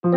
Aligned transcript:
Willkommen 0.00 0.14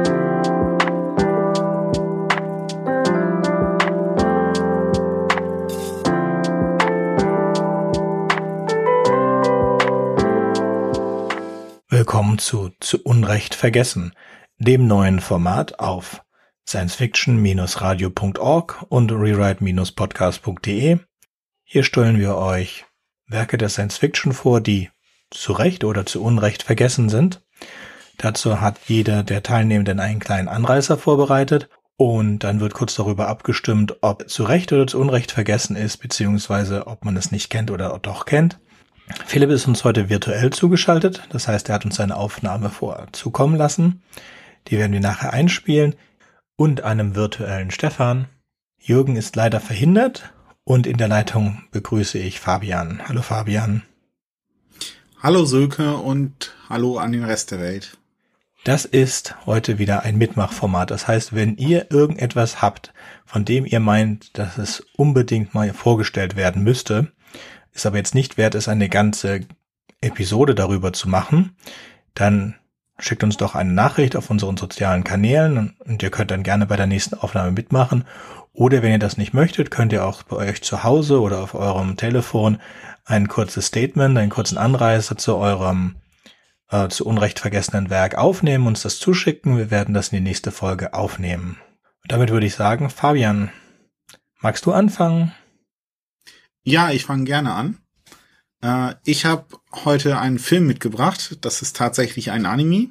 zu 12.38 12.70
Zu 12.80 13.02
Unrecht 13.02 13.56
vergessen, 13.56 14.14
dem 14.60 14.86
neuen 14.86 15.20
Format 15.20 15.80
auf 15.80 16.22
sciencefiction-radio.org 16.70 18.86
und 18.88 19.12
rewrite-podcast.de. 19.12 21.00
Hier 21.64 21.84
stellen 21.84 22.20
wir 22.20 22.38
euch 22.38 22.86
Werke 23.26 23.58
der 23.58 23.70
Science 23.70 23.98
Fiction 23.98 24.34
vor, 24.34 24.62
die 24.62 24.92
zu 25.32 25.54
Recht 25.54 25.84
oder 25.84 26.06
zu 26.06 26.24
Unrecht 26.24 26.62
vergessen 26.62 27.10
sind. 27.10 27.42
Dazu 28.22 28.62
hat 28.62 28.78
jeder 28.86 29.24
der 29.24 29.42
Teilnehmenden 29.42 30.00
einen 30.00 30.20
kleinen 30.20 30.48
Anreißer 30.48 30.96
vorbereitet 30.96 31.70
und 31.98 32.44
dann 32.44 32.60
wird 32.60 32.76
kurz 32.76 32.94
darüber 32.94 33.28
abgestimmt, 33.28 33.96
ob 34.02 34.30
zu 34.30 34.44
Recht 34.44 34.72
oder 34.72 34.86
zu 34.86 35.00
Unrecht 35.00 35.32
vergessen 35.32 35.76
ist, 35.76 35.98
beziehungsweise 35.98 36.86
ob 36.86 37.04
man 37.04 37.18
es 37.18 37.32
nicht 37.32 37.50
kennt 37.50 37.72
oder 37.72 37.98
doch 38.00 38.26
kennt. 38.26 38.60
Philipp 39.26 39.50
ist 39.50 39.68
uns 39.68 39.84
heute 39.84 40.10
virtuell 40.10 40.52
zugeschaltet, 40.52 41.24
das 41.32 41.48
heißt, 41.48 41.70
er 41.70 41.76
hat 41.76 41.84
uns 41.84 41.96
seine 41.96 42.16
Aufnahme 42.16 42.70
vorzukommen 42.70 43.58
lassen. 43.58 44.04
Die 44.68 44.78
werden 44.78 44.94
wir 44.94 45.00
nachher 45.00 45.34
einspielen 45.34 45.96
und 46.56 46.84
einem 46.84 47.16
virtuellen 47.16 47.72
Stefan. 47.72 48.28
Jürgen 48.78 49.16
ist 49.16 49.36
leider 49.36 49.60
verhindert 49.60 50.32
und 50.64 50.86
in 50.86 50.98
der 50.98 51.08
Leitung 51.08 51.64
begrüße 51.72 52.20
ich 52.20 52.40
Fabian. 52.40 53.02
Hallo 53.08 53.24
Fabian. 53.24 53.82
Hallo 55.24 55.44
Sölke 55.46 55.98
und 55.98 56.54
hallo 56.70 57.00
an 57.00 57.12
den 57.12 57.24
Rest 57.24 57.50
der 57.50 57.60
Welt. 57.60 57.98
Das 58.64 58.86
ist 58.86 59.36
heute 59.48 59.80
wieder 59.80 60.04
ein 60.04 60.20
Mitmachformat. 60.20 60.92
Das 60.92 61.08
heißt, 61.08 61.34
wenn 61.34 61.58
ihr 61.58 61.90
irgendetwas 61.90 62.62
habt, 62.62 62.94
von 63.26 63.44
dem 63.44 63.66
ihr 63.66 63.80
meint, 63.80 64.38
dass 64.38 64.60
es 64.60 64.86
unbedingt 64.96 65.56
mal 65.56 65.74
vorgestellt 65.74 66.36
werden 66.36 66.64
müsste, 66.64 67.12
ist 67.74 67.88
aber 67.88 67.98
jetzt 67.98 68.14
nicht 68.14 68.38
wert, 68.38 68.54
es 68.54 68.68
eine 68.68 68.88
ganze 68.88 69.42
Episode 70.00 70.54
darüber 70.54 70.94
zu 70.94 71.10
machen, 71.10 71.56
dann 72.14 72.54
schickt 73.00 73.24
uns 73.24 73.38
doch 73.38 73.56
eine 73.56 73.72
Nachricht 73.72 74.16
auf 74.16 74.30
unseren 74.30 74.58
sozialen 74.58 75.04
Kanälen 75.04 75.76
und 75.80 76.04
ihr 76.04 76.12
könnt 76.12 76.30
dann 76.30 76.44
gerne 76.44 76.68
bei 76.68 76.76
der 76.76 76.86
nächsten 76.86 77.16
Aufnahme 77.16 77.52
mitmachen. 77.52 78.06
Oder 78.54 78.84
wenn 78.84 78.92
ihr 78.92 79.00
das 79.00 79.18
nicht 79.18 79.34
möchtet, 79.34 79.72
könnt 79.72 79.92
ihr 79.92 80.06
auch 80.06 80.22
bei 80.22 80.36
euch 80.36 80.62
zu 80.62 80.84
Hause 80.84 81.20
oder 81.22 81.42
auf 81.42 81.56
eurem 81.56 81.98
Telefon 81.98 82.60
ein 83.06 83.28
kurzes 83.28 83.68
Statement, 83.68 84.16
einen 84.20 84.30
kurzen 84.30 84.60
Anreißer 84.60 85.18
zu 85.18 85.38
eurem 85.38 85.96
äh, 86.72 86.88
zu 86.88 87.06
Unrecht 87.06 87.40
vergessenen 87.40 87.90
Werk 87.90 88.16
aufnehmen, 88.16 88.66
uns 88.66 88.82
das 88.82 88.98
zuschicken. 88.98 89.58
Wir 89.58 89.70
werden 89.70 89.94
das 89.94 90.10
in 90.10 90.18
die 90.18 90.30
nächste 90.30 90.52
Folge 90.52 90.94
aufnehmen. 90.94 91.58
Und 92.04 92.12
damit 92.12 92.32
würde 92.32 92.48
ich 92.48 92.56
sagen, 92.56 92.90
Fabian, 92.90 93.52
magst 94.40 94.66
du 94.66 94.72
anfangen? 94.72 95.34
Ja, 96.64 96.92
ich 96.92 97.06
fange 97.06 97.26
gerne 97.26 97.54
an. 97.54 97.78
Äh, 98.62 98.96
ich 99.04 99.26
habe 99.26 99.46
heute 99.86 100.18
einen 100.20 100.40
Film 100.40 100.68
mitgebracht. 100.68 101.38
Das 101.42 101.62
ist 101.62 101.76
tatsächlich 101.76 102.32
ein 102.32 102.46
Anime. 102.46 102.90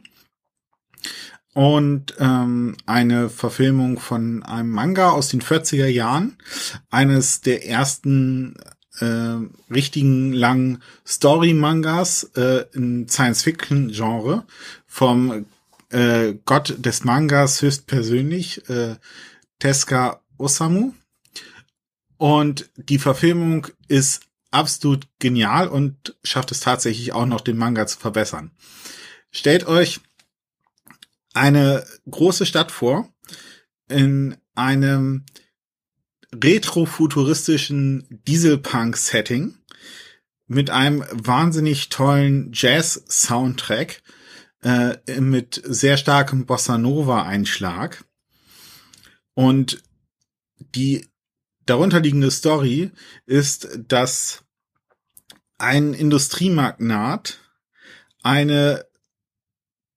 Und 1.53 2.14
ähm, 2.19 2.77
eine 2.86 3.28
Verfilmung 3.28 3.98
von 3.98 4.45
einem 4.45 4.70
Manga 4.70 5.11
aus 5.11 5.28
den 5.28 5.42
40er 5.42 5.89
Jahren. 5.89 6.36
Eines 6.91 7.41
der 7.41 7.67
ersten 7.67 8.55
äh, 8.98 9.36
richtigen 9.72 10.33
langen 10.33 10.83
Story-Mangas 11.06 12.30
äh, 12.36 12.64
im 12.72 13.08
Science-Fiction-Genre 13.08 14.44
vom 14.86 15.46
äh, 15.91 16.34
Gott 16.44 16.74
des 16.78 17.05
Mangas 17.05 17.62
höchstpersönlich, 17.62 18.68
äh, 18.68 18.96
Tezuka 19.58 20.20
Osamu. 20.38 20.92
Und 22.16 22.68
die 22.77 22.98
Verfilmung 22.98 23.66
ist 23.88 24.22
absolut 24.50 25.07
genial 25.18 25.68
und 25.68 26.17
schafft 26.24 26.51
es 26.52 26.61
tatsächlich 26.61 27.12
auch 27.12 27.27
noch, 27.27 27.40
den 27.40 27.57
Manga 27.57 27.86
zu 27.86 27.98
verbessern. 27.98 28.51
Stellt 29.30 29.67
euch 29.67 30.01
eine 31.34 31.84
große 32.11 32.46
Stadt 32.46 32.72
vor 32.72 33.08
in 33.89 34.36
einem 34.55 35.24
retrofuturistischen 36.35 38.07
Dieselpunk-Setting 38.27 39.55
mit 40.46 40.70
einem 40.70 41.05
wahnsinnig 41.11 41.89
tollen 41.89 42.51
Jazz-Soundtrack 42.52 44.02
äh, 44.63 45.20
mit 45.20 45.61
sehr 45.64 45.96
starkem 45.96 46.46
Bossa 46.46 46.79
Nova-Einschlag. 46.79 48.05
Und 49.35 49.83
die 50.58 51.07
darunterliegende 51.67 52.30
Story 52.30 52.92
ist, 53.27 53.69
dass 53.89 54.45
ein 55.58 55.95
Industriemagnat 55.95 57.39
eine 58.23 58.85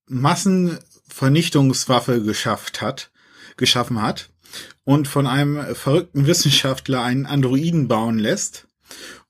Massenvernichtungswaffe 0.08 2.22
geschafft 2.22 2.82
hat, 2.82 3.12
geschaffen 3.58 4.02
hat 4.02 4.33
und 4.84 5.08
von 5.08 5.28
einem 5.28 5.76
verrückten 5.76 6.28
Wissenschaftler 6.28 7.02
einen 7.02 7.26
Androiden 7.26 7.88
bauen 7.88 8.20
lässt, 8.20 8.68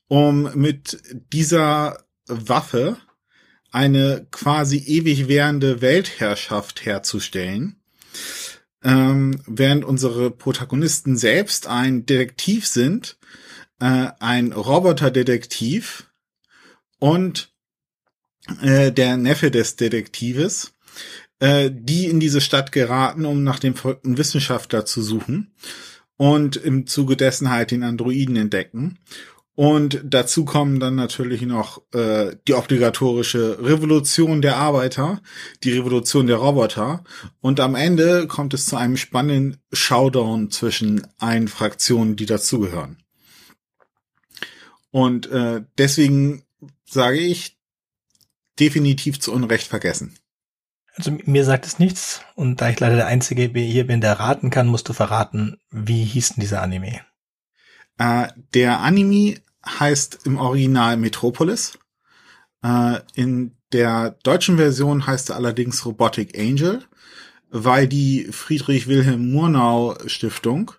um 0.08 0.50
mit 0.56 1.02
dieser 1.32 2.04
Waffe 2.28 2.98
eine 3.72 4.28
quasi 4.32 4.78
ewig 4.78 5.28
währende 5.28 5.82
Weltherrschaft 5.82 6.86
herzustellen. 6.86 7.78
Ähm, 8.84 9.42
während 9.48 9.86
unsere 9.86 10.30
Protagonisten 10.30 11.18
selbst 11.18 11.68
ein 11.68 12.06
Detektiv 12.06 12.68
sind, 12.68 13.18
äh, 13.80 14.10
ein 14.20 14.52
Roboterdetektiv 14.52 16.12
und 17.00 17.54
äh, 18.62 18.92
der 18.92 19.18
Neffe 19.18 19.52
des 19.52 19.78
Detektives, 19.78 20.74
äh, 21.44 21.70
die 21.74 22.06
in 22.06 22.22
diese 22.22 22.40
Stadt 22.40 22.72
geraten, 22.72 23.26
um 23.26 23.44
nach 23.44 23.60
dem 23.60 23.76
verrückten 23.76 24.18
Wissenschaftler 24.18 24.86
zu 24.86 25.02
suchen 25.02 25.54
und 26.16 26.56
im 26.56 26.88
Zuge 26.88 27.18
dessen 27.18 27.50
halt 27.50 27.72
den 27.72 27.84
Androiden 27.84 28.38
entdecken. 28.38 28.98
Und 29.54 30.02
dazu 30.06 30.46
kommen 30.46 30.80
dann 30.80 30.96
natürlich 30.96 31.42
noch 31.42 31.82
äh, 31.94 32.38
die 32.48 32.54
obligatorische 32.54 33.60
Revolution 33.62 34.42
der 34.42 34.56
Arbeiter, 34.56 35.22
die 35.66 35.74
Revolution 35.74 36.28
der 36.28 36.38
Roboter. 36.38 37.04
Und 37.42 37.60
am 37.60 37.76
Ende 37.76 38.26
kommt 38.28 38.54
es 38.54 38.66
zu 38.66 38.78
einem 38.78 38.96
spannenden 38.96 39.58
Showdown 39.74 40.50
zwischen 40.50 41.06
allen 41.18 41.50
Fraktionen, 41.50 42.16
die 42.16 42.26
dazugehören. 42.26 43.04
Und 44.92 45.30
äh, 45.30 45.62
deswegen 45.78 46.44
sage 46.86 47.20
ich, 47.20 47.58
definitiv 48.62 49.20
zu 49.20 49.34
Unrecht 49.34 49.68
vergessen. 49.68 50.16
Also 50.96 51.12
mir 51.26 51.44
sagt 51.44 51.66
es 51.66 51.80
nichts 51.80 52.22
und 52.36 52.62
da 52.62 52.70
ich 52.70 52.80
leider 52.80 52.96
der 52.96 53.08
Einzige 53.08 53.50
hier 53.60 53.88
bin, 53.88 54.02
der 54.02 54.20
raten 54.20 54.50
kann, 54.50 54.68
musst 54.68 54.88
du 54.90 54.94
verraten, 54.94 55.58
wie 55.72 56.04
hieß 56.04 56.30
denn 56.30 56.42
dieser 56.42 56.62
Anime? 56.62 57.02
Äh, 57.98 58.28
der 58.54 58.80
Anime 58.80 59.36
heißt 59.66 60.20
im 60.26 60.38
Original 60.38 60.98
Metropolis. 60.98 61.80
Äh, 62.64 63.00
in 63.16 63.56
der 63.72 64.12
deutschen 64.24 64.58
Version 64.58 65.08
heißt 65.08 65.32
er 65.32 65.36
allerdings 65.36 65.84
Robotic 65.86 66.38
Angel, 66.38 66.84
weil 67.50 67.88
die 67.88 68.26
Friedrich 68.32 68.88
Wilhelm 68.88 69.32
Murnau 69.32 69.98
Stiftung 70.06 70.72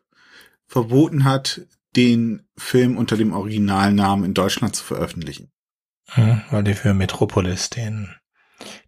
verboten 0.69 1.25
hat, 1.25 1.63
den 1.97 2.43
Film 2.57 2.97
unter 2.97 3.17
dem 3.17 3.33
Originalnamen 3.33 4.25
in 4.25 4.35
Deutschland 4.35 4.77
zu 4.77 4.85
veröffentlichen. 4.85 5.51
Hm, 6.11 6.43
weil 6.51 6.63
die 6.63 6.75
für 6.75 6.95
Metropolis 6.95 7.71
den 7.71 8.15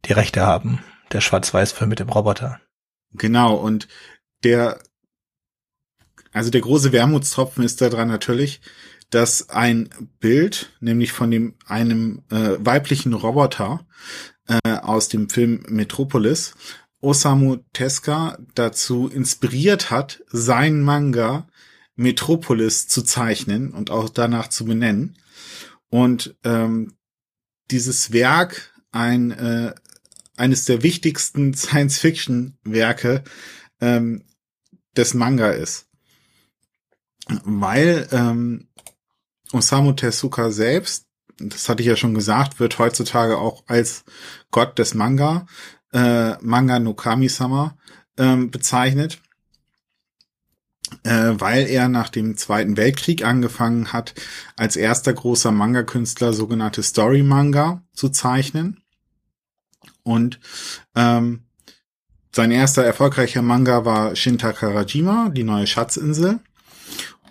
die 0.05 0.13
Rechte 0.13 0.43
haben 0.43 0.81
der 1.13 1.21
Schwarz-Weiß-Film 1.21 1.91
mit 1.91 2.01
dem 2.01 2.09
Roboter. 2.09 2.61
Genau, 3.13 3.55
und 3.55 3.89
der, 4.45 4.79
also 6.33 6.51
der 6.51 6.61
große 6.61 6.93
Wermutstropfen 6.93 7.65
ist 7.65 7.81
daran 7.81 8.09
natürlich, 8.09 8.61
dass 9.11 9.51
ein 9.51 9.89
Bild, 10.19 10.73
nämlich 10.81 11.13
von 11.13 11.31
dem 11.31 11.55
einem 11.67 12.25
äh, 12.31 12.57
weiblichen 12.59 13.13
Roboter 13.13 13.87
äh, 14.49 14.73
aus 14.79 15.09
dem 15.09 15.29
Film 15.29 15.65
Metropolis, 15.69 16.55
Osamu 17.01 17.59
Tezuka 17.73 18.39
dazu 18.55 19.09
inspiriert 19.09 19.91
hat, 19.91 20.23
sein 20.29 20.81
Manga 20.83 21.47
Metropolis 21.95 22.89
zu 22.89 23.03
zeichnen 23.03 23.71
und 23.73 23.91
auch 23.91 24.09
danach 24.09 24.49
zu 24.49 24.65
benennen. 24.65 25.17
Und 25.89 26.37
ähm, 26.45 26.95
dieses 27.71 28.13
Werk 28.13 28.73
ein 28.93 29.31
äh, 29.31 29.75
eines 30.37 30.65
der 30.65 30.83
wichtigsten 30.83 31.55
Science-Fiction-Werke 31.55 33.25
ähm, 33.81 34.25
des 34.97 35.15
Manga 35.15 35.51
ist. 35.51 35.89
Weil 37.45 38.09
ähm, 38.13 38.69
Osamu 39.53 39.93
Tezuka 39.93 40.51
selbst, 40.51 41.07
das 41.39 41.69
hatte 41.69 41.83
ich 41.83 41.89
ja 41.89 41.97
schon 41.97 42.15
gesagt, 42.15 42.61
wird 42.61 42.79
heutzutage 42.79 43.37
auch 43.37 43.65
als 43.67 44.05
Gott 44.51 44.79
des 44.79 44.95
Manga 44.95 45.47
äh, 45.93 46.37
Manga 46.43 46.79
no 46.79 46.95
Kami-sama 46.95 47.77
ähm, 48.19 48.51
bezeichnet, 48.51 49.21
äh, 51.05 51.33
weil 51.35 51.67
er 51.67 51.89
nach 51.89 52.11
dem 52.11 52.37
Zweiten 52.37 52.77
Weltkrieg 52.77 53.25
angefangen 53.25 53.93
hat, 53.93 54.15
als 54.57 54.77
erster 54.77 55.13
großer 55.13 55.53
Manga-Künstler 55.53 56.33
sogenannte 56.33 56.83
Story-Manga 56.83 57.83
zu 57.93 58.11
zeichnen. 58.11 58.83
Und 60.07 60.39
ähm, 60.95 61.41
sein 62.31 62.53
erster 62.53 62.85
erfolgreicher 62.85 63.43
Manga 63.43 63.85
war 63.85 64.15
Shinta 64.15 64.53
Karajima, 64.53 65.31
die 65.31 65.43
neue 65.43 65.67
Schatzinsel. 65.67 66.39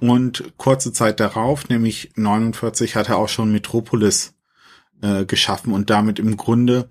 Und 0.01 0.43
kurze 0.57 0.91
Zeit 0.91 1.21
darauf, 1.21 1.69
nämlich 1.69 2.11
49, 2.15 2.97
hat 2.97 3.07
er 3.07 3.17
auch 3.17 3.29
schon 3.29 3.53
Metropolis 3.53 4.33
äh, 5.01 5.23
geschaffen 5.23 5.71
und 5.71 5.89
damit 5.89 6.19
im 6.19 6.35
Grunde 6.35 6.89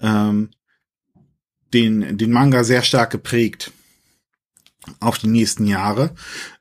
ähm, 0.00 0.50
den, 1.72 2.18
den 2.18 2.30
Manga 2.30 2.62
sehr 2.62 2.82
stark 2.82 3.10
geprägt 3.10 3.72
auf 5.00 5.16
die 5.16 5.28
nächsten 5.28 5.66
Jahre. 5.66 6.14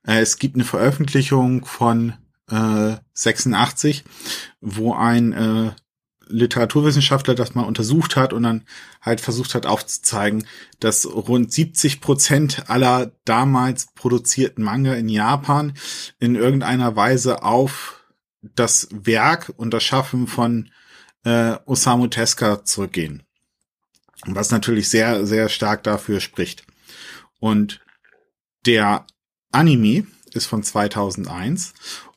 Äh, 0.07 0.22
es 0.22 0.38
gibt 0.38 0.56
eine 0.56 0.63
Veröffentlichung 0.63 1.66
von 1.66 2.13
äh, 2.50 2.96
86, 3.16 4.06
wo 4.62 4.94
ein 4.94 5.34
äh, 5.34 5.72
Literaturwissenschaftler 6.27 7.36
das 7.36 7.56
mal 7.56 7.63
untersucht 7.63 8.16
hat 8.16 8.33
und 8.33 8.44
dann 8.44 8.63
halt 9.01 9.22
versucht 9.22 9.56
hat 9.56 9.66
aufzuzeigen, 9.66 10.45
dass 10.80 11.06
rund 11.06 11.51
70 11.51 12.01
Prozent 12.01 12.69
aller 12.69 13.12
damals 13.25 13.88
produzierten 13.95 14.63
Manga 14.63 14.94
in 14.94 15.10
Japan 15.10 15.74
in 16.19 16.36
irgendeiner 16.36 16.95
Weise 16.95 17.44
auf 17.44 18.06
das 18.42 18.88
Werk 18.92 19.54
und 19.57 19.74
das 19.74 19.83
Schaffen 19.83 20.27
von 20.27 20.69
äh, 21.24 21.57
Osamu 21.66 22.07
Tezuka 22.07 22.63
zurückgehen. 22.63 23.24
Was 24.25 24.51
natürlich 24.51 24.89
sehr, 24.89 25.25
sehr 25.25 25.50
stark 25.50 25.83
dafür 25.83 26.19
spricht. 26.19 26.66
Und 27.39 27.81
der 28.66 29.06
Anime 29.51 30.06
ist 30.33 30.45
von 30.45 30.63
2001 30.63 31.74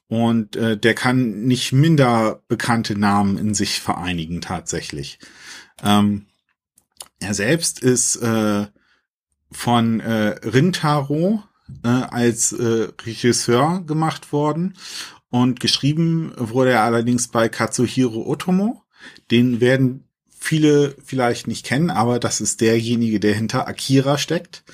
und 0.09 0.57
äh, 0.57 0.77
der 0.77 0.95
kann 0.95 1.43
nicht 1.45 1.73
minder 1.73 2.43
bekannte 2.49 2.99
Namen 2.99 3.39
in 3.39 3.55
sich 3.55 3.81
vereinigen 3.81 4.41
tatsächlich. 4.41 5.19
Ähm, 5.83 6.27
er 7.21 7.35
selbst 7.35 7.81
ist 7.81 8.17
äh, 8.17 8.67
von 9.51 10.01
äh, 10.01 10.37
Rintaro 10.47 11.43
äh, 11.85 11.89
als 11.89 12.53
äh, 12.53 12.89
Regisseur 13.05 13.83
gemacht 13.87 14.33
worden 14.33 14.75
und 15.31 15.61
geschrieben 15.61 16.33
wurde 16.37 16.71
er 16.71 16.83
allerdings 16.83 17.29
bei 17.29 17.49
Katsuhiro 17.49 18.27
Otomo. 18.27 18.83
Den 19.31 19.61
werden 19.61 20.05
viele 20.29 20.97
vielleicht 21.05 21.47
nicht 21.47 21.67
kennen, 21.67 21.91
aber 21.91 22.19
das 22.19 22.41
ist 22.41 22.61
derjenige, 22.61 23.21
der 23.21 23.35
hinter 23.35 23.69
Akira 23.69 24.17
steckt. 24.17 24.65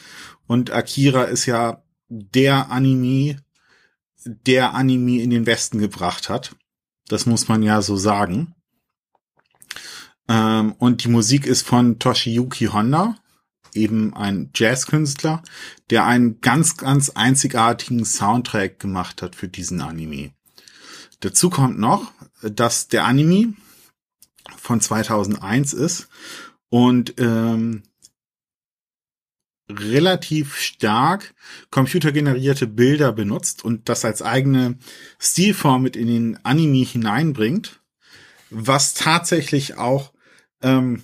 Und 0.47 0.71
Akira 0.71 1.25
ist 1.25 1.47
ja 1.47 1.83
der 2.09 2.71
Anime, 2.71 3.39
der 4.25 4.75
Anime 4.75 5.23
in 5.23 5.31
den 5.31 5.47
Westen 5.47 5.79
gebracht 5.79 6.29
hat. 6.29 6.57
Das 7.09 7.27
muss 7.27 7.49
man 7.49 7.63
ja 7.63 7.83
so 7.83 7.97
sagen. 7.97 8.55
Ähm, 10.29 10.73
und 10.79 11.05
die 11.05 11.09
Musik 11.09 11.47
ist 11.47 11.67
von 11.67 11.99
Toshiyuki 11.99 12.67
Honda, 12.67 13.17
eben 13.75 14.15
ein 14.15 14.51
Jazzkünstler, 14.55 15.43
der 15.91 16.07
einen 16.07 16.41
ganz, 16.41 16.77
ganz 16.77 17.11
einzigartigen 17.11 18.05
Soundtrack 18.05 18.79
gemacht 18.79 19.21
hat 19.21 19.37
für 19.37 19.49
diesen 19.49 19.81
Anime. 19.81 20.33
Dazu 21.21 21.51
kommt 21.51 21.79
noch, 21.79 22.13
dass 22.43 22.89
der 22.89 23.05
Anime 23.05 23.55
von 24.57 24.81
2001 24.81 25.73
ist 25.73 26.09
und 26.69 27.15
ähm, 27.19 27.83
relativ 29.69 30.57
stark 30.57 31.35
computergenerierte 31.71 32.67
Bilder 32.67 33.13
benutzt 33.13 33.65
und 33.65 33.89
das 33.89 34.05
als 34.05 34.23
eigene 34.23 34.79
Stilform 35.19 35.83
mit 35.83 35.97
in 35.97 36.07
den 36.07 36.45
Anime 36.45 36.85
hineinbringt, 36.85 37.81
was 38.51 38.95
tatsächlich 38.95 39.79
auch 39.79 40.13
ähm, 40.63 41.03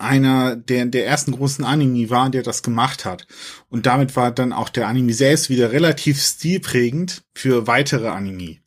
einer 0.00 0.56
der, 0.56 0.86
der 0.86 1.06
ersten 1.06 1.32
großen 1.32 1.64
Anime 1.64 2.10
war, 2.10 2.30
der 2.30 2.42
das 2.42 2.62
gemacht 2.62 3.04
hat. 3.04 3.26
Und 3.68 3.86
damit 3.86 4.16
war 4.16 4.30
dann 4.30 4.52
auch 4.52 4.68
der 4.68 4.88
Anime 4.88 5.12
selbst 5.12 5.50
wieder 5.50 5.72
relativ 5.72 6.20
stilprägend 6.20 7.22
für 7.34 7.66
weitere 7.66 8.08
Anime. 8.08 8.58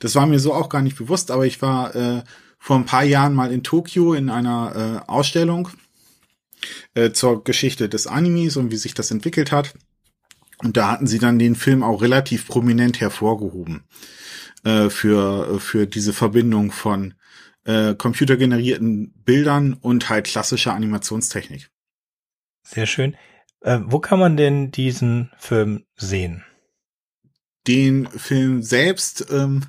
Das 0.00 0.14
war 0.14 0.26
mir 0.26 0.38
so 0.38 0.52
auch 0.52 0.68
gar 0.68 0.82
nicht 0.82 0.96
bewusst, 0.96 1.30
aber 1.30 1.46
ich 1.46 1.62
war 1.62 1.94
äh, 1.96 2.22
vor 2.58 2.76
ein 2.76 2.84
paar 2.84 3.04
Jahren 3.04 3.34
mal 3.34 3.50
in 3.50 3.62
Tokio 3.62 4.12
in 4.12 4.28
einer 4.28 5.02
äh, 5.06 5.10
Ausstellung 5.10 5.68
äh, 6.94 7.12
zur 7.12 7.44
Geschichte 7.44 7.88
des 7.88 8.06
Animes 8.06 8.56
und 8.56 8.70
wie 8.70 8.76
sich 8.76 8.94
das 8.94 9.10
entwickelt 9.10 9.52
hat. 9.52 9.74
Und 10.58 10.76
da 10.76 10.90
hatten 10.90 11.06
sie 11.06 11.18
dann 11.18 11.38
den 11.38 11.56
Film 11.56 11.82
auch 11.82 12.02
relativ 12.02 12.46
prominent 12.46 13.00
hervorgehoben 13.00 13.84
äh, 14.64 14.90
für, 14.90 15.58
für 15.60 15.86
diese 15.86 16.12
Verbindung 16.12 16.70
von 16.70 17.14
äh, 17.64 17.94
computergenerierten 17.94 19.12
Bildern 19.24 19.74
und 19.74 20.08
halt 20.08 20.26
klassischer 20.26 20.74
Animationstechnik. 20.74 21.70
Sehr 22.62 22.86
schön. 22.86 23.16
Äh, 23.60 23.80
wo 23.84 23.98
kann 23.98 24.18
man 24.18 24.36
denn 24.36 24.70
diesen 24.70 25.30
Film 25.38 25.84
sehen? 25.96 26.44
Den 27.66 28.08
Film 28.08 28.62
selbst 28.62 29.26
ähm, 29.30 29.66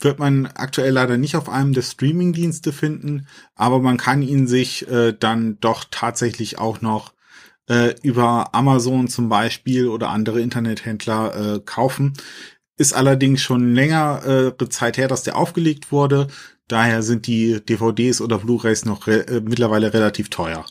wird 0.00 0.18
man 0.18 0.46
aktuell 0.46 0.92
leider 0.92 1.16
nicht 1.16 1.36
auf 1.36 1.48
einem 1.48 1.72
der 1.72 1.82
Streaming-Dienste 1.82 2.72
finden, 2.72 3.26
aber 3.54 3.80
man 3.80 3.96
kann 3.96 4.22
ihn 4.22 4.46
sich 4.46 4.88
äh, 4.88 5.12
dann 5.18 5.58
doch 5.60 5.84
tatsächlich 5.90 6.58
auch 6.58 6.80
noch 6.80 7.12
äh, 7.68 7.94
über 8.02 8.54
Amazon 8.54 9.08
zum 9.08 9.28
Beispiel 9.28 9.88
oder 9.88 10.10
andere 10.10 10.40
Internethändler 10.40 11.54
äh, 11.54 11.60
kaufen. 11.60 12.12
Ist 12.76 12.92
allerdings 12.92 13.40
schon 13.40 13.74
längere 13.74 14.54
äh, 14.60 14.68
Zeit 14.68 14.98
her, 14.98 15.08
dass 15.08 15.22
der 15.22 15.36
aufgelegt 15.36 15.92
wurde. 15.92 16.28
Daher 16.68 17.02
sind 17.02 17.26
die 17.26 17.60
DVDs 17.64 18.20
oder 18.20 18.38
Blu-rays 18.38 18.84
noch 18.84 19.06
re 19.06 19.26
äh, 19.26 19.40
mittlerweile 19.40 19.94
relativ 19.94 20.30
teuer. 20.30 20.64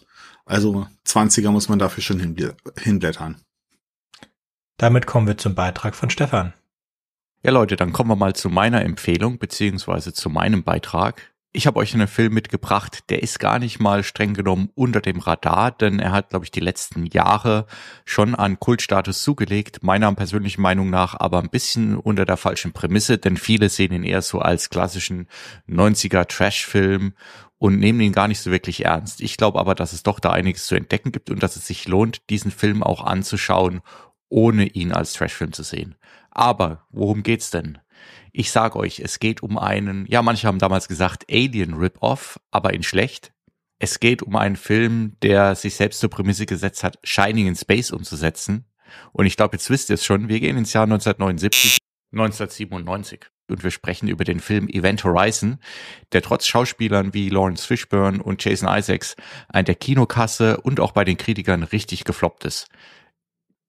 Also 0.45 0.87
20er 1.07 1.49
muss 1.49 1.69
man 1.69 1.79
dafür 1.79 2.03
schon 2.03 2.19
hinblättern. 2.19 3.41
Damit 4.77 5.07
kommen 5.07 5.25
wir 5.25 5.37
zum 5.37 5.55
Beitrag 5.55 5.95
von 5.95 6.09
Stefan. 6.09 6.53
Ja 7.45 7.51
Leute, 7.51 7.75
dann 7.75 7.93
kommen 7.93 8.09
wir 8.09 8.15
mal 8.15 8.33
zu 8.33 8.49
meiner 8.49 8.81
Empfehlung 8.81 9.37
beziehungsweise 9.37 10.13
zu 10.13 10.31
meinem 10.31 10.63
Beitrag. 10.63 11.31
Ich 11.53 11.67
habe 11.67 11.77
euch 11.77 11.93
einen 11.93 12.07
Film 12.07 12.33
mitgebracht, 12.33 13.03
der 13.09 13.21
ist 13.21 13.39
gar 13.39 13.59
nicht 13.59 13.79
mal 13.79 14.03
streng 14.03 14.33
genommen 14.33 14.71
unter 14.73 14.99
dem 14.99 15.19
Radar, 15.19 15.69
denn 15.69 15.99
er 15.99 16.11
hat, 16.11 16.31
glaube 16.31 16.45
ich, 16.45 16.49
die 16.49 16.59
letzten 16.59 17.05
Jahre 17.05 17.67
schon 18.03 18.33
an 18.33 18.59
Kultstatus 18.59 19.21
zugelegt, 19.21 19.83
meiner 19.83 20.11
persönlichen 20.15 20.63
Meinung 20.63 20.89
nach 20.89 21.13
aber 21.19 21.37
ein 21.37 21.51
bisschen 21.51 21.97
unter 21.97 22.25
der 22.25 22.37
falschen 22.37 22.73
Prämisse, 22.73 23.19
denn 23.19 23.37
viele 23.37 23.69
sehen 23.69 23.93
ihn 23.93 24.03
eher 24.03 24.23
so 24.23 24.39
als 24.39 24.71
klassischen 24.71 25.27
90er 25.69 26.27
Trash-Film 26.27 27.13
und 27.59 27.79
nehmen 27.79 28.01
ihn 28.01 28.11
gar 28.11 28.27
nicht 28.27 28.39
so 28.39 28.49
wirklich 28.49 28.85
ernst. 28.85 29.21
Ich 29.21 29.37
glaube 29.37 29.59
aber, 29.59 29.75
dass 29.75 29.93
es 29.93 30.01
doch 30.01 30.19
da 30.19 30.31
einiges 30.31 30.65
zu 30.65 30.73
entdecken 30.73 31.11
gibt 31.11 31.29
und 31.29 31.43
dass 31.43 31.55
es 31.55 31.67
sich 31.67 31.87
lohnt, 31.87 32.27
diesen 32.31 32.49
Film 32.49 32.81
auch 32.81 33.05
anzuschauen, 33.05 33.81
ohne 34.29 34.67
ihn 34.67 34.91
als 34.91 35.13
Trashfilm 35.13 35.53
zu 35.53 35.63
sehen. 35.63 35.95
Aber 36.31 36.85
worum 36.89 37.23
geht's 37.23 37.51
denn? 37.51 37.79
Ich 38.31 38.51
sag 38.51 38.75
euch, 38.75 38.99
es 38.99 39.19
geht 39.19 39.41
um 39.41 39.57
einen, 39.57 40.05
ja, 40.07 40.21
manche 40.21 40.47
haben 40.47 40.59
damals 40.59 40.87
gesagt 40.87 41.25
Alien 41.31 41.73
Rip-Off, 41.75 42.39
aber 42.51 42.73
in 42.73 42.83
schlecht. 42.83 43.31
Es 43.79 43.99
geht 43.99 44.23
um 44.23 44.35
einen 44.35 44.55
Film, 44.55 45.15
der 45.21 45.55
sich 45.55 45.75
selbst 45.75 45.99
zur 45.99 46.09
Prämisse 46.09 46.45
gesetzt 46.45 46.83
hat, 46.83 46.99
Shining 47.03 47.47
in 47.47 47.55
Space 47.55 47.91
umzusetzen. 47.91 48.65
Und 49.11 49.25
ich 49.25 49.37
glaube, 49.37 49.55
jetzt 49.55 49.69
wisst 49.69 49.89
ihr 49.89 49.95
es 49.95 50.05
schon, 50.05 50.27
wir 50.27 50.39
gehen 50.39 50.57
ins 50.57 50.73
Jahr 50.73 50.83
1979, 50.83 51.77
1997 52.11 53.27
und 53.47 53.63
wir 53.63 53.71
sprechen 53.71 54.07
über 54.07 54.23
den 54.23 54.39
Film 54.39 54.67
Event 54.67 55.03
Horizon, 55.03 55.59
der 56.13 56.21
trotz 56.21 56.47
Schauspielern 56.47 57.13
wie 57.13 57.29
Lawrence 57.29 57.65
Fishburne 57.65 58.21
und 58.21 58.43
Jason 58.43 58.69
Isaacs 58.69 59.15
an 59.49 59.65
der 59.65 59.75
Kinokasse 59.75 60.61
und 60.61 60.79
auch 60.79 60.91
bei 60.91 61.03
den 61.03 61.17
Kritikern 61.17 61.63
richtig 61.63 62.03
gefloppt 62.05 62.45
ist. 62.45 62.67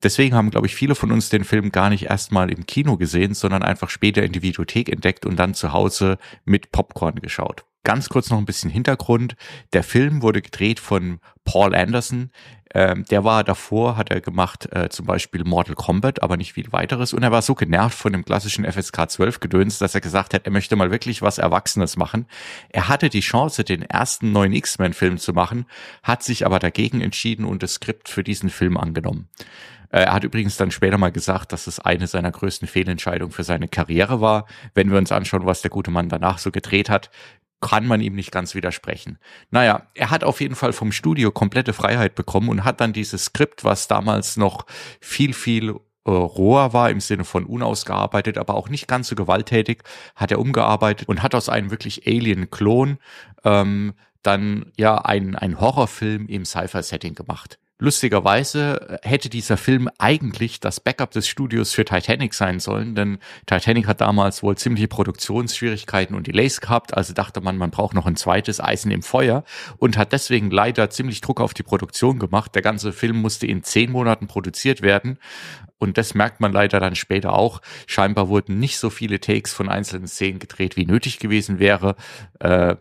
Deswegen 0.02 0.34
haben, 0.34 0.50
glaube 0.50 0.66
ich, 0.66 0.74
viele 0.74 0.94
von 0.94 1.10
uns 1.10 1.30
den 1.30 1.44
Film 1.44 1.72
gar 1.72 1.90
nicht 1.90 2.04
erstmal 2.04 2.50
im 2.50 2.66
Kino 2.66 2.96
gesehen, 2.96 3.34
sondern 3.34 3.62
einfach 3.62 3.88
später 3.88 4.22
in 4.22 4.32
die 4.32 4.42
Videothek 4.42 4.88
entdeckt 4.88 5.24
und 5.24 5.36
dann 5.36 5.54
zu 5.54 5.72
Hause 5.72 6.18
mit 6.44 6.70
Popcorn 6.70 7.16
geschaut. 7.16 7.64
Ganz 7.86 8.08
kurz 8.08 8.30
noch 8.30 8.38
ein 8.38 8.46
bisschen 8.46 8.68
Hintergrund. 8.68 9.36
Der 9.72 9.84
Film 9.84 10.20
wurde 10.20 10.42
gedreht 10.42 10.80
von 10.80 11.20
Paul 11.44 11.72
Anderson. 11.72 12.32
Ähm, 12.74 13.04
der 13.12 13.22
war 13.22 13.44
davor, 13.44 13.96
hat 13.96 14.10
er 14.10 14.20
gemacht, 14.20 14.68
äh, 14.72 14.88
zum 14.88 15.06
Beispiel 15.06 15.44
Mortal 15.44 15.76
Kombat, 15.76 16.20
aber 16.20 16.36
nicht 16.36 16.54
viel 16.54 16.72
weiteres. 16.72 17.12
Und 17.12 17.22
er 17.22 17.30
war 17.30 17.42
so 17.42 17.54
genervt 17.54 17.96
von 17.96 18.12
dem 18.12 18.24
klassischen 18.24 18.64
FSK 18.64 19.08
12 19.08 19.38
Gedöns, 19.38 19.78
dass 19.78 19.94
er 19.94 20.00
gesagt 20.00 20.34
hat, 20.34 20.46
er 20.46 20.50
möchte 20.50 20.74
mal 20.74 20.90
wirklich 20.90 21.22
was 21.22 21.38
Erwachsenes 21.38 21.96
machen. 21.96 22.26
Er 22.70 22.88
hatte 22.88 23.08
die 23.08 23.20
Chance, 23.20 23.62
den 23.62 23.82
ersten 23.82 24.32
neuen 24.32 24.52
X-Men-Film 24.52 25.18
zu 25.18 25.32
machen, 25.32 25.64
hat 26.02 26.24
sich 26.24 26.44
aber 26.44 26.58
dagegen 26.58 27.00
entschieden 27.00 27.44
und 27.44 27.62
das 27.62 27.74
Skript 27.74 28.08
für 28.08 28.24
diesen 28.24 28.50
Film 28.50 28.78
angenommen. 28.78 29.28
Äh, 29.90 30.00
er 30.00 30.12
hat 30.12 30.24
übrigens 30.24 30.56
dann 30.56 30.72
später 30.72 30.98
mal 30.98 31.12
gesagt, 31.12 31.52
dass 31.52 31.68
es 31.68 31.78
eine 31.78 32.08
seiner 32.08 32.32
größten 32.32 32.66
Fehlentscheidungen 32.66 33.32
für 33.32 33.44
seine 33.44 33.68
Karriere 33.68 34.20
war. 34.20 34.46
Wenn 34.74 34.90
wir 34.90 34.98
uns 34.98 35.12
anschauen, 35.12 35.46
was 35.46 35.62
der 35.62 35.70
gute 35.70 35.92
Mann 35.92 36.08
danach 36.08 36.38
so 36.38 36.50
gedreht 36.50 36.90
hat, 36.90 37.10
kann 37.66 37.86
man 37.86 38.00
ihm 38.00 38.14
nicht 38.14 38.30
ganz 38.30 38.54
widersprechen. 38.54 39.18
Naja, 39.50 39.88
er 39.94 40.10
hat 40.10 40.22
auf 40.22 40.40
jeden 40.40 40.54
Fall 40.54 40.72
vom 40.72 40.92
Studio 40.92 41.32
komplette 41.32 41.72
Freiheit 41.72 42.14
bekommen 42.14 42.48
und 42.48 42.64
hat 42.64 42.80
dann 42.80 42.92
dieses 42.92 43.24
Skript, 43.24 43.64
was 43.64 43.88
damals 43.88 44.36
noch 44.36 44.66
viel, 45.00 45.32
viel 45.32 45.70
äh, 45.70 46.10
roher 46.10 46.72
war 46.72 46.90
im 46.90 47.00
Sinne 47.00 47.24
von 47.24 47.44
unausgearbeitet, 47.44 48.38
aber 48.38 48.54
auch 48.54 48.68
nicht 48.68 48.86
ganz 48.86 49.08
so 49.08 49.16
gewalttätig, 49.16 49.82
hat 50.14 50.30
er 50.30 50.38
umgearbeitet 50.38 51.08
und 51.08 51.24
hat 51.24 51.34
aus 51.34 51.48
einem 51.48 51.72
wirklich 51.72 52.06
Alien-Klon 52.06 52.98
ähm, 53.42 53.94
dann 54.22 54.70
ja 54.76 54.98
ein, 54.98 55.34
ein 55.34 55.60
Horrorfilm 55.60 56.28
im 56.28 56.44
Sci-Fi-Setting 56.44 57.16
gemacht. 57.16 57.58
Lustigerweise 57.78 58.98
hätte 59.02 59.28
dieser 59.28 59.58
Film 59.58 59.90
eigentlich 59.98 60.60
das 60.60 60.80
Backup 60.80 61.10
des 61.10 61.28
Studios 61.28 61.74
für 61.74 61.84
Titanic 61.84 62.32
sein 62.32 62.58
sollen, 62.58 62.94
denn 62.94 63.18
Titanic 63.44 63.86
hat 63.86 64.00
damals 64.00 64.42
wohl 64.42 64.56
ziemliche 64.56 64.88
Produktionsschwierigkeiten 64.88 66.16
und 66.16 66.26
Delays 66.26 66.62
gehabt, 66.62 66.96
also 66.96 67.12
dachte 67.12 67.42
man, 67.42 67.58
man 67.58 67.70
braucht 67.70 67.94
noch 67.94 68.06
ein 68.06 68.16
zweites 68.16 68.60
Eisen 68.60 68.90
im 68.90 69.02
Feuer 69.02 69.44
und 69.76 69.98
hat 69.98 70.12
deswegen 70.12 70.50
leider 70.50 70.88
ziemlich 70.88 71.20
Druck 71.20 71.38
auf 71.38 71.52
die 71.52 71.64
Produktion 71.64 72.18
gemacht. 72.18 72.54
Der 72.54 72.62
ganze 72.62 72.94
Film 72.94 73.20
musste 73.20 73.46
in 73.46 73.62
zehn 73.62 73.92
Monaten 73.92 74.26
produziert 74.26 74.80
werden 74.80 75.18
und 75.76 75.98
das 75.98 76.14
merkt 76.14 76.40
man 76.40 76.52
leider 76.52 76.80
dann 76.80 76.94
später 76.94 77.34
auch. 77.34 77.60
Scheinbar 77.86 78.28
wurden 78.28 78.58
nicht 78.58 78.78
so 78.78 78.88
viele 78.88 79.20
Takes 79.20 79.52
von 79.52 79.68
einzelnen 79.68 80.08
Szenen 80.08 80.38
gedreht, 80.38 80.78
wie 80.78 80.86
nötig 80.86 81.18
gewesen 81.18 81.58
wäre. 81.58 81.96
Äh, 82.40 82.76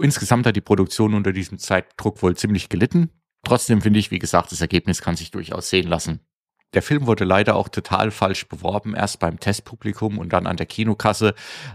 insgesamt 0.00 0.46
hat 0.46 0.56
die 0.56 0.60
Produktion 0.60 1.14
unter 1.14 1.32
diesem 1.32 1.58
Zeitdruck 1.58 2.22
wohl 2.24 2.36
ziemlich 2.36 2.68
gelitten. 2.68 3.10
Trotzdem 3.44 3.82
finde 3.82 3.98
ich, 3.98 4.10
wie 4.10 4.18
gesagt, 4.18 4.52
das 4.52 4.60
Ergebnis 4.60 5.02
kann 5.02 5.16
sich 5.16 5.30
durchaus 5.30 5.68
sehen 5.68 5.88
lassen. 5.88 6.20
Der 6.74 6.82
Film 6.82 7.06
wurde 7.06 7.24
leider 7.24 7.54
auch 7.56 7.68
total 7.68 8.10
falsch 8.10 8.48
beworben, 8.48 8.94
erst 8.94 9.18
beim 9.18 9.38
Testpublikum 9.38 10.18
und 10.18 10.32
dann 10.32 10.46
an 10.46 10.56
der 10.56 10.64
Kinokasse. 10.64 11.34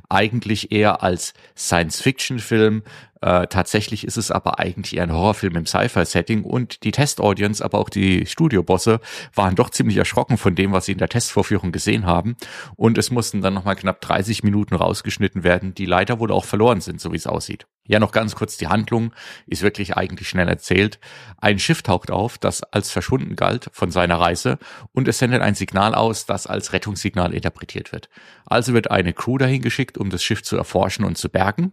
Eigentlich 0.10 0.72
eher 0.72 1.04
als 1.04 1.34
Science-Fiction-Film. 1.56 2.82
Äh, 3.22 3.46
tatsächlich 3.48 4.06
ist 4.06 4.18
es 4.18 4.32
aber 4.32 4.60
eigentlich 4.60 4.98
eher 4.98 5.04
ein 5.04 5.14
Horrorfilm 5.14 5.56
im 5.56 5.66
Sci-Fi-Setting 5.68 6.44
und 6.44 6.84
die 6.84 6.92
Test-Audience, 6.92 7.64
aber 7.64 7.78
auch 7.78 7.90
die 7.90 8.26
Studiobosse 8.26 9.00
waren 9.36 9.56
doch 9.56 9.70
ziemlich 9.70 9.98
erschrocken 9.98 10.38
von 10.38 10.56
dem, 10.56 10.72
was 10.72 10.86
sie 10.86 10.94
in 10.94 10.98
der 10.98 11.10
Testvorführung 11.10 11.72
gesehen 11.72 12.08
haben. 12.08 12.36
Und 12.76 12.98
es 12.98 13.12
mussten 13.12 13.42
dann 13.42 13.54
nochmal 13.54 13.76
knapp 13.76 14.02
30 14.02 14.42
Minuten 14.42 14.74
rausgeschnitten 14.74 15.44
werden, 15.44 15.76
die 15.76 15.86
leider 15.86 16.20
wohl 16.20 16.32
auch 16.32 16.46
verloren 16.46 16.82
sind, 16.82 17.00
so 17.02 17.12
wie 17.12 17.18
es 17.18 17.28
aussieht. 17.28 17.68
Ja, 17.88 18.00
noch 18.00 18.12
ganz 18.12 18.36
kurz 18.36 18.58
die 18.58 18.68
Handlung 18.68 19.14
ist 19.46 19.64
wirklich 19.64 19.96
eigentlich 19.96 20.30
schnell 20.30 20.48
erzählt. 20.48 21.00
Ein 21.40 21.60
Schiff 21.60 21.82
taucht 21.82 22.12
auf, 22.12 22.38
das 22.38 22.62
als 22.64 22.92
verschwunden 22.92 23.36
galt 23.36 23.70
von 23.72 23.92
seiner 23.92 24.20
Reise 24.20 24.60
und 24.94 25.08
es 25.08 25.20
sendet 25.20 25.42
ein 25.42 25.56
Signal 25.56 25.96
aus, 25.96 26.26
das 26.26 26.48
als 26.48 26.74
Rettungssignal 26.74 27.34
interpretiert 27.34 27.92
wird. 27.92 28.10
Also 28.46 28.74
wird 28.74 28.92
eine 28.92 29.14
Crew 29.14 29.38
dahin 29.38 29.62
geschickt, 29.62 29.98
um 29.98 30.10
das 30.10 30.24
Schiff 30.24 30.44
zu 30.44 30.58
erforschen 30.58 31.06
und 31.06 31.18
zu 31.18 31.30
bergen. 31.30 31.72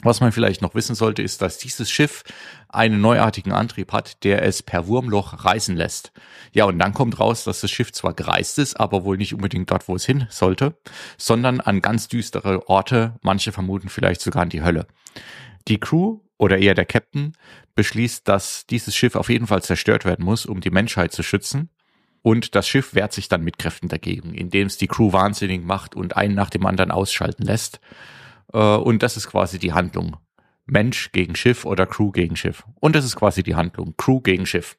Was 0.00 0.20
man 0.20 0.32
vielleicht 0.32 0.62
noch 0.62 0.74
wissen 0.74 0.94
sollte, 0.94 1.22
ist, 1.22 1.42
dass 1.42 1.58
dieses 1.58 1.90
Schiff 1.90 2.24
einen 2.68 3.00
neuartigen 3.02 3.52
Antrieb 3.52 3.92
hat, 3.92 4.24
der 4.24 4.42
es 4.42 4.62
per 4.62 4.86
Wurmloch 4.86 5.44
reißen 5.44 5.76
lässt. 5.76 6.12
Ja, 6.52 6.64
und 6.64 6.78
dann 6.78 6.94
kommt 6.94 7.20
raus, 7.20 7.44
dass 7.44 7.60
das 7.60 7.70
Schiff 7.70 7.92
zwar 7.92 8.14
gereist 8.14 8.58
ist, 8.58 8.80
aber 8.80 9.04
wohl 9.04 9.18
nicht 9.18 9.34
unbedingt 9.34 9.70
dort, 9.70 9.88
wo 9.88 9.94
es 9.94 10.06
hin 10.06 10.26
sollte, 10.30 10.76
sondern 11.18 11.60
an 11.60 11.82
ganz 11.82 12.08
düstere 12.08 12.68
Orte, 12.68 13.18
manche 13.22 13.52
vermuten 13.52 13.90
vielleicht 13.90 14.22
sogar 14.22 14.42
an 14.42 14.48
die 14.48 14.62
Hölle. 14.62 14.86
Die 15.68 15.78
Crew 15.78 16.20
oder 16.38 16.58
eher 16.58 16.74
der 16.74 16.86
Captain 16.86 17.34
beschließt, 17.74 18.26
dass 18.26 18.66
dieses 18.66 18.96
Schiff 18.96 19.14
auf 19.14 19.28
jeden 19.28 19.46
Fall 19.46 19.62
zerstört 19.62 20.04
werden 20.04 20.24
muss, 20.24 20.46
um 20.46 20.60
die 20.60 20.70
Menschheit 20.70 21.12
zu 21.12 21.22
schützen. 21.22 21.68
Und 22.22 22.54
das 22.54 22.66
Schiff 22.66 22.94
wehrt 22.94 23.12
sich 23.12 23.28
dann 23.28 23.42
mit 23.42 23.58
Kräften 23.58 23.88
dagegen, 23.88 24.34
indem 24.34 24.68
es 24.68 24.76
die 24.76 24.86
Crew 24.86 25.12
wahnsinnig 25.12 25.64
macht 25.64 25.94
und 25.94 26.16
einen 26.16 26.34
nach 26.34 26.50
dem 26.50 26.66
anderen 26.66 26.90
ausschalten 26.90 27.42
lässt. 27.42 27.80
Äh, 28.52 28.58
und 28.58 29.02
das 29.02 29.16
ist 29.16 29.28
quasi 29.28 29.58
die 29.58 29.72
Handlung. 29.72 30.16
Mensch 30.64 31.12
gegen 31.12 31.34
Schiff 31.34 31.64
oder 31.64 31.86
Crew 31.86 32.12
gegen 32.12 32.36
Schiff. 32.36 32.64
Und 32.80 32.94
das 32.94 33.04
ist 33.04 33.16
quasi 33.16 33.42
die 33.42 33.54
Handlung. 33.54 33.94
Crew 33.96 34.20
gegen 34.20 34.46
Schiff. 34.46 34.76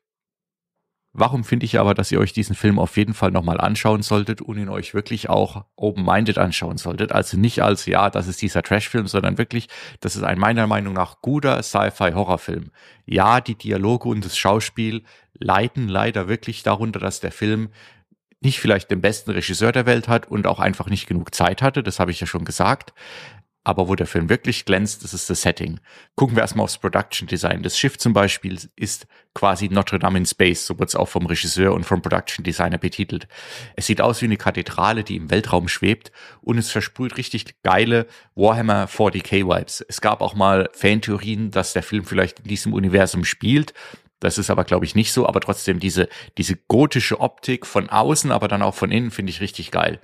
Warum 1.16 1.44
finde 1.44 1.68
ich 1.68 1.80
aber, 1.80 1.94
dass 1.94 2.12
ihr 2.12 2.20
euch 2.20 2.34
diesen 2.34 2.56
Film 2.56 2.80
auf 2.80 2.98
jeden 2.98 3.14
Fall 3.14 3.30
nochmal 3.30 3.62
anschauen 3.62 4.02
solltet 4.02 4.42
und 4.42 4.58
ihn 4.58 4.70
euch 4.70 4.96
wirklich 4.96 5.30
auch 5.30 5.66
open-minded 5.76 6.40
anschauen 6.40 6.78
solltet? 6.78 7.12
Also 7.12 7.38
nicht 7.38 7.62
als, 7.62 7.86
ja, 7.86 8.10
das 8.10 8.28
ist 8.28 8.42
dieser 8.42 8.64
Trash-Film, 8.64 9.06
sondern 9.06 9.38
wirklich, 9.38 9.68
das 10.00 10.16
ist 10.16 10.24
ein 10.24 10.40
meiner 10.40 10.66
Meinung 10.66 10.96
nach 10.96 11.22
guter 11.22 11.62
Sci-Fi-Horrorfilm. 11.62 12.72
Ja, 13.06 13.42
die 13.42 13.54
Dialoge 13.54 14.10
und 14.10 14.26
das 14.26 14.36
Schauspiel 14.36 15.04
leiden 15.36 15.88
leider 15.88 16.28
wirklich 16.28 16.64
darunter, 16.64 17.00
dass 17.00 17.20
der 17.20 17.32
Film 17.32 17.70
nicht 18.42 18.60
vielleicht 18.60 18.90
den 18.90 19.02
besten 19.02 19.32
Regisseur 19.32 19.72
der 19.72 19.86
Welt 19.86 20.08
hat 20.08 20.28
und 20.28 20.48
auch 20.48 20.60
einfach 20.60 20.90
nicht 20.90 21.08
genug 21.08 21.34
Zeit 21.34 21.62
hatte, 21.62 21.84
das 21.84 22.00
habe 22.00 22.12
ich 22.12 22.20
ja 22.20 22.28
schon 22.28 22.44
gesagt. 22.44 22.94
Aber 23.64 23.88
wo 23.88 23.96
der 23.96 24.08
Film 24.08 24.30
wirklich 24.30 24.66
glänzt, 24.66 25.04
das 25.04 25.14
ist 25.14 25.30
das 25.30 25.42
Setting. 25.42 25.80
Gucken 26.16 26.36
wir 26.36 26.42
erstmal 26.42 26.66
aufs 26.66 26.78
Production 26.78 27.28
Design. 27.28 27.64
Das 27.64 27.78
Schiff 27.78 27.98
zum 27.98 28.12
Beispiel 28.12 28.60
ist 28.76 29.08
quasi 29.34 29.70
Notre 29.70 30.00
Dame 30.00 30.18
in 30.18 30.26
Space, 30.26 30.66
so 30.66 30.78
wird 30.80 30.90
es 30.90 30.96
auch 30.96 31.08
vom 31.08 31.26
Regisseur 31.26 31.74
und 31.74 31.86
vom 31.86 32.02
Production 32.02 32.44
Designer 32.44 32.78
betitelt. 32.78 33.28
Es 33.76 33.88
sieht 33.88 34.02
aus 34.02 34.22
wie 34.22 34.26
eine 34.26 34.38
Kathedrale, 34.38 35.04
die 35.04 35.16
im 35.16 35.32
Weltraum 35.32 35.68
schwebt 35.68 36.12
und 36.42 36.58
es 36.58 36.72
versprüht 36.72 37.18
richtig 37.18 37.62
geile 37.64 38.06
Warhammer 38.36 38.88
40k 38.88 39.48
Vibes. 39.48 39.84
Es 39.88 40.02
gab 40.02 40.22
auch 40.22 40.36
mal 40.36 40.70
Fantheorien, 40.74 41.52
dass 41.52 41.74
der 41.74 41.84
Film 41.84 42.04
vielleicht 42.04 42.40
in 42.40 42.48
diesem 42.48 42.74
Universum 42.74 43.24
spielt. 43.24 43.74
Das 44.20 44.38
ist 44.38 44.50
aber, 44.50 44.64
glaube 44.64 44.86
ich, 44.86 44.96
nicht 44.96 45.12
so, 45.12 45.28
aber 45.28 45.42
trotzdem 45.42 45.80
diese, 45.80 46.08
diese 46.38 46.56
gotische 46.56 47.20
Optik 47.20 47.66
von 47.66 47.90
außen, 47.90 48.32
aber 48.32 48.48
dann 48.48 48.62
auch 48.62 48.76
von 48.76 48.92
innen 48.92 49.12
finde 49.12 49.32
ich 49.32 49.42
richtig 49.42 49.72
geil. 49.72 50.00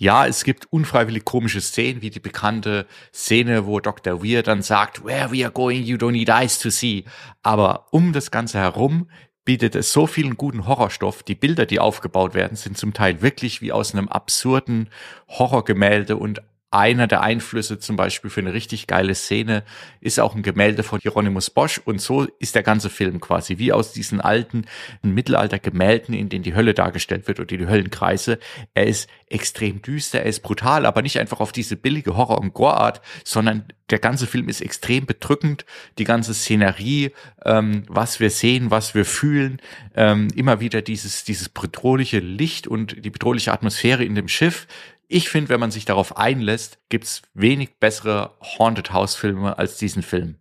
Ja, 0.00 0.28
es 0.28 0.44
gibt 0.44 0.66
unfreiwillig 0.72 1.24
komische 1.24 1.60
Szenen, 1.60 2.02
wie 2.02 2.10
die 2.10 2.20
bekannte 2.20 2.86
Szene, 3.12 3.66
wo 3.66 3.80
Dr. 3.80 4.22
Weir 4.22 4.44
dann 4.44 4.62
sagt, 4.62 5.04
where 5.04 5.32
we 5.32 5.44
are 5.44 5.52
going, 5.52 5.82
you 5.82 5.96
don't 5.96 6.12
need 6.12 6.28
eyes 6.28 6.60
to 6.60 6.70
see. 6.70 7.04
Aber 7.42 7.88
um 7.90 8.12
das 8.12 8.30
Ganze 8.30 8.58
herum 8.58 9.10
bietet 9.44 9.74
es 9.74 9.92
so 9.92 10.06
vielen 10.06 10.36
guten 10.36 10.68
Horrorstoff. 10.68 11.24
Die 11.24 11.34
Bilder, 11.34 11.66
die 11.66 11.80
aufgebaut 11.80 12.34
werden, 12.34 12.56
sind 12.56 12.78
zum 12.78 12.94
Teil 12.94 13.22
wirklich 13.22 13.60
wie 13.60 13.72
aus 13.72 13.92
einem 13.92 14.06
absurden 14.06 14.88
Horrorgemälde 15.26 16.16
und 16.16 16.42
einer 16.70 17.06
der 17.06 17.22
Einflüsse 17.22 17.78
zum 17.78 17.96
Beispiel 17.96 18.30
für 18.30 18.40
eine 18.40 18.52
richtig 18.52 18.86
geile 18.86 19.14
Szene 19.14 19.64
ist 20.00 20.20
auch 20.20 20.34
ein 20.34 20.42
Gemälde 20.42 20.82
von 20.82 21.00
Hieronymus 21.00 21.48
Bosch 21.48 21.80
und 21.82 22.00
so 22.00 22.24
ist 22.38 22.54
der 22.54 22.62
ganze 22.62 22.90
Film 22.90 23.20
quasi 23.20 23.56
wie 23.58 23.72
aus 23.72 23.92
diesen 23.92 24.20
alten 24.20 24.66
Mittelalter-Gemälden, 25.02 26.14
in 26.14 26.28
denen 26.28 26.42
die 26.42 26.54
Hölle 26.54 26.74
dargestellt 26.74 27.26
wird 27.26 27.40
oder 27.40 27.56
die 27.56 27.66
Höllenkreise. 27.66 28.38
Er 28.74 28.86
ist 28.86 29.08
extrem 29.28 29.80
düster, 29.80 30.20
er 30.20 30.26
ist 30.26 30.42
brutal, 30.42 30.84
aber 30.84 31.00
nicht 31.00 31.18
einfach 31.18 31.40
auf 31.40 31.52
diese 31.52 31.76
billige 31.76 32.16
Horror- 32.16 32.40
und 32.40 32.52
Gore-Art, 32.52 33.00
sondern 33.24 33.64
der 33.88 33.98
ganze 33.98 34.26
Film 34.26 34.48
ist 34.48 34.60
extrem 34.60 35.06
bedrückend, 35.06 35.64
die 35.96 36.04
ganze 36.04 36.34
Szenerie, 36.34 37.12
ähm, 37.46 37.84
was 37.88 38.20
wir 38.20 38.28
sehen, 38.28 38.70
was 38.70 38.94
wir 38.94 39.06
fühlen, 39.06 39.62
ähm, 39.94 40.28
immer 40.34 40.60
wieder 40.60 40.82
dieses, 40.82 41.24
dieses 41.24 41.48
bedrohliche 41.48 42.18
Licht 42.18 42.66
und 42.66 43.02
die 43.04 43.10
bedrohliche 43.10 43.52
Atmosphäre 43.52 44.04
in 44.04 44.14
dem 44.14 44.28
Schiff, 44.28 44.66
ich 45.08 45.30
finde, 45.30 45.48
wenn 45.48 45.60
man 45.60 45.70
sich 45.70 45.86
darauf 45.86 46.16
einlässt, 46.16 46.78
gibt's 46.90 47.22
wenig 47.32 47.78
bessere 47.80 48.36
Haunted 48.58 48.92
House 48.92 49.14
Filme 49.14 49.58
als 49.58 49.78
diesen 49.78 50.02
Film. 50.02 50.36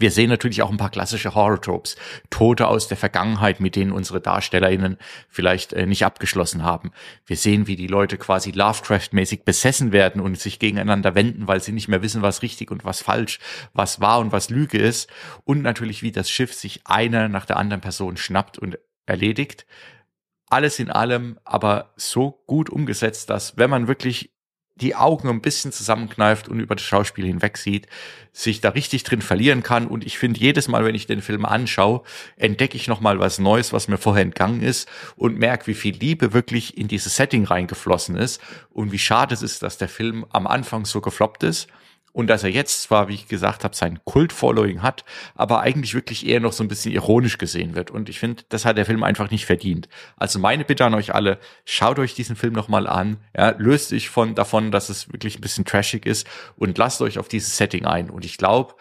Wir 0.00 0.10
sehen 0.10 0.30
natürlich 0.30 0.62
auch 0.62 0.70
ein 0.70 0.78
paar 0.78 0.90
klassische 0.90 1.34
Horror-Tropes. 1.34 1.96
Tote 2.30 2.68
aus 2.68 2.88
der 2.88 2.96
Vergangenheit, 2.96 3.60
mit 3.60 3.76
denen 3.76 3.92
unsere 3.92 4.20
DarstellerInnen 4.20 4.96
vielleicht 5.28 5.74
äh, 5.74 5.84
nicht 5.84 6.06
abgeschlossen 6.06 6.62
haben. 6.62 6.90
Wir 7.26 7.36
sehen, 7.36 7.66
wie 7.66 7.76
die 7.76 7.86
Leute 7.86 8.16
quasi 8.16 8.50
Lovecraft-mäßig 8.50 9.44
besessen 9.44 9.92
werden 9.92 10.22
und 10.22 10.38
sich 10.38 10.58
gegeneinander 10.58 11.14
wenden, 11.14 11.48
weil 11.48 11.60
sie 11.60 11.72
nicht 11.72 11.88
mehr 11.88 12.02
wissen, 12.02 12.22
was 12.22 12.40
richtig 12.40 12.70
und 12.70 12.84
was 12.84 13.02
falsch, 13.02 13.40
was 13.74 14.00
wahr 14.00 14.20
und 14.20 14.32
was 14.32 14.48
Lüge 14.48 14.78
ist. 14.78 15.10
Und 15.44 15.60
natürlich, 15.60 16.02
wie 16.02 16.12
das 16.12 16.30
Schiff 16.30 16.54
sich 16.54 16.80
einer 16.86 17.28
nach 17.28 17.44
der 17.44 17.58
anderen 17.58 17.82
Person 17.82 18.16
schnappt 18.16 18.58
und 18.58 18.78
erledigt 19.04 19.66
alles 20.50 20.78
in 20.78 20.90
allem 20.90 21.38
aber 21.44 21.92
so 21.96 22.42
gut 22.46 22.70
umgesetzt, 22.70 23.30
dass 23.30 23.56
wenn 23.56 23.70
man 23.70 23.88
wirklich 23.88 24.30
die 24.80 24.96
Augen 24.96 25.28
ein 25.28 25.42
bisschen 25.42 25.72
zusammenkneift 25.72 26.48
und 26.48 26.60
über 26.60 26.74
das 26.74 26.84
Schauspiel 26.84 27.26
hinweg 27.26 27.58
sieht, 27.58 27.86
sich 28.32 28.60
da 28.60 28.70
richtig 28.70 29.02
drin 29.02 29.20
verlieren 29.20 29.62
kann. 29.62 29.86
Und 29.86 30.04
ich 30.04 30.18
finde, 30.18 30.40
jedes 30.40 30.68
Mal, 30.68 30.84
wenn 30.84 30.94
ich 30.94 31.06
den 31.06 31.20
Film 31.22 31.44
anschaue, 31.44 32.02
entdecke 32.36 32.76
ich 32.76 32.88
nochmal 32.88 33.18
was 33.18 33.38
Neues, 33.38 33.72
was 33.72 33.88
mir 33.88 33.98
vorher 33.98 34.22
entgangen 34.22 34.62
ist 34.62 34.88
und 35.16 35.38
merke, 35.38 35.66
wie 35.66 35.74
viel 35.74 35.94
Liebe 35.94 36.32
wirklich 36.32 36.78
in 36.78 36.88
dieses 36.88 37.16
Setting 37.16 37.44
reingeflossen 37.44 38.16
ist 38.16 38.40
und 38.70 38.92
wie 38.92 38.98
schade 38.98 39.34
es 39.34 39.42
ist, 39.42 39.62
dass 39.62 39.78
der 39.78 39.88
Film 39.88 40.24
am 40.30 40.46
Anfang 40.46 40.84
so 40.84 41.00
gefloppt 41.00 41.42
ist 41.42 41.68
und 42.12 42.26
dass 42.28 42.42
er 42.42 42.50
jetzt 42.50 42.82
zwar, 42.82 43.08
wie 43.08 43.14
ich 43.14 43.28
gesagt 43.28 43.64
habe, 43.64 43.76
sein 43.76 44.00
Kult-Following 44.04 44.82
hat, 44.82 45.04
aber 45.34 45.60
eigentlich 45.60 45.94
wirklich 45.94 46.26
eher 46.26 46.40
noch 46.40 46.52
so 46.52 46.64
ein 46.64 46.68
bisschen 46.68 46.92
ironisch 46.92 47.38
gesehen 47.38 47.74
wird. 47.74 47.90
Und 47.90 48.08
ich 48.08 48.18
finde, 48.18 48.42
das 48.48 48.64
hat 48.64 48.78
der 48.78 48.86
Film 48.86 49.02
einfach 49.02 49.30
nicht 49.30 49.46
verdient. 49.46 49.88
Also 50.16 50.38
meine 50.38 50.64
Bitte 50.64 50.84
an 50.84 50.94
euch 50.94 51.14
alle, 51.14 51.38
schaut 51.64 51.98
euch 51.98 52.14
diesen 52.14 52.36
Film 52.36 52.52
nochmal 52.52 52.86
an, 52.86 53.18
ja, 53.36 53.54
löst 53.58 53.92
euch 53.92 54.08
von, 54.08 54.34
davon, 54.34 54.70
dass 54.70 54.88
es 54.88 55.12
wirklich 55.12 55.38
ein 55.38 55.42
bisschen 55.42 55.64
trashig 55.64 56.06
ist 56.06 56.26
und 56.56 56.76
lasst 56.78 57.00
euch 57.02 57.18
auf 57.18 57.28
dieses 57.28 57.56
Setting 57.56 57.86
ein. 57.86 58.10
Und 58.10 58.24
ich 58.24 58.38
glaube, 58.38 58.74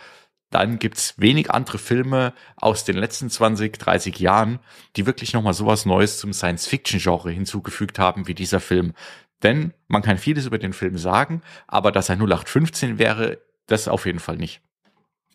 dann 0.49 0.79
gibt's 0.79 1.13
wenig 1.17 1.51
andere 1.51 1.77
Filme 1.77 2.33
aus 2.55 2.83
den 2.83 2.97
letzten 2.97 3.29
20, 3.29 3.77
30 3.77 4.19
Jahren, 4.19 4.59
die 4.95 5.05
wirklich 5.05 5.33
nochmal 5.33 5.53
sowas 5.53 5.85
Neues 5.85 6.17
zum 6.17 6.33
Science-Fiction-Genre 6.33 7.29
hinzugefügt 7.31 7.99
haben 7.99 8.27
wie 8.27 8.33
dieser 8.33 8.59
Film. 8.59 8.93
Denn 9.43 9.73
man 9.87 10.01
kann 10.01 10.17
vieles 10.17 10.45
über 10.45 10.57
den 10.57 10.73
Film 10.73 10.97
sagen, 10.97 11.41
aber 11.67 11.91
dass 11.91 12.09
er 12.09 12.15
0815 12.15 12.99
wäre, 12.99 13.39
das 13.67 13.87
auf 13.87 14.05
jeden 14.05 14.19
Fall 14.19 14.37
nicht. 14.37 14.61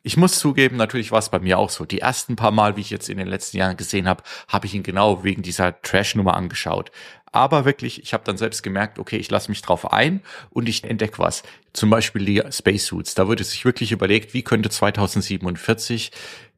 Ich 0.06 0.18
muss 0.18 0.38
zugeben, 0.38 0.76
natürlich 0.76 1.12
war 1.12 1.18
es 1.18 1.30
bei 1.30 1.38
mir 1.38 1.58
auch 1.58 1.70
so. 1.70 1.86
Die 1.86 2.00
ersten 2.00 2.36
paar 2.36 2.50
Mal, 2.50 2.76
wie 2.76 2.82
ich 2.82 2.90
jetzt 2.90 3.08
in 3.08 3.16
den 3.16 3.26
letzten 3.26 3.56
Jahren 3.56 3.78
gesehen 3.78 4.06
habe, 4.06 4.22
habe 4.48 4.66
ich 4.66 4.74
ihn 4.74 4.82
genau 4.82 5.24
wegen 5.24 5.40
dieser 5.40 5.80
Trash-Nummer 5.80 6.34
angeschaut. 6.34 6.90
Aber 7.32 7.64
wirklich, 7.64 8.02
ich 8.02 8.12
habe 8.12 8.22
dann 8.22 8.36
selbst 8.36 8.62
gemerkt, 8.62 8.98
okay, 8.98 9.16
ich 9.16 9.30
lasse 9.30 9.50
mich 9.50 9.62
drauf 9.62 9.92
ein 9.92 10.20
und 10.50 10.68
ich 10.68 10.84
entdecke 10.84 11.18
was. 11.20 11.42
Zum 11.72 11.88
Beispiel 11.88 12.26
die 12.26 12.42
Spacesuits. 12.48 13.14
Da 13.14 13.26
wurde 13.26 13.44
sich 13.44 13.64
wirklich 13.64 13.92
überlegt, 13.92 14.34
wie 14.34 14.42
könnte 14.42 14.68
2047 14.68 16.12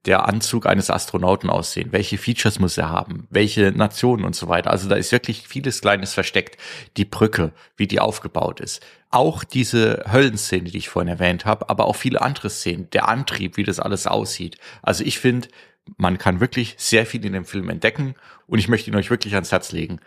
der 0.04 0.26
Anzug 0.26 0.66
eines 0.66 0.90
Astronauten 0.90 1.50
aussehen? 1.50 1.92
Welche 1.92 2.18
Features 2.18 2.58
muss 2.58 2.78
er 2.78 2.90
haben? 2.90 3.26
Welche 3.30 3.72
Nationen 3.72 4.24
und 4.24 4.36
so 4.36 4.48
weiter? 4.48 4.70
Also 4.70 4.88
da 4.88 4.96
ist 4.96 5.12
wirklich 5.12 5.48
vieles 5.48 5.80
Kleines 5.80 6.14
versteckt. 6.14 6.60
Die 6.96 7.04
Brücke, 7.04 7.52
wie 7.76 7.86
die 7.86 8.00
aufgebaut 8.00 8.60
ist. 8.60 8.84
Auch 9.10 9.44
diese 9.44 10.04
Höllenszene, 10.10 10.70
die 10.70 10.78
ich 10.78 10.88
vorhin 10.88 11.08
erwähnt 11.08 11.44
habe, 11.44 11.68
aber 11.70 11.86
auch 11.86 11.96
viele 11.96 12.20
andere 12.20 12.50
Szenen. 12.50 12.90
Der 12.90 13.08
Antrieb, 13.08 13.56
wie 13.56 13.64
das 13.64 13.80
alles 13.80 14.06
aussieht. 14.06 14.58
Also 14.82 15.04
ich 15.04 15.18
finde, 15.18 15.48
man 15.96 16.18
kann 16.18 16.40
wirklich 16.40 16.74
sehr 16.78 17.06
viel 17.06 17.24
in 17.24 17.32
dem 17.32 17.44
Film 17.44 17.68
entdecken 17.68 18.14
und 18.46 18.58
ich 18.58 18.68
möchte 18.68 18.90
ihn 18.90 18.96
euch 18.96 19.10
wirklich 19.10 19.34
ans 19.34 19.52
Herz 19.52 19.72
legen. 19.72 20.00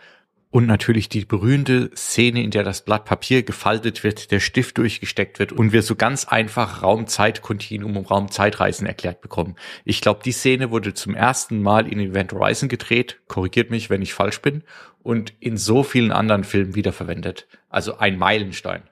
Und 0.52 0.66
natürlich 0.66 1.08
die 1.08 1.24
berühmte 1.24 1.92
Szene, 1.94 2.42
in 2.42 2.50
der 2.50 2.64
das 2.64 2.84
Blatt 2.84 3.04
Papier 3.04 3.44
gefaltet 3.44 4.02
wird, 4.02 4.32
der 4.32 4.40
Stift 4.40 4.78
durchgesteckt 4.78 5.38
wird 5.38 5.52
und 5.52 5.72
wir 5.72 5.82
so 5.82 5.94
ganz 5.94 6.24
einfach 6.24 6.82
Raum-Zeit-Kontinuum 6.82 7.96
und 7.96 8.10
Raum-Zeitreisen 8.10 8.84
erklärt 8.84 9.20
bekommen. 9.20 9.54
Ich 9.84 10.00
glaube, 10.00 10.22
die 10.24 10.32
Szene 10.32 10.72
wurde 10.72 10.92
zum 10.92 11.14
ersten 11.14 11.62
Mal 11.62 11.86
in 11.86 12.00
Event 12.00 12.32
Horizon 12.32 12.68
gedreht, 12.68 13.20
korrigiert 13.28 13.70
mich, 13.70 13.90
wenn 13.90 14.02
ich 14.02 14.12
falsch 14.12 14.42
bin, 14.42 14.64
und 15.04 15.32
in 15.38 15.56
so 15.56 15.84
vielen 15.84 16.10
anderen 16.10 16.42
Filmen 16.42 16.74
wiederverwendet. 16.74 17.46
Also 17.68 17.98
ein 17.98 18.18
Meilenstein. 18.18 18.82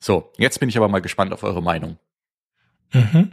So, 0.00 0.32
jetzt 0.38 0.58
bin 0.58 0.68
ich 0.68 0.76
aber 0.76 0.88
mal 0.88 1.00
gespannt 1.00 1.32
auf 1.32 1.44
eure 1.44 1.62
Meinung. 1.62 1.98
Mhm. 2.92 3.30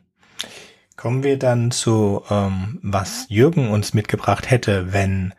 Kommen 0.95 1.23
wir 1.23 1.39
dann 1.39 1.71
zu, 1.71 2.21
ähm, 2.29 2.79
was 2.83 3.25
Jürgen 3.29 3.71
uns 3.71 3.95
mitgebracht 3.95 4.51
hätte, 4.51 4.93
wenn 4.93 5.33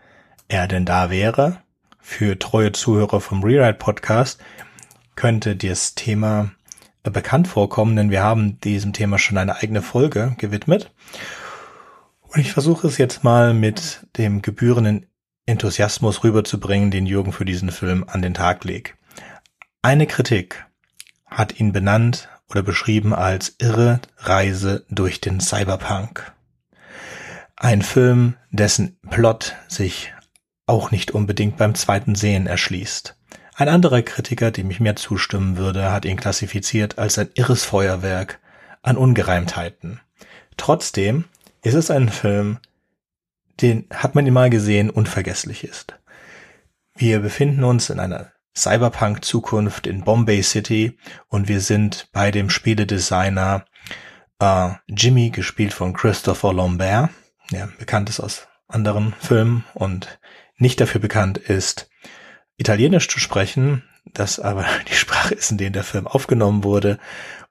er 0.48 0.66
denn 0.66 0.84
da 0.84 1.08
wäre 1.08 1.62
für 2.02 2.38
treue 2.38 2.72
Zuhörer 2.72 3.20
vom 3.20 3.42
Rewrite 3.42 3.78
Podcast 3.78 4.40
könnte 5.14 5.56
das 5.56 5.94
Thema 5.94 6.50
bekannt 7.04 7.48
vorkommen, 7.48 7.96
denn 7.96 8.10
wir 8.10 8.22
haben 8.22 8.60
diesem 8.60 8.92
Thema 8.92 9.18
schon 9.18 9.38
eine 9.38 9.56
eigene 9.56 9.82
Folge 9.82 10.34
gewidmet. 10.38 10.92
Und 12.22 12.40
ich 12.40 12.52
versuche 12.52 12.86
es 12.86 12.98
jetzt 12.98 13.24
mal 13.24 13.54
mit 13.54 14.06
dem 14.16 14.42
gebührenden 14.42 15.06
Enthusiasmus 15.46 16.24
rüberzubringen, 16.24 16.90
den 16.90 17.06
Jürgen 17.06 17.32
für 17.32 17.44
diesen 17.44 17.70
Film 17.70 18.04
an 18.06 18.22
den 18.22 18.34
Tag 18.34 18.64
legt. 18.64 18.96
Eine 19.80 20.06
Kritik 20.06 20.64
hat 21.26 21.58
ihn 21.58 21.72
benannt 21.72 22.28
oder 22.48 22.62
beschrieben 22.62 23.14
als 23.14 23.56
irre 23.58 24.00
Reise 24.18 24.84
durch 24.90 25.20
den 25.20 25.40
Cyberpunk. 25.40 26.32
Ein 27.56 27.82
Film, 27.82 28.36
dessen 28.50 28.98
Plot 29.08 29.56
sich 29.68 30.12
auch 30.66 30.90
nicht 30.90 31.10
unbedingt 31.10 31.56
beim 31.56 31.74
zweiten 31.74 32.14
Sehen 32.14 32.46
erschließt. 32.46 33.16
Ein 33.54 33.68
anderer 33.68 34.02
Kritiker, 34.02 34.50
dem 34.50 34.70
ich 34.70 34.80
mehr 34.80 34.96
zustimmen 34.96 35.56
würde, 35.56 35.92
hat 35.92 36.04
ihn 36.04 36.16
klassifiziert 36.16 36.98
als 36.98 37.18
ein 37.18 37.28
irres 37.34 37.64
Feuerwerk 37.64 38.40
an 38.82 38.96
Ungereimtheiten. 38.96 40.00
Trotzdem 40.56 41.24
ist 41.62 41.74
es 41.74 41.90
ein 41.90 42.08
Film, 42.08 42.58
den 43.60 43.86
hat 43.92 44.14
man 44.14 44.30
mal 44.32 44.50
gesehen, 44.50 44.90
unvergesslich 44.90 45.64
ist. 45.64 45.94
Wir 46.94 47.20
befinden 47.20 47.64
uns 47.64 47.90
in 47.90 48.00
einer 48.00 48.32
Cyberpunk-Zukunft 48.56 49.86
in 49.86 50.04
Bombay 50.04 50.42
City 50.42 50.98
und 51.28 51.48
wir 51.48 51.60
sind 51.60 52.08
bei 52.12 52.30
dem 52.30 52.50
Spieledesigner 52.50 53.64
äh, 54.40 54.70
Jimmy, 54.88 55.30
gespielt 55.30 55.72
von 55.72 55.94
Christopher 55.94 56.52
Lambert, 56.52 57.10
ja, 57.50 57.68
bekannt 57.78 58.10
ist 58.10 58.20
aus 58.20 58.48
anderen 58.68 59.14
Filmen 59.20 59.64
und 59.74 60.18
nicht 60.62 60.80
dafür 60.80 61.00
bekannt 61.00 61.36
ist, 61.36 61.90
Italienisch 62.56 63.08
zu 63.08 63.18
sprechen, 63.18 63.82
das 64.14 64.38
aber 64.38 64.64
die 64.88 64.94
Sprache 64.94 65.34
ist, 65.34 65.50
in 65.50 65.58
der 65.58 65.70
der 65.70 65.84
Film 65.84 66.06
aufgenommen 66.06 66.64
wurde. 66.64 66.98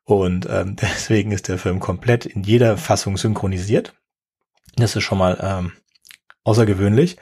Und 0.03 0.47
ähm, 0.49 0.75
deswegen 0.81 1.31
ist 1.31 1.47
der 1.47 1.59
Film 1.59 1.79
komplett 1.79 2.25
in 2.25 2.43
jeder 2.43 2.77
Fassung 2.77 3.17
synchronisiert. 3.17 3.93
Das 4.75 4.95
ist 4.95 5.03
schon 5.03 5.17
mal 5.17 5.37
ähm, 5.41 5.73
außergewöhnlich. 6.43 7.17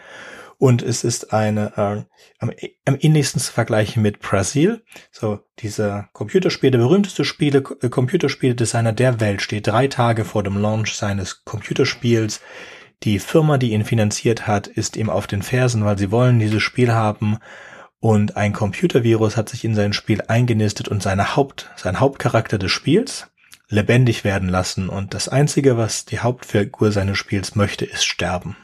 Und 0.57 0.81
es 0.81 1.05
ist 1.05 1.31
eine 1.31 1.77
äh, 1.77 2.03
am, 2.39 2.51
am 2.85 2.97
ähnlichsten 2.99 3.39
zu 3.39 3.51
vergleichen 3.51 4.03
mit 4.03 4.19
Brazil. 4.19 4.83
So, 5.09 5.39
dieser 5.59 6.09
Computerspiel, 6.11 6.69
der 6.69 6.79
berühmteste 6.79 7.23
Spiele, 7.23 7.63
äh, 7.81 7.87
Computerspieldesigner 7.87 8.91
der 8.91 9.21
Welt 9.21 9.41
steht 9.41 9.67
drei 9.67 9.87
Tage 9.87 10.25
vor 10.25 10.43
dem 10.43 10.57
Launch 10.57 10.95
seines 10.95 11.45
Computerspiels 11.45 12.41
die 13.03 13.19
Firma, 13.19 13.57
die 13.57 13.71
ihn 13.71 13.85
finanziert 13.85 14.47
hat, 14.47 14.67
ist 14.67 14.97
ihm 14.97 15.09
auf 15.09 15.27
den 15.27 15.41
Fersen, 15.41 15.85
weil 15.85 15.97
sie 15.97 16.11
wollen 16.11 16.39
dieses 16.39 16.61
Spiel 16.61 16.91
haben 16.91 17.39
und 17.99 18.37
ein 18.37 18.53
Computervirus 18.53 19.37
hat 19.37 19.49
sich 19.49 19.65
in 19.65 19.75
sein 19.75 19.93
Spiel 19.93 20.21
eingenistet 20.27 20.87
und 20.87 21.03
seine 21.03 21.35
Haupt, 21.35 21.69
sein 21.75 21.99
Hauptcharakter 21.99 22.57
des 22.57 22.71
Spiels 22.71 23.27
lebendig 23.67 24.23
werden 24.23 24.49
lassen 24.49 24.89
und 24.89 25.13
das 25.13 25.29
einzige, 25.29 25.77
was 25.77 26.05
die 26.05 26.19
Hauptfigur 26.19 26.91
seines 26.91 27.17
Spiels 27.17 27.55
möchte, 27.55 27.85
ist 27.85 28.05
sterben. 28.05 28.57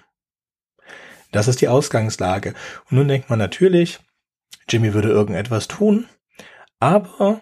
Das 1.32 1.48
ist 1.48 1.62
die 1.62 1.68
Ausgangslage. 1.68 2.54
Und 2.90 2.98
nun 2.98 3.08
denkt 3.08 3.30
man 3.30 3.38
natürlich, 3.38 4.00
Jimmy 4.70 4.94
würde 4.94 5.10
irgendetwas 5.10 5.68
tun, 5.68 6.08
aber 6.80 7.42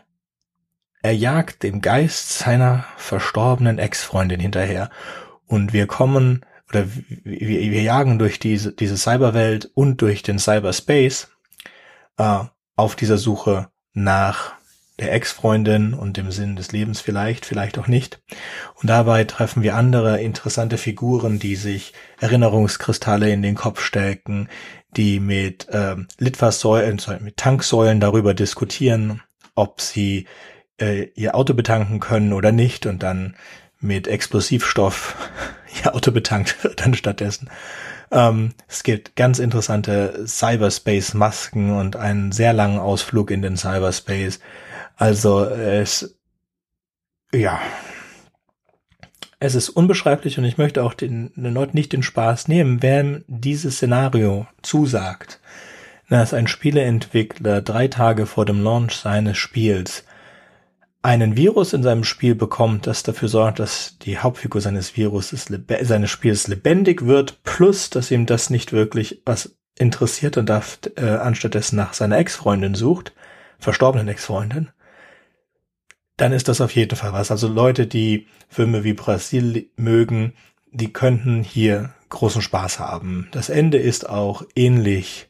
er 1.04 1.16
jagt 1.16 1.64
dem 1.64 1.82
Geist 1.82 2.30
seiner 2.40 2.86
verstorbenen 2.98 3.78
Ex-Freundin 3.78 4.40
hinterher. 4.40 4.90
Und 5.46 5.74
wir 5.74 5.86
kommen 5.86 6.46
oder 6.74 6.88
wir, 7.24 7.48
wir 7.48 7.82
jagen 7.82 8.20
durch 8.20 8.40
diese, 8.40 8.74
diese 8.74 8.98
Cyberwelt 8.98 9.70
und 9.74 10.02
durch 10.02 10.24
den 10.24 10.40
Cyberspace 10.40 11.30
äh, 12.18 12.40
auf 12.76 12.96
dieser 12.96 13.18
Suche 13.18 13.68
nach 13.94 14.54
der 15.00 15.14
Ex-Freundin 15.14 15.94
und 15.94 16.18
dem 16.18 16.32
Sinn 16.32 16.56
des 16.56 16.72
Lebens 16.72 17.02
vielleicht, 17.02 17.46
vielleicht 17.46 17.80
auch 17.80 17.88
nicht. 17.88 18.22
Und 18.76 18.90
dabei 18.90 19.24
treffen 19.24 19.64
wir 19.64 19.76
andere 19.76 20.22
interessante 20.22 20.78
Figuren, 20.78 21.40
die 21.40 21.56
sich 21.56 21.94
Erinnerungskristalle 22.20 23.32
in 23.32 23.42
den 23.42 23.56
Kopf 23.56 23.82
stecken, 23.82 24.50
die 24.96 25.20
mit 25.20 25.68
ähm, 25.72 26.08
Litfaßsäulen, 26.20 27.02
mit 27.22 27.38
Tanksäulen 27.38 28.00
darüber 28.00 28.36
diskutieren, 28.36 29.22
ob 29.56 29.82
sie 29.82 30.28
äh, 30.80 31.08
ihr 31.16 31.36
Auto 31.36 31.56
betanken 31.56 32.00
können 32.00 32.34
oder 32.34 32.52
nicht 32.52 32.86
und 32.86 33.02
dann 33.02 33.36
mit 33.84 34.08
Explosivstoff 34.08 35.16
ihr 35.84 35.94
Auto 35.94 36.12
betankt 36.12 36.64
wird 36.64 36.86
dann 36.86 36.94
stattdessen. 36.94 37.50
Ähm, 38.12 38.54
es 38.68 38.84
gibt 38.84 39.16
ganz 39.16 39.40
interessante 39.40 40.26
Cyberspace-Masken 40.28 41.72
und 41.72 41.96
einen 41.96 42.32
sehr 42.32 42.54
langen 42.54 42.80
Ausflug 42.80 43.32
in 43.32 43.42
den 43.42 43.58
Cyberspace. 43.58 44.40
Also 44.96 45.46
es, 45.46 46.16
ja, 47.34 47.60
es 49.40 49.56
ist 49.56 49.70
unbeschreiblich 49.70 50.38
und 50.38 50.46
ich 50.46 50.58
möchte 50.58 50.84
auch 50.84 50.94
den, 50.94 51.32
den 51.36 51.54
Leuten 51.54 51.76
nicht 51.76 51.92
den 51.92 52.04
Spaß 52.04 52.48
nehmen, 52.48 52.82
wer 52.82 53.22
dieses 53.28 53.76
Szenario 53.76 54.48
zusagt, 54.62 55.42
dass 56.08 56.34
ein 56.34 56.48
Spieleentwickler 56.48 57.62
drei 57.62 57.88
Tage 57.88 58.26
vor 58.26 58.46
dem 58.46 58.64
Launch 58.64 58.96
seines 58.96 59.38
Spiels 59.38 60.06
einen 61.04 61.36
Virus 61.36 61.74
in 61.74 61.84
seinem 61.84 62.06
Spiel 62.06 62.34
bekommt, 62.34 62.88
das 62.88 63.04
dafür 63.04 63.28
sorgt, 63.28 63.60
dass 63.60 63.98
die 64.00 64.18
Hauptfigur 64.18 64.62
seines 64.62 64.96
Virus 64.96 65.30
seines 65.30 66.10
Spiels 66.10 66.48
lebendig 66.48 67.06
wird, 67.06 67.44
plus 67.44 67.90
dass 67.90 68.10
ihm 68.10 68.26
das 68.26 68.50
nicht 68.50 68.72
wirklich 68.72 69.22
was 69.26 69.56
interessiert 69.78 70.38
und 70.38 70.48
darf 70.48 70.80
äh, 70.96 71.06
anstattdessen 71.06 71.76
nach 71.76 71.94
seiner 71.94 72.18
Ex-Freundin 72.18 72.74
sucht, 72.74 73.14
verstorbenen 73.60 74.08
Ex-Freundin, 74.08 74.70
dann 76.16 76.32
ist 76.32 76.48
das 76.48 76.62
auf 76.62 76.74
jeden 76.74 76.96
Fall 76.96 77.12
was. 77.12 77.32
Also 77.32 77.50
Leute, 77.50 77.86
die 77.86 78.28
Filme 78.48 78.86
wie 78.86 78.94
Brasil 78.94 79.70
mögen, 79.76 80.34
die 80.72 80.94
könnten 80.94 81.44
hier 81.44 81.94
großen 82.10 82.42
Spaß 82.42 82.80
haben. 82.80 83.28
Das 83.32 83.50
Ende 83.50 83.78
ist 83.78 84.08
auch 84.10 84.44
ähnlich 84.56 85.28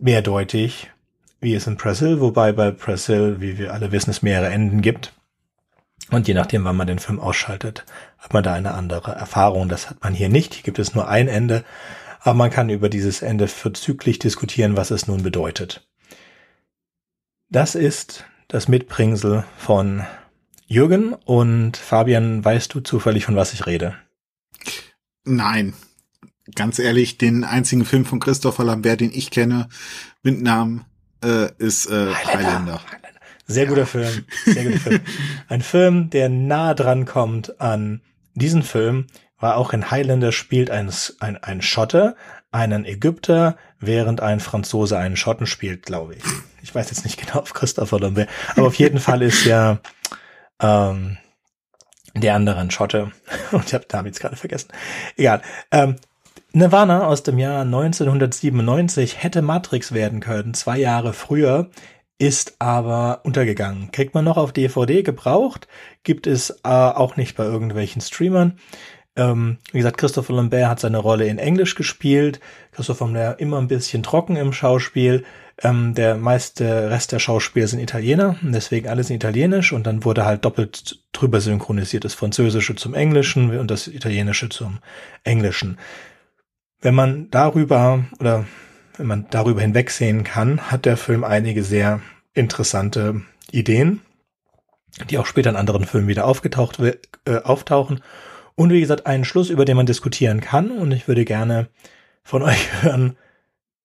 mehrdeutig 0.00 0.90
wie 1.44 1.54
es 1.54 1.68
in 1.68 1.76
Brazil, 1.76 2.20
wobei 2.20 2.50
bei 2.52 2.72
Brazil, 2.72 3.36
wie 3.38 3.58
wir 3.58 3.72
alle 3.72 3.92
wissen, 3.92 4.10
es 4.10 4.22
mehrere 4.22 4.50
Enden 4.50 4.82
gibt. 4.82 5.12
Und 6.10 6.26
je 6.26 6.34
nachdem, 6.34 6.64
wann 6.64 6.76
man 6.76 6.86
den 6.86 6.98
Film 6.98 7.20
ausschaltet, 7.20 7.84
hat 8.18 8.32
man 8.32 8.42
da 8.42 8.52
eine 8.52 8.74
andere 8.74 9.12
Erfahrung. 9.12 9.68
Das 9.68 9.88
hat 9.88 10.02
man 10.02 10.12
hier 10.14 10.28
nicht. 10.28 10.54
Hier 10.54 10.62
gibt 10.64 10.78
es 10.78 10.94
nur 10.94 11.08
ein 11.08 11.28
Ende, 11.28 11.64
aber 12.20 12.34
man 12.34 12.50
kann 12.50 12.68
über 12.68 12.88
dieses 12.88 13.22
Ende 13.22 13.46
verzüglich 13.46 14.18
diskutieren, 14.18 14.76
was 14.76 14.90
es 14.90 15.06
nun 15.06 15.22
bedeutet. 15.22 15.86
Das 17.48 17.74
ist 17.74 18.24
das 18.48 18.68
Mitbringsel 18.68 19.44
von 19.56 20.04
Jürgen 20.66 21.12
und 21.12 21.76
Fabian, 21.76 22.44
weißt 22.44 22.74
du 22.74 22.80
zufällig, 22.80 23.26
von 23.26 23.36
was 23.36 23.52
ich 23.52 23.66
rede? 23.66 23.94
Nein. 25.24 25.74
Ganz 26.54 26.78
ehrlich, 26.78 27.16
den 27.16 27.44
einzigen 27.44 27.84
Film 27.84 28.04
von 28.04 28.20
Christopher 28.20 28.64
Lambert, 28.64 29.00
den 29.00 29.12
ich 29.12 29.30
kenne, 29.30 29.68
mit 30.22 30.42
Namen 30.42 30.84
äh, 31.24 31.50
ist 31.58 31.86
äh, 31.86 32.12
Highlander. 32.14 32.80
Highlander. 32.80 32.80
Sehr 33.46 33.66
guter 33.66 33.86
Film. 33.86 34.24
Sehr 34.44 34.64
guter 34.64 34.78
Film. 34.78 35.00
Ein 35.48 35.60
Film, 35.60 36.10
der 36.10 36.28
nah 36.28 36.74
dran 36.74 37.04
kommt 37.04 37.60
an 37.60 38.00
diesen 38.34 38.62
Film, 38.62 39.06
war 39.38 39.56
auch 39.56 39.72
in 39.72 39.90
Highlander 39.90 40.32
spielt 40.32 40.70
ein, 40.70 40.90
ein, 41.20 41.36
ein 41.36 41.60
Schotte, 41.60 42.16
einen 42.50 42.84
Ägypter, 42.84 43.56
während 43.78 44.22
ein 44.22 44.40
Franzose 44.40 44.96
einen 44.96 45.16
Schotten 45.16 45.46
spielt, 45.46 45.84
glaube 45.84 46.14
ich. 46.14 46.22
Ich 46.62 46.74
weiß 46.74 46.88
jetzt 46.90 47.04
nicht 47.04 47.20
genau, 47.20 47.40
auf 47.40 47.52
Christopher 47.52 48.00
Lambert, 48.00 48.28
aber 48.56 48.66
auf 48.66 48.76
jeden 48.76 48.98
Fall 48.98 49.22
ist 49.22 49.44
ja 49.44 49.80
ähm, 50.62 51.18
der 52.14 52.34
andere 52.34 52.60
ein 52.60 52.70
Schotte. 52.70 53.12
Und 53.52 53.66
ich 53.66 53.74
habe 53.74 53.84
Namen 53.92 54.06
jetzt 54.06 54.20
gerade 54.20 54.36
vergessen. 54.36 54.68
Egal. 55.16 55.42
Ähm, 55.70 55.96
Nirvana 56.56 57.08
aus 57.08 57.24
dem 57.24 57.40
Jahr 57.40 57.62
1997 57.62 59.20
hätte 59.20 59.42
Matrix 59.42 59.90
werden 59.90 60.20
können, 60.20 60.54
zwei 60.54 60.78
Jahre 60.78 61.12
früher, 61.12 61.68
ist 62.16 62.54
aber 62.60 63.22
untergegangen. 63.24 63.90
Kriegt 63.90 64.14
man 64.14 64.24
noch 64.24 64.36
auf 64.36 64.52
DVD 64.52 65.02
gebraucht, 65.02 65.66
gibt 66.04 66.28
es 66.28 66.50
äh, 66.50 66.68
auch 66.68 67.16
nicht 67.16 67.36
bei 67.36 67.42
irgendwelchen 67.42 68.00
Streamern. 68.00 68.60
Ähm, 69.16 69.58
wie 69.72 69.78
gesagt, 69.78 69.98
Christopher 69.98 70.32
Lambert 70.34 70.68
hat 70.68 70.78
seine 70.78 70.98
Rolle 70.98 71.26
in 71.26 71.38
Englisch 71.38 71.74
gespielt. 71.74 72.38
Christopher 72.70 73.06
Lambert 73.06 73.40
immer 73.40 73.58
ein 73.58 73.66
bisschen 73.66 74.04
trocken 74.04 74.36
im 74.36 74.52
Schauspiel. 74.52 75.24
Ähm, 75.60 75.96
der 75.96 76.14
meiste 76.14 76.88
Rest 76.88 77.10
der 77.10 77.18
Schauspieler 77.18 77.66
sind 77.66 77.80
Italiener, 77.80 78.36
deswegen 78.42 78.88
alles 78.88 79.10
in 79.10 79.16
Italienisch 79.16 79.72
und 79.72 79.88
dann 79.88 80.04
wurde 80.04 80.24
halt 80.24 80.44
doppelt 80.44 81.00
drüber 81.12 81.40
synchronisiert, 81.40 82.04
das 82.04 82.14
Französische 82.14 82.76
zum 82.76 82.94
Englischen 82.94 83.58
und 83.58 83.72
das 83.72 83.88
Italienische 83.88 84.50
zum 84.50 84.78
Englischen. 85.24 85.78
Wenn 86.84 86.94
man 86.94 87.30
darüber 87.30 88.04
oder 88.20 88.44
wenn 88.98 89.06
man 89.06 89.26
darüber 89.30 89.62
hinwegsehen 89.62 90.22
kann, 90.22 90.70
hat 90.70 90.84
der 90.84 90.98
Film 90.98 91.24
einige 91.24 91.64
sehr 91.64 92.02
interessante 92.34 93.22
Ideen, 93.50 94.02
die 95.08 95.16
auch 95.16 95.24
später 95.24 95.48
in 95.48 95.56
anderen 95.56 95.86
Filmen 95.86 96.08
wieder 96.08 96.26
aufgetaucht 96.26 96.78
äh, 96.80 97.38
auftauchen 97.42 98.02
und 98.54 98.70
wie 98.70 98.82
gesagt, 98.82 99.06
einen 99.06 99.24
Schluss, 99.24 99.48
über 99.48 99.64
den 99.64 99.78
man 99.78 99.86
diskutieren 99.86 100.42
kann. 100.42 100.70
Und 100.70 100.92
ich 100.92 101.08
würde 101.08 101.24
gerne 101.24 101.70
von 102.22 102.42
euch 102.50 102.82
hören, 102.82 103.16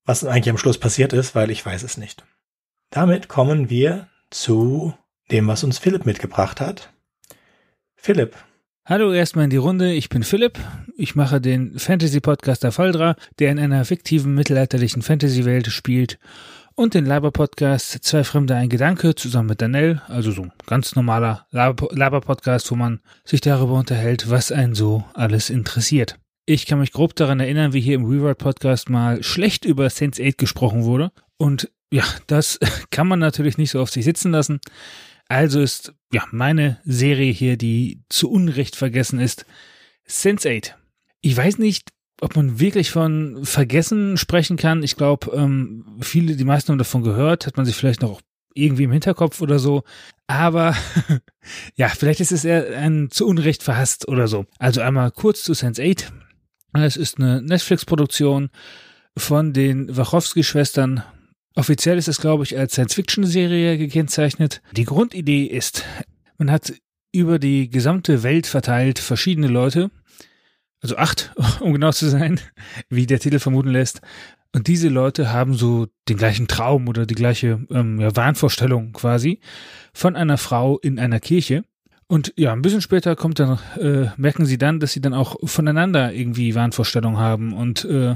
was 0.03 0.25
eigentlich 0.25 0.49
am 0.49 0.57
Schluss 0.57 0.77
passiert 0.77 1.13
ist, 1.13 1.35
weil 1.35 1.51
ich 1.51 1.65
weiß 1.65 1.83
es 1.83 1.95
nicht. 1.95 2.25
Damit 2.89 3.29
kommen 3.29 3.69
wir 3.69 4.09
zu 4.29 4.93
dem, 5.31 5.47
was 5.47 5.63
uns 5.63 5.77
Philipp 5.77 6.05
mitgebracht 6.05 6.59
hat. 6.59 6.91
Philipp. 7.95 8.35
Hallo 8.89 9.13
erstmal 9.13 9.43
in 9.43 9.51
die 9.51 9.57
Runde, 9.57 9.93
ich 9.93 10.09
bin 10.09 10.23
Philipp. 10.23 10.57
Ich 10.97 11.13
mache 11.13 11.39
den 11.39 11.77
Fantasy-Podcast 11.77 12.63
der 12.63 12.71
Faldra, 12.71 13.15
der 13.37 13.51
in 13.51 13.59
einer 13.59 13.85
fiktiven 13.85 14.33
mittelalterlichen 14.33 15.03
Fantasy-Welt 15.03 15.67
spielt 15.67 16.17
und 16.73 16.95
den 16.95 17.05
Laber-Podcast 17.05 18.03
Zwei 18.03 18.23
Fremde, 18.23 18.55
ein 18.55 18.67
Gedanke 18.67 19.13
zusammen 19.13 19.49
mit 19.49 19.61
Danell, 19.61 20.01
also 20.07 20.31
so 20.31 20.41
ein 20.41 20.51
ganz 20.65 20.95
normaler 20.95 21.45
Laber-Podcast, 21.51 22.71
wo 22.71 22.75
man 22.75 22.99
sich 23.23 23.41
darüber 23.41 23.75
unterhält, 23.75 24.31
was 24.31 24.51
einen 24.51 24.73
so 24.73 25.03
alles 25.13 25.51
interessiert. 25.51 26.15
Ich 26.47 26.65
kann 26.65 26.79
mich 26.79 26.91
grob 26.91 27.15
daran 27.15 27.39
erinnern, 27.39 27.73
wie 27.73 27.81
hier 27.81 27.93
im 27.93 28.05
Reward-Podcast 28.05 28.89
mal 28.89 29.21
schlecht 29.21 29.65
über 29.65 29.85
Sense8 29.85 30.37
gesprochen 30.37 30.83
wurde. 30.83 31.11
Und 31.37 31.69
ja, 31.91 32.05
das 32.25 32.57
kann 32.89 33.07
man 33.07 33.19
natürlich 33.19 33.59
nicht 33.59 33.69
so 33.69 33.81
auf 33.81 33.91
sich 33.91 34.03
sitzen 34.03 34.31
lassen. 34.31 34.59
Also 35.29 35.61
ist 35.61 35.93
ja 36.11 36.23
meine 36.31 36.79
Serie 36.83 37.31
hier, 37.31 37.55
die 37.55 38.01
zu 38.09 38.29
Unrecht 38.29 38.75
vergessen 38.75 39.19
ist, 39.19 39.45
Sense8. 40.07 40.73
Ich 41.21 41.37
weiß 41.37 41.59
nicht, 41.59 41.89
ob 42.19 42.35
man 42.35 42.59
wirklich 42.59 42.91
von 42.91 43.45
Vergessen 43.45 44.17
sprechen 44.17 44.57
kann. 44.57 44.83
Ich 44.83 44.95
glaube, 44.95 45.31
ähm, 45.33 45.85
viele, 46.01 46.35
die 46.35 46.43
meisten 46.43 46.71
haben 46.71 46.79
davon 46.79 47.03
gehört, 47.03 47.45
hat 47.45 47.57
man 47.57 47.65
sich 47.65 47.75
vielleicht 47.75 48.01
noch 48.01 48.21
irgendwie 48.55 48.83
im 48.83 48.91
Hinterkopf 48.91 49.41
oder 49.41 49.59
so. 49.59 49.83
Aber 50.27 50.75
ja, 51.75 51.89
vielleicht 51.89 52.19
ist 52.19 52.31
es 52.31 52.43
eher 52.43 52.77
ein 52.77 53.09
zu 53.11 53.27
Unrecht 53.27 53.61
verhasst 53.63 54.07
oder 54.07 54.27
so. 54.27 54.45
Also 54.57 54.81
einmal 54.81 55.11
kurz 55.11 55.43
zu 55.43 55.53
Sense8. 55.53 56.05
Es 56.73 56.97
ist 56.97 57.19
eine 57.19 57.41
Netflix-Produktion 57.41 58.49
von 59.15 59.53
den 59.53 59.95
Wachowski-Schwestern. 59.95 61.03
Offiziell 61.55 61.97
ist 61.97 62.07
es, 62.07 62.21
glaube 62.21 62.43
ich, 62.43 62.57
als 62.57 62.73
Science-Fiction-Serie 62.73 63.77
gekennzeichnet. 63.77 64.61
Die 64.75 64.85
Grundidee 64.85 65.45
ist, 65.45 65.83
man 66.37 66.51
hat 66.51 66.73
über 67.11 67.39
die 67.39 67.69
gesamte 67.69 68.23
Welt 68.23 68.47
verteilt 68.47 68.99
verschiedene 68.99 69.47
Leute, 69.47 69.89
also 70.81 70.97
acht, 70.97 71.33
um 71.59 71.73
genau 71.73 71.91
zu 71.91 72.07
sein, 72.09 72.39
wie 72.89 73.07
der 73.07 73.19
Titel 73.19 73.39
vermuten 73.39 73.69
lässt. 73.69 74.01
Und 74.51 74.67
diese 74.67 74.89
Leute 74.89 75.31
haben 75.31 75.53
so 75.53 75.87
den 76.07 76.17
gleichen 76.17 76.47
Traum 76.47 76.87
oder 76.87 77.05
die 77.05 77.15
gleiche 77.15 77.65
ähm, 77.69 77.99
ja, 77.99 78.15
Wahnvorstellung 78.15 78.93
quasi 78.93 79.39
von 79.93 80.15
einer 80.15 80.37
Frau 80.37 80.79
in 80.79 80.97
einer 80.97 81.19
Kirche. 81.19 81.63
Und 82.07 82.33
ja, 82.35 82.53
ein 82.53 82.63
bisschen 82.63 82.81
später 82.81 83.15
kommt 83.15 83.39
dann, 83.39 83.59
äh, 83.79 84.07
merken 84.17 84.47
sie 84.47 84.57
dann, 84.57 84.79
dass 84.79 84.93
sie 84.93 85.01
dann 85.01 85.13
auch 85.13 85.35
voneinander 85.43 86.11
irgendwie 86.11 86.55
Wahnvorstellungen 86.55 87.19
haben 87.19 87.53
und 87.53 87.85
äh, 87.85 88.15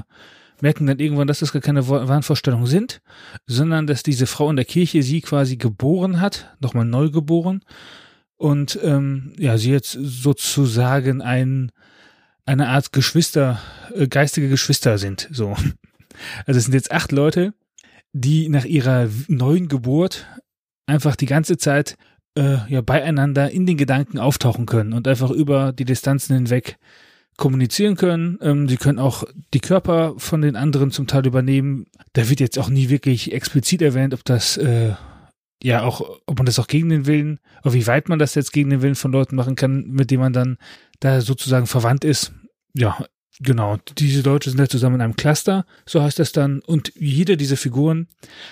merken 0.63 0.87
dann 0.87 0.99
irgendwann, 0.99 1.27
dass 1.27 1.39
das 1.39 1.51
gar 1.51 1.61
keine 1.61 1.87
Wahnvorstellungen 1.89 2.67
sind, 2.67 3.01
sondern 3.45 3.85
dass 3.85 4.01
diese 4.01 4.27
Frau 4.27 4.49
in 4.49 4.55
der 4.55 4.65
Kirche 4.65 5.03
sie 5.03 5.19
quasi 5.19 5.57
geboren 5.57 6.21
hat, 6.21 6.55
nochmal 6.61 6.85
neu 6.85 7.09
geboren. 7.09 7.63
Und 8.37 8.79
ähm, 8.81 9.33
ja, 9.37 9.57
sie 9.57 9.71
jetzt 9.71 9.91
sozusagen 9.91 11.21
ein 11.21 11.71
eine 12.45 12.69
Art 12.69 12.91
Geschwister, 12.91 13.61
äh, 13.93 14.07
geistige 14.07 14.49
Geschwister 14.49 14.97
sind. 14.97 15.29
So. 15.31 15.55
Also 16.45 16.59
es 16.59 16.65
sind 16.65 16.75
jetzt 16.75 16.91
acht 16.91 17.11
Leute, 17.11 17.55
die 18.13 18.47
nach 18.47 18.65
ihrer 18.65 19.09
neuen 19.27 19.67
Geburt 19.67 20.27
einfach 20.85 21.15
die 21.15 21.25
ganze 21.25 21.57
Zeit 21.57 21.97
äh, 22.37 22.57
ja 22.71 22.81
beieinander 22.81 23.49
in 23.49 23.65
den 23.65 23.77
Gedanken 23.77 24.19
auftauchen 24.19 24.67
können 24.67 24.93
und 24.93 25.07
einfach 25.07 25.31
über 25.31 25.73
die 25.73 25.85
Distanzen 25.85 26.35
hinweg 26.35 26.77
kommunizieren 27.37 27.95
können. 27.95 28.37
Ähm, 28.41 28.69
sie 28.69 28.77
können 28.77 28.99
auch 28.99 29.23
die 29.53 29.59
Körper 29.59 30.13
von 30.17 30.41
den 30.41 30.55
anderen 30.55 30.91
zum 30.91 31.07
Teil 31.07 31.25
übernehmen. 31.25 31.87
Da 32.13 32.29
wird 32.29 32.39
jetzt 32.39 32.59
auch 32.59 32.69
nie 32.69 32.89
wirklich 32.89 33.33
explizit 33.33 33.81
erwähnt, 33.81 34.13
ob 34.13 34.23
das 34.23 34.57
äh, 34.57 34.93
ja 35.63 35.81
auch, 35.81 36.19
ob 36.25 36.37
man 36.37 36.45
das 36.45 36.59
auch 36.59 36.67
gegen 36.67 36.89
den 36.89 37.05
Willen, 37.05 37.39
oder 37.63 37.73
wie 37.73 37.87
weit 37.87 38.09
man 38.09 38.19
das 38.19 38.35
jetzt 38.35 38.51
gegen 38.51 38.69
den 38.69 38.81
Willen 38.81 38.95
von 38.95 39.11
Leuten 39.11 39.35
machen 39.35 39.55
kann, 39.55 39.85
mit 39.87 40.11
denen 40.11 40.21
man 40.21 40.33
dann 40.33 40.57
da 40.99 41.21
sozusagen 41.21 41.67
verwandt 41.67 42.03
ist. 42.03 42.33
Ja, 42.73 43.05
genau. 43.39 43.77
Diese 43.97 44.21
Leute 44.21 44.49
sind 44.49 44.59
ja 44.59 44.67
zusammen 44.67 44.95
in 44.95 45.01
einem 45.01 45.15
Cluster, 45.15 45.65
so 45.85 46.01
heißt 46.01 46.19
das 46.19 46.33
dann. 46.33 46.59
Und 46.61 46.91
jede 46.95 47.37
dieser 47.37 47.57
Figuren 47.57 48.07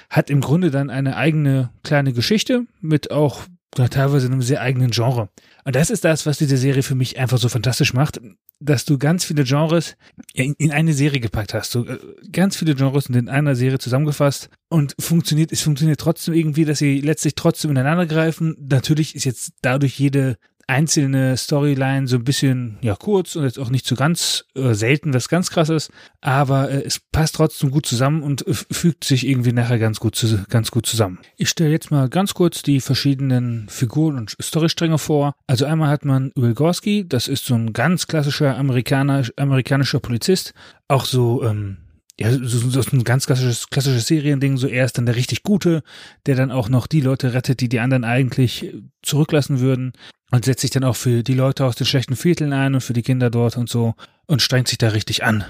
hat 0.09 0.29
im 0.29 0.41
Grunde 0.41 0.71
dann 0.71 0.89
eine 0.89 1.17
eigene 1.17 1.71
kleine 1.83 2.13
Geschichte 2.13 2.65
mit 2.79 3.11
auch 3.11 3.41
teilweise 3.71 4.27
einem 4.27 4.41
sehr 4.41 4.62
eigenen 4.62 4.91
Genre. 4.91 5.29
Und 5.63 5.75
das 5.75 5.89
ist 5.89 6.03
das, 6.03 6.25
was 6.25 6.38
diese 6.38 6.57
Serie 6.57 6.84
für 6.84 6.95
mich 6.95 7.17
einfach 7.17 7.38
so 7.38 7.49
fantastisch 7.49 7.93
macht, 7.93 8.19
dass 8.60 8.86
du 8.86 8.97
ganz 8.97 9.25
viele 9.25 9.43
Genres 9.43 9.95
in, 10.34 10.53
in 10.57 10.71
eine 10.71 10.93
Serie 10.93 11.19
gepackt 11.19 11.53
hast. 11.53 11.71
So, 11.71 11.88
äh, 11.88 11.97
ganz 12.31 12.57
viele 12.57 12.75
Genres 12.75 13.05
sind 13.05 13.15
in 13.15 13.29
einer 13.29 13.55
Serie 13.55 13.79
zusammengefasst 13.79 14.49
und 14.69 14.95
funktioniert, 14.99 15.51
es 15.51 15.62
funktioniert 15.62 15.99
trotzdem 15.99 16.34
irgendwie, 16.34 16.65
dass 16.65 16.79
sie 16.79 17.01
letztlich 17.01 17.36
trotzdem 17.36 17.71
ineinander 17.71 18.05
greifen. 18.05 18.55
Natürlich 18.60 19.15
ist 19.15 19.25
jetzt 19.25 19.53
dadurch 19.62 19.97
jede 19.97 20.38
einzelne 20.67 21.38
Storyline 21.38 22.08
so 22.08 22.17
ein 22.17 22.24
bisschen 22.24 22.78
ja 22.82 22.95
kurz 22.95 23.36
und 23.36 23.43
jetzt 23.43 23.60
auch 23.60 23.69
nicht 23.69 23.86
so 23.86 23.95
ganz 23.95 24.45
äh, 24.56 24.74
selten 24.74 25.13
was 25.13 25.30
ganz 25.30 25.50
krasses, 25.50 25.89
aber 26.21 26.69
äh, 26.69 26.84
es 26.84 27.00
passt 27.00 27.36
trotzdem 27.36 27.71
gut 27.71 27.86
zusammen 27.86 28.24
und 28.24 28.45
äh, 28.47 28.54
fügt 28.54 29.04
sich 29.04 29.28
irgendwie 29.28 29.54
nachher 29.54 29.80
ganz 29.80 30.00
gut 30.00 30.15
zu, 30.15 30.43
ganz 30.50 30.71
gut 30.71 30.86
zusammen. 30.86 31.19
Ich 31.38 31.50
stelle 31.50 31.71
jetzt 31.71 31.91
mal 31.91 32.10
ganz 32.10 32.34
kurz 32.34 32.62
die 32.62 32.82
verschiedenen 32.82 33.67
Figuren 33.69 34.17
und 34.17 34.36
Storystränge 34.41 34.97
vor. 34.97 35.34
Also 35.47 35.65
einmal 35.65 35.89
hat 35.89 36.06
man 36.06 36.32
Will 36.36 36.54
Gorski, 36.54 37.06
das 37.08 37.28
ist 37.28 37.45
so 37.45 37.56
ein 37.56 37.74
ganz 37.74 38.08
klassischer 38.08 38.58
Amerikaner, 38.58 39.24
amerikanischer 39.38 40.00
Polizist, 40.00 40.54
auch 40.88 41.06
so 41.06 41.43
ähm, 41.43 41.78
ja, 42.21 42.31
so, 42.31 42.81
so 42.81 42.81
ein 42.91 43.03
ganz 43.03 43.25
klassisches, 43.25 43.69
klassisches 43.69 44.07
Seriending, 44.07 44.57
so 44.57 44.67
er 44.67 44.86
ist 44.86 44.97
dann 44.97 45.05
der 45.05 45.15
richtig 45.15 45.43
Gute, 45.43 45.84
der 46.25 46.36
dann 46.36 46.51
auch 46.51 46.69
noch 46.69 46.88
die 46.88 47.01
Leute 47.01 47.34
rettet, 47.34 47.60
die 47.60 47.69
die 47.69 47.79
anderen 47.79 48.03
eigentlich 48.03 48.73
zurücklassen 49.01 49.60
würden 49.60 49.93
und 50.31 50.45
setzt 50.45 50.62
sich 50.62 50.71
dann 50.71 50.84
auch 50.84 50.95
für 50.95 51.23
die 51.23 51.34
Leute 51.34 51.65
aus 51.65 51.75
den 51.75 51.88
schlechten 51.88 52.15
Vierteln 52.15 52.53
ein 52.53 52.75
und 52.75 52.81
für 52.81 52.93
die 52.93 53.03
Kinder 53.03 53.29
dort 53.29 53.57
und 53.57 53.69
so 53.69 53.95
und 54.25 54.41
strengt 54.41 54.67
sich 54.67 54.77
da 54.77 54.89
richtig 54.89 55.23
an. 55.23 55.43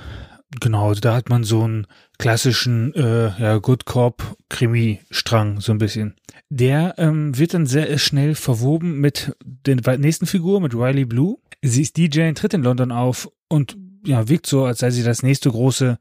Genau, 0.60 0.94
da 0.94 1.16
hat 1.16 1.30
man 1.30 1.44
so 1.44 1.64
einen 1.64 1.88
klassischen 2.18 2.94
äh, 2.94 3.32
ja, 3.42 3.58
Good 3.58 3.86
Cop 3.86 4.36
Krimi-Strang 4.50 5.62
so 5.62 5.72
ein 5.72 5.78
bisschen. 5.78 6.16
Der 6.50 6.96
ähm, 6.98 7.38
wird 7.38 7.54
dann 7.54 7.66
sehr 7.66 7.98
schnell 7.98 8.36
verwoben 8.36 9.00
mit 9.00 9.34
den 9.46 9.82
nächsten 10.00 10.26
Figur, 10.26 10.60
mit 10.60 10.74
Riley 10.74 11.06
Blue. 11.06 11.38
Sie 11.62 11.82
ist 11.82 11.96
DJ, 11.96 12.32
tritt 12.34 12.54
in 12.54 12.64
London 12.64 12.92
auf 12.92 13.30
und 13.48 13.78
ja, 14.06 14.28
wirkt 14.28 14.48
so, 14.48 14.66
als 14.66 14.80
sei 14.80 14.92
sie 14.92 15.04
das 15.04 15.24
nächste 15.24 15.50
große 15.50 15.98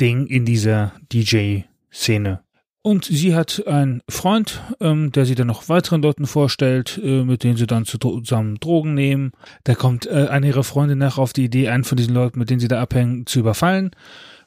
Ding 0.00 0.26
in 0.26 0.44
dieser 0.44 0.92
DJ-Szene. 1.12 2.40
Und 2.82 3.04
sie 3.04 3.34
hat 3.34 3.66
einen 3.66 4.02
Freund, 4.08 4.62
ähm, 4.80 5.12
der 5.12 5.26
sie 5.26 5.34
dann 5.34 5.48
noch 5.48 5.68
weiteren 5.68 6.00
Leuten 6.00 6.26
vorstellt, 6.26 6.98
äh, 7.02 7.24
mit 7.24 7.42
denen 7.44 7.56
sie 7.56 7.66
dann 7.66 7.84
zusammen 7.84 8.54
Drogen 8.60 8.94
nehmen. 8.94 9.32
Da 9.64 9.74
kommt 9.74 10.06
äh, 10.06 10.28
eine 10.30 10.46
ihrer 10.46 10.64
Freunde 10.64 10.96
nach 10.96 11.18
auf 11.18 11.32
die 11.32 11.44
Idee, 11.44 11.68
einen 11.68 11.84
von 11.84 11.96
diesen 11.96 12.14
Leuten, 12.14 12.38
mit 12.38 12.50
denen 12.50 12.60
sie 12.60 12.68
da 12.68 12.80
abhängen, 12.80 13.26
zu 13.26 13.40
überfallen. 13.40 13.90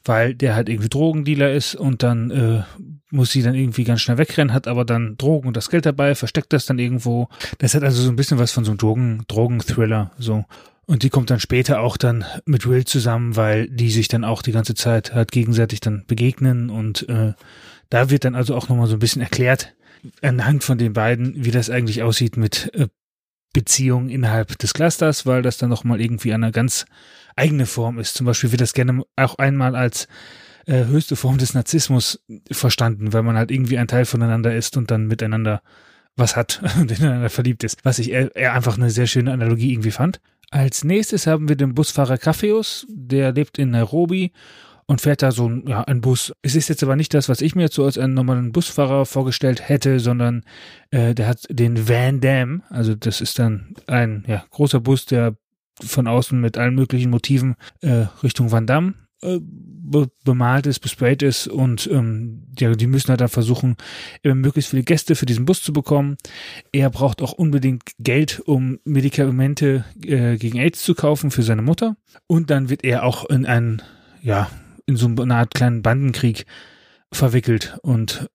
weil 0.04 0.34
der 0.34 0.54
halt 0.56 0.68
irgendwie 0.68 0.88
Drogendealer 0.88 1.52
ist 1.52 1.74
und 1.74 2.02
dann 2.02 2.30
äh, 2.30 2.62
muss 3.10 3.30
sie 3.30 3.42
dann 3.42 3.54
irgendwie 3.54 3.84
ganz 3.84 4.00
schnell 4.00 4.18
wegrennen, 4.18 4.52
hat 4.52 4.66
aber 4.66 4.84
dann 4.84 5.16
Drogen 5.16 5.48
und 5.48 5.56
das 5.56 5.70
Geld 5.70 5.86
dabei, 5.86 6.14
versteckt 6.14 6.52
das 6.52 6.66
dann 6.66 6.78
irgendwo. 6.78 7.28
Das 7.58 7.74
hat 7.74 7.84
also 7.84 8.02
so 8.02 8.08
ein 8.08 8.16
bisschen 8.16 8.38
was 8.38 8.50
von 8.50 8.64
so 8.64 8.72
einem 8.72 8.78
Drogen, 8.78 9.22
Drogenthriller, 9.28 10.10
so. 10.18 10.44
Und 10.92 11.04
die 11.04 11.08
kommt 11.08 11.30
dann 11.30 11.40
später 11.40 11.80
auch 11.80 11.96
dann 11.96 12.22
mit 12.44 12.66
Will 12.68 12.84
zusammen, 12.84 13.34
weil 13.34 13.66
die 13.66 13.90
sich 13.90 14.08
dann 14.08 14.24
auch 14.24 14.42
die 14.42 14.52
ganze 14.52 14.74
Zeit 14.74 15.14
halt 15.14 15.32
gegenseitig 15.32 15.80
dann 15.80 16.04
begegnen 16.06 16.68
und 16.68 17.08
äh, 17.08 17.32
da 17.88 18.10
wird 18.10 18.26
dann 18.26 18.34
also 18.34 18.54
auch 18.54 18.68
nochmal 18.68 18.88
so 18.88 18.96
ein 18.96 18.98
bisschen 18.98 19.22
erklärt, 19.22 19.74
anhand 20.20 20.64
von 20.64 20.76
den 20.76 20.92
beiden, 20.92 21.46
wie 21.46 21.50
das 21.50 21.70
eigentlich 21.70 22.02
aussieht 22.02 22.36
mit 22.36 22.70
äh, 22.74 22.88
Beziehungen 23.54 24.10
innerhalb 24.10 24.58
des 24.58 24.74
Clusters, 24.74 25.24
weil 25.24 25.40
das 25.40 25.56
dann 25.56 25.70
nochmal 25.70 25.98
irgendwie 25.98 26.34
eine 26.34 26.52
ganz 26.52 26.84
eigene 27.36 27.64
Form 27.64 27.98
ist. 27.98 28.12
Zum 28.12 28.26
Beispiel 28.26 28.50
wird 28.50 28.60
das 28.60 28.74
gerne 28.74 29.02
auch 29.16 29.36
einmal 29.36 29.74
als 29.74 30.08
äh, 30.66 30.84
höchste 30.84 31.16
Form 31.16 31.38
des 31.38 31.54
Narzissmus 31.54 32.22
verstanden, 32.50 33.14
weil 33.14 33.22
man 33.22 33.38
halt 33.38 33.50
irgendwie 33.50 33.78
ein 33.78 33.88
Teil 33.88 34.04
voneinander 34.04 34.54
ist 34.54 34.76
und 34.76 34.90
dann 34.90 35.06
miteinander 35.06 35.62
was 36.16 36.36
hat 36.36 36.62
und 36.78 36.92
ineinander 36.92 37.30
verliebt 37.30 37.64
ist. 37.64 37.82
Was 37.82 37.98
ich 37.98 38.10
eher, 38.10 38.36
eher 38.36 38.52
einfach 38.52 38.76
eine 38.76 38.90
sehr 38.90 39.06
schöne 39.06 39.32
Analogie 39.32 39.72
irgendwie 39.72 39.90
fand. 39.90 40.20
Als 40.52 40.84
nächstes 40.84 41.26
haben 41.26 41.48
wir 41.48 41.56
den 41.56 41.74
Busfahrer 41.74 42.18
Kaffeus, 42.18 42.86
der 42.90 43.32
lebt 43.32 43.56
in 43.56 43.70
Nairobi 43.70 44.32
und 44.84 45.00
fährt 45.00 45.22
da 45.22 45.32
so 45.32 45.48
ein, 45.48 45.66
ja, 45.66 45.82
ein 45.84 46.02
Bus. 46.02 46.34
Es 46.42 46.54
ist 46.54 46.68
jetzt 46.68 46.82
aber 46.82 46.94
nicht 46.94 47.14
das, 47.14 47.30
was 47.30 47.40
ich 47.40 47.54
mir 47.54 47.62
jetzt 47.62 47.74
so 47.74 47.86
als 47.86 47.96
einen 47.96 48.12
normalen 48.12 48.52
Busfahrer 48.52 49.06
vorgestellt 49.06 49.66
hätte, 49.66 49.98
sondern 49.98 50.44
äh, 50.90 51.14
der 51.14 51.28
hat 51.28 51.46
den 51.48 51.88
Van 51.88 52.20
Dam, 52.20 52.62
also 52.68 52.94
das 52.94 53.22
ist 53.22 53.38
dann 53.38 53.74
ein 53.86 54.24
ja, 54.26 54.44
großer 54.50 54.80
Bus, 54.80 55.06
der 55.06 55.36
von 55.80 56.06
außen 56.06 56.38
mit 56.38 56.58
allen 56.58 56.74
möglichen 56.74 57.10
Motiven 57.10 57.56
äh, 57.80 58.06
Richtung 58.22 58.52
Van 58.52 58.66
Damme 58.66 58.92
be 59.22 60.10
bemalt 60.24 60.66
ist, 60.66 60.80
besprayt 60.80 61.22
ist 61.22 61.46
und 61.48 61.88
ähm, 61.90 62.44
ja, 62.58 62.74
die 62.74 62.86
müssen 62.86 63.08
halt 63.08 63.20
dann 63.20 63.28
versuchen, 63.28 63.76
eben 64.22 64.40
möglichst 64.40 64.70
viele 64.70 64.82
Gäste 64.82 65.14
für 65.14 65.26
diesen 65.26 65.44
Bus 65.44 65.62
zu 65.62 65.72
bekommen. 65.72 66.16
Er 66.72 66.90
braucht 66.90 67.22
auch 67.22 67.32
unbedingt 67.32 67.82
Geld, 67.98 68.40
um 68.40 68.78
Medikamente 68.84 69.84
äh, 70.04 70.36
gegen 70.36 70.58
AIDS 70.58 70.82
zu 70.82 70.94
kaufen 70.94 71.30
für 71.30 71.42
seine 71.42 71.62
Mutter. 71.62 71.96
Und 72.26 72.50
dann 72.50 72.68
wird 72.68 72.84
er 72.84 73.04
auch 73.04 73.28
in 73.28 73.46
einen, 73.46 73.82
ja, 74.22 74.50
in 74.86 74.96
so 74.96 75.06
eine 75.06 75.34
Art 75.34 75.54
kleinen 75.54 75.82
Bandenkrieg 75.82 76.46
verwickelt 77.12 77.78
und 77.82 78.28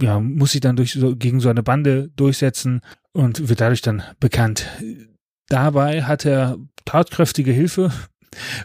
ja, 0.00 0.20
muss 0.20 0.52
sich 0.52 0.60
dann 0.60 0.76
durch 0.76 0.92
so, 0.92 1.16
gegen 1.16 1.40
so 1.40 1.48
eine 1.48 1.62
Bande 1.62 2.10
durchsetzen 2.16 2.80
und 3.12 3.48
wird 3.48 3.60
dadurch 3.60 3.82
dann 3.82 4.02
bekannt. 4.20 4.66
Dabei 5.48 6.02
hat 6.02 6.26
er 6.26 6.58
tatkräftige 6.84 7.52
Hilfe 7.52 7.92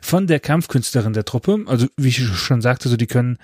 von 0.01 0.27
der 0.27 0.39
Kampfkünstlerin 0.39 1.13
der 1.13 1.25
Truppe. 1.25 1.63
Also 1.67 1.87
wie 1.97 2.09
ich 2.09 2.19
schon 2.19 2.61
sagte, 2.61 2.89
so 2.89 2.97
die 2.97 3.07
können 3.07 3.37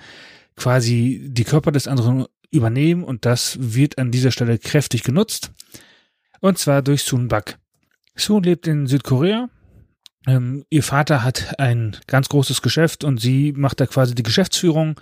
quasi 0.56 1.20
die 1.24 1.44
Körper 1.44 1.72
des 1.72 1.86
anderen 1.86 2.26
übernehmen 2.50 3.04
und 3.04 3.24
das 3.24 3.56
wird 3.60 3.98
an 3.98 4.10
dieser 4.10 4.30
Stelle 4.30 4.58
kräftig 4.58 5.02
genutzt. 5.02 5.52
Und 6.40 6.58
zwar 6.58 6.82
durch 6.82 7.02
Sun 7.02 7.28
Bak. 7.28 7.58
Sun 8.16 8.42
lebt 8.42 8.66
in 8.66 8.86
Südkorea. 8.86 9.48
Ähm, 10.26 10.64
ihr 10.70 10.82
Vater 10.82 11.22
hat 11.24 11.58
ein 11.58 11.96
ganz 12.06 12.28
großes 12.28 12.62
Geschäft 12.62 13.04
und 13.04 13.20
sie 13.20 13.52
macht 13.52 13.80
da 13.80 13.86
quasi 13.86 14.14
die 14.14 14.22
Geschäftsführung. 14.22 15.00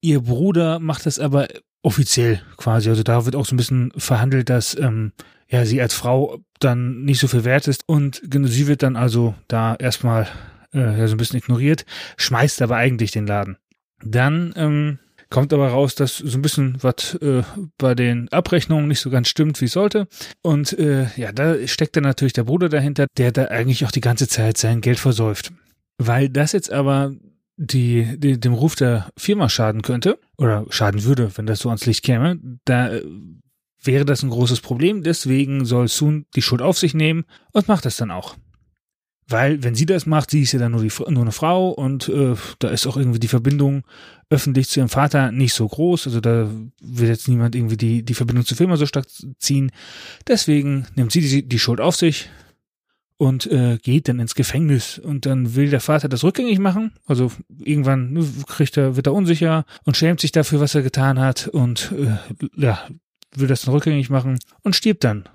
Ihr 0.00 0.20
Bruder 0.20 0.78
macht 0.78 1.06
das 1.06 1.18
aber 1.18 1.48
offiziell 1.82 2.42
quasi. 2.56 2.88
Also 2.88 3.02
da 3.02 3.24
wird 3.24 3.36
auch 3.36 3.46
so 3.46 3.54
ein 3.54 3.58
bisschen 3.58 3.92
verhandelt, 3.96 4.48
dass 4.48 4.76
ähm, 4.76 5.12
ja, 5.52 5.66
sie 5.66 5.82
als 5.82 5.92
Frau 5.92 6.38
dann 6.60 7.04
nicht 7.04 7.20
so 7.20 7.28
viel 7.28 7.44
wert 7.44 7.68
ist 7.68 7.82
und 7.86 8.22
sie 8.24 8.66
wird 8.66 8.82
dann 8.82 8.96
also 8.96 9.34
da 9.48 9.74
erstmal 9.74 10.26
äh, 10.72 10.98
ja, 10.98 11.06
so 11.06 11.14
ein 11.14 11.18
bisschen 11.18 11.38
ignoriert, 11.38 11.84
schmeißt 12.16 12.62
aber 12.62 12.76
eigentlich 12.76 13.10
den 13.10 13.26
Laden. 13.26 13.58
Dann 14.02 14.54
ähm, 14.56 14.98
kommt 15.28 15.52
aber 15.52 15.68
raus, 15.68 15.94
dass 15.94 16.16
so 16.16 16.38
ein 16.38 16.42
bisschen 16.42 16.78
was 16.80 17.14
äh, 17.16 17.42
bei 17.76 17.94
den 17.94 18.30
Abrechnungen 18.30 18.88
nicht 18.88 19.00
so 19.00 19.10
ganz 19.10 19.28
stimmt, 19.28 19.60
wie 19.60 19.66
es 19.66 19.72
sollte. 19.72 20.08
Und 20.40 20.78
äh, 20.78 21.08
ja, 21.16 21.32
da 21.32 21.66
steckt 21.66 21.96
dann 21.96 22.04
natürlich 22.04 22.32
der 22.32 22.44
Bruder 22.44 22.70
dahinter, 22.70 23.06
der 23.18 23.30
da 23.30 23.44
eigentlich 23.44 23.84
auch 23.84 23.92
die 23.92 24.00
ganze 24.00 24.28
Zeit 24.28 24.56
sein 24.56 24.80
Geld 24.80 24.98
versäuft. 24.98 25.52
Weil 25.98 26.30
das 26.30 26.52
jetzt 26.52 26.72
aber 26.72 27.12
die, 27.56 28.16
die 28.18 28.40
dem 28.40 28.54
Ruf 28.54 28.74
der 28.74 29.10
Firma 29.18 29.50
schaden 29.50 29.82
könnte 29.82 30.18
oder 30.38 30.64
schaden 30.70 31.04
würde, 31.04 31.30
wenn 31.36 31.46
das 31.46 31.58
so 31.58 31.68
ans 31.68 31.84
Licht 31.84 32.02
käme, 32.02 32.38
da 32.64 32.94
äh, 32.94 33.04
wäre 33.82 34.04
das 34.04 34.22
ein 34.22 34.30
großes 34.30 34.60
Problem. 34.60 35.02
Deswegen 35.02 35.64
soll 35.64 35.88
Sun 35.88 36.26
die 36.34 36.42
Schuld 36.42 36.62
auf 36.62 36.78
sich 36.78 36.94
nehmen 36.94 37.24
und 37.52 37.68
macht 37.68 37.84
das 37.84 37.96
dann 37.96 38.10
auch. 38.10 38.36
Weil, 39.28 39.62
wenn 39.62 39.74
sie 39.74 39.86
das 39.86 40.04
macht, 40.04 40.30
sie 40.30 40.42
ist 40.42 40.52
ja 40.52 40.58
dann 40.58 40.72
nur, 40.72 40.82
die, 40.82 40.92
nur 41.08 41.22
eine 41.22 41.32
Frau 41.32 41.70
und 41.70 42.08
äh, 42.08 42.34
da 42.58 42.68
ist 42.68 42.86
auch 42.86 42.96
irgendwie 42.96 43.20
die 43.20 43.28
Verbindung 43.28 43.84
öffentlich 44.30 44.68
zu 44.68 44.80
ihrem 44.80 44.88
Vater 44.88 45.32
nicht 45.32 45.54
so 45.54 45.66
groß. 45.66 46.06
Also 46.06 46.20
da 46.20 46.50
will 46.82 47.08
jetzt 47.08 47.28
niemand 47.28 47.54
irgendwie 47.54 47.76
die, 47.76 48.02
die 48.04 48.14
Verbindung 48.14 48.44
zur 48.44 48.56
Firma 48.56 48.76
so 48.76 48.84
stark 48.84 49.06
ziehen. 49.38 49.70
Deswegen 50.26 50.86
nimmt 50.96 51.12
sie 51.12 51.20
die, 51.20 51.48
die 51.48 51.58
Schuld 51.58 51.80
auf 51.80 51.96
sich 51.96 52.28
und 53.16 53.46
äh, 53.46 53.78
geht 53.80 54.08
dann 54.08 54.18
ins 54.18 54.34
Gefängnis. 54.34 54.98
Und 54.98 55.24
dann 55.24 55.54
will 55.54 55.70
der 55.70 55.80
Vater 55.80 56.08
das 56.08 56.24
rückgängig 56.24 56.58
machen. 56.58 56.92
Also 57.06 57.30
irgendwann 57.58 58.12
ne, 58.12 58.26
kriegt 58.48 58.76
er, 58.76 58.96
wird 58.96 59.06
er 59.06 59.14
unsicher 59.14 59.64
und 59.84 59.96
schämt 59.96 60.20
sich 60.20 60.32
dafür, 60.32 60.60
was 60.60 60.74
er 60.74 60.82
getan 60.82 61.20
hat 61.20 61.48
und 61.48 61.94
äh, 61.96 62.16
ja, 62.60 62.86
will 63.34 63.48
das 63.48 63.62
dann 63.62 63.74
rückgängig 63.74 64.10
machen 64.10 64.38
und 64.62 64.76
stirbt 64.76 65.04
dann. 65.04 65.28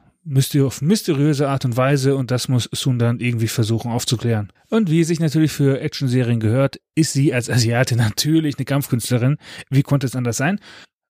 Auf 0.60 0.82
mysteriöse 0.82 1.48
Art 1.48 1.64
und 1.64 1.78
Weise 1.78 2.18
und 2.18 2.32
das 2.32 2.50
muss 2.50 2.70
Sun 2.74 3.00
dann 3.00 3.22
irgendwie 3.22 3.48
versuchen 3.48 3.92
aufzuklären. 3.92 4.52
Und 4.70 4.92
wie 4.92 5.00
es 5.00 5.08
sich 5.08 5.22
natürlich 5.22 5.54
für 5.54 5.80
Actionserien 5.80 6.42
gehört, 6.42 6.82
ist 6.96 7.14
sie 7.14 7.34
als 7.34 7.50
Asiatin 7.50 7.98
natürlich 7.98 8.58
eine 8.58 8.66
Kampfkünstlerin. 8.66 9.38
Wie 9.70 9.84
konnte 9.84 10.06
es 10.06 10.18
anders 10.18 10.36
sein? 10.36 10.60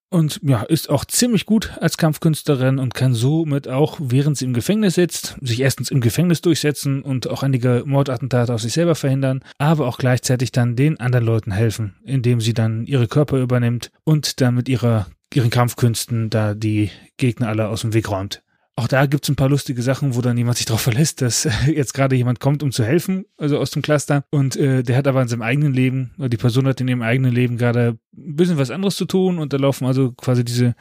Und 0.10 0.40
ja, 0.42 0.62
ist 0.62 0.90
auch 0.90 1.04
ziemlich 1.04 1.46
gut 1.46 1.74
als 1.82 1.98
Kampfkünstlerin 1.98 2.80
und 2.80 2.94
kann 2.94 3.14
somit 3.14 3.68
auch, 3.68 3.98
während 4.02 4.38
sie 4.38 4.46
im 4.46 4.54
Gefängnis 4.54 4.96
sitzt, 4.96 5.36
sich 5.42 5.60
erstens 5.60 5.92
im 5.92 6.00
Gefängnis 6.00 6.42
durchsetzen 6.42 7.02
und 7.02 7.28
auch 7.28 7.44
einige 7.44 7.84
Mordattentate 7.86 8.54
auf 8.54 8.62
sich 8.62 8.72
selber 8.72 8.96
verhindern, 8.96 9.44
aber 9.58 9.86
auch 9.86 9.98
gleichzeitig 9.98 10.54
dann 10.54 10.78
den 10.78 10.98
anderen 11.02 11.26
Leuten 11.26 11.52
helfen, 11.52 11.96
indem 12.04 12.40
sie 12.40 12.54
dann 12.54 12.86
ihre 12.86 13.08
Körper 13.08 13.38
übernimmt 13.38 13.92
und 14.06 14.40
dann 14.40 14.56
mit 14.56 14.70
ihrer 14.70 15.08
ihren 15.34 15.50
Kampfkünsten 15.50 16.30
da 16.30 16.54
die 16.54 16.92
Gegner 17.18 17.50
alle 17.50 17.68
aus 17.68 17.82
dem 17.82 17.94
Weg 17.94 18.10
räumt. 18.10 18.44
Auch 18.76 18.88
da 18.88 19.08
gibt's 19.08 19.28
ein 19.28 19.36
paar 19.36 19.50
lustige 19.50 19.82
Sachen, 19.82 20.16
wo 20.16 20.22
dann 20.22 20.38
jemand 20.38 20.58
sich 20.58 20.68
darauf 20.68 20.82
verlässt, 20.82 21.24
dass 21.24 21.48
jetzt 21.68 21.94
gerade 21.94 22.16
jemand 22.16 22.40
kommt, 22.40 22.62
um 22.62 22.72
zu 22.72 22.84
helfen, 22.84 23.26
also 23.38 23.58
aus 23.58 23.72
dem 23.72 23.82
Cluster. 23.82 24.24
Und 24.30 24.56
äh, 24.56 24.84
der 24.84 24.96
hat 24.96 25.08
aber 25.08 25.22
in 25.22 25.28
seinem 25.28 25.42
eigenen 25.42 25.74
Leben, 25.74 26.14
oder 26.20 26.30
die 26.30 26.38
Person 26.38 26.68
hat 26.68 26.80
in 26.80 26.88
ihrem 26.88 27.02
eigenen 27.02 27.34
Leben 27.34 27.58
gerade 27.58 27.98
ein 28.16 28.36
bisschen 28.36 28.60
was 28.60 28.70
anderes 28.70 28.96
zu 28.96 29.06
tun 29.06 29.40
und 29.40 29.52
da 29.52 29.58
laufen 29.58 29.86
also 29.86 30.12
quasi 30.12 30.46
diese 30.46 30.76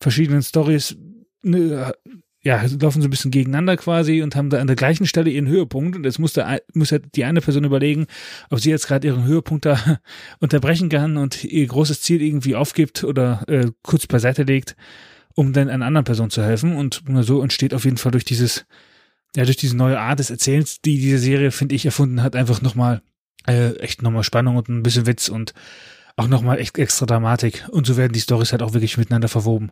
verschiedenen 0.00 0.42
Stories 0.42 0.96
ne, 1.42 1.94
ja, 2.44 2.60
laufen 2.80 3.00
so 3.00 3.06
ein 3.06 3.10
bisschen 3.10 3.30
gegeneinander 3.30 3.76
quasi 3.76 4.20
und 4.20 4.34
haben 4.34 4.50
da 4.50 4.58
an 4.58 4.66
der 4.66 4.74
gleichen 4.74 5.06
Stelle 5.06 5.30
ihren 5.30 5.46
Höhepunkt. 5.46 5.94
Und 5.96 6.04
jetzt 6.04 6.18
muss, 6.18 6.32
der, 6.32 6.60
muss 6.74 6.90
halt 6.90 7.14
die 7.14 7.24
eine 7.24 7.40
Person 7.40 7.62
überlegen, 7.62 8.06
ob 8.50 8.58
sie 8.58 8.70
jetzt 8.70 8.88
gerade 8.88 9.06
ihren 9.06 9.24
Höhepunkt 9.24 9.64
da 9.64 10.00
unterbrechen 10.40 10.88
kann 10.88 11.16
und 11.16 11.44
ihr 11.44 11.66
großes 11.66 12.02
Ziel 12.02 12.20
irgendwie 12.20 12.56
aufgibt 12.56 13.04
oder 13.04 13.44
äh, 13.46 13.70
kurz 13.82 14.08
beiseite 14.08 14.42
legt, 14.42 14.76
um 15.34 15.52
dann 15.52 15.68
einer 15.68 15.86
anderen 15.86 16.04
Person 16.04 16.30
zu 16.30 16.42
helfen. 16.42 16.74
Und 16.74 17.04
so 17.20 17.42
entsteht 17.42 17.74
auf 17.74 17.84
jeden 17.84 17.96
Fall 17.96 18.10
durch 18.10 18.24
dieses, 18.24 18.66
ja, 19.36 19.44
durch 19.44 19.56
diese 19.56 19.76
neue 19.76 20.00
Art 20.00 20.18
des 20.18 20.30
Erzählens, 20.30 20.80
die 20.80 20.98
diese 20.98 21.18
Serie, 21.18 21.52
finde 21.52 21.76
ich, 21.76 21.86
erfunden 21.86 22.24
hat, 22.24 22.34
einfach 22.34 22.60
nochmal, 22.60 23.02
äh, 23.46 23.76
echt 23.76 24.02
nochmal 24.02 24.24
Spannung 24.24 24.56
und 24.56 24.68
ein 24.68 24.82
bisschen 24.82 25.06
Witz 25.06 25.28
und 25.28 25.54
auch 26.16 26.26
nochmal 26.26 26.58
echt 26.58 26.76
extra 26.76 27.06
Dramatik. 27.06 27.68
Und 27.70 27.86
so 27.86 27.96
werden 27.96 28.12
die 28.12 28.20
Stories 28.20 28.50
halt 28.50 28.62
auch 28.62 28.72
wirklich 28.72 28.98
miteinander 28.98 29.28
verwoben. 29.28 29.70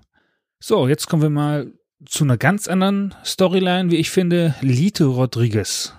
So, 0.60 0.86
jetzt 0.86 1.08
kommen 1.08 1.22
wir 1.22 1.30
mal 1.30 1.72
zu 2.06 2.24
einer 2.24 2.36
ganz 2.36 2.68
anderen 2.68 3.14
Storyline, 3.24 3.90
wie 3.90 3.96
ich 3.96 4.10
finde, 4.10 4.54
Lito 4.60 5.10
Rodriguez. 5.10 5.94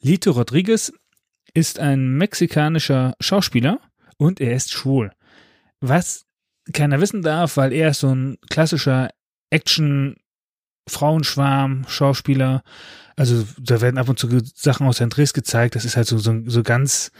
Lito 0.00 0.30
Rodriguez 0.30 0.92
ist 1.54 1.78
ein 1.78 2.16
mexikanischer 2.16 3.14
Schauspieler 3.20 3.80
und 4.18 4.40
er 4.40 4.54
ist 4.54 4.72
schwul. 4.72 5.12
Was 5.80 6.24
keiner 6.72 7.00
wissen 7.00 7.22
darf, 7.22 7.56
weil 7.56 7.72
er 7.72 7.90
ist 7.90 8.00
so 8.00 8.14
ein 8.14 8.38
klassischer 8.50 9.10
Action 9.50 10.16
Frauenschwarm 10.88 11.84
Schauspieler. 11.88 12.62
Also 13.16 13.46
da 13.58 13.80
werden 13.80 13.98
ab 13.98 14.08
und 14.08 14.18
zu 14.18 14.28
Sachen 14.54 14.86
aus 14.86 14.98
seinem 14.98 15.10
Drehs 15.10 15.32
gezeigt. 15.32 15.74
Das 15.74 15.84
ist 15.84 15.96
halt 15.96 16.06
so 16.06 16.18
so, 16.18 16.42
so 16.46 16.62
ganz 16.62 17.10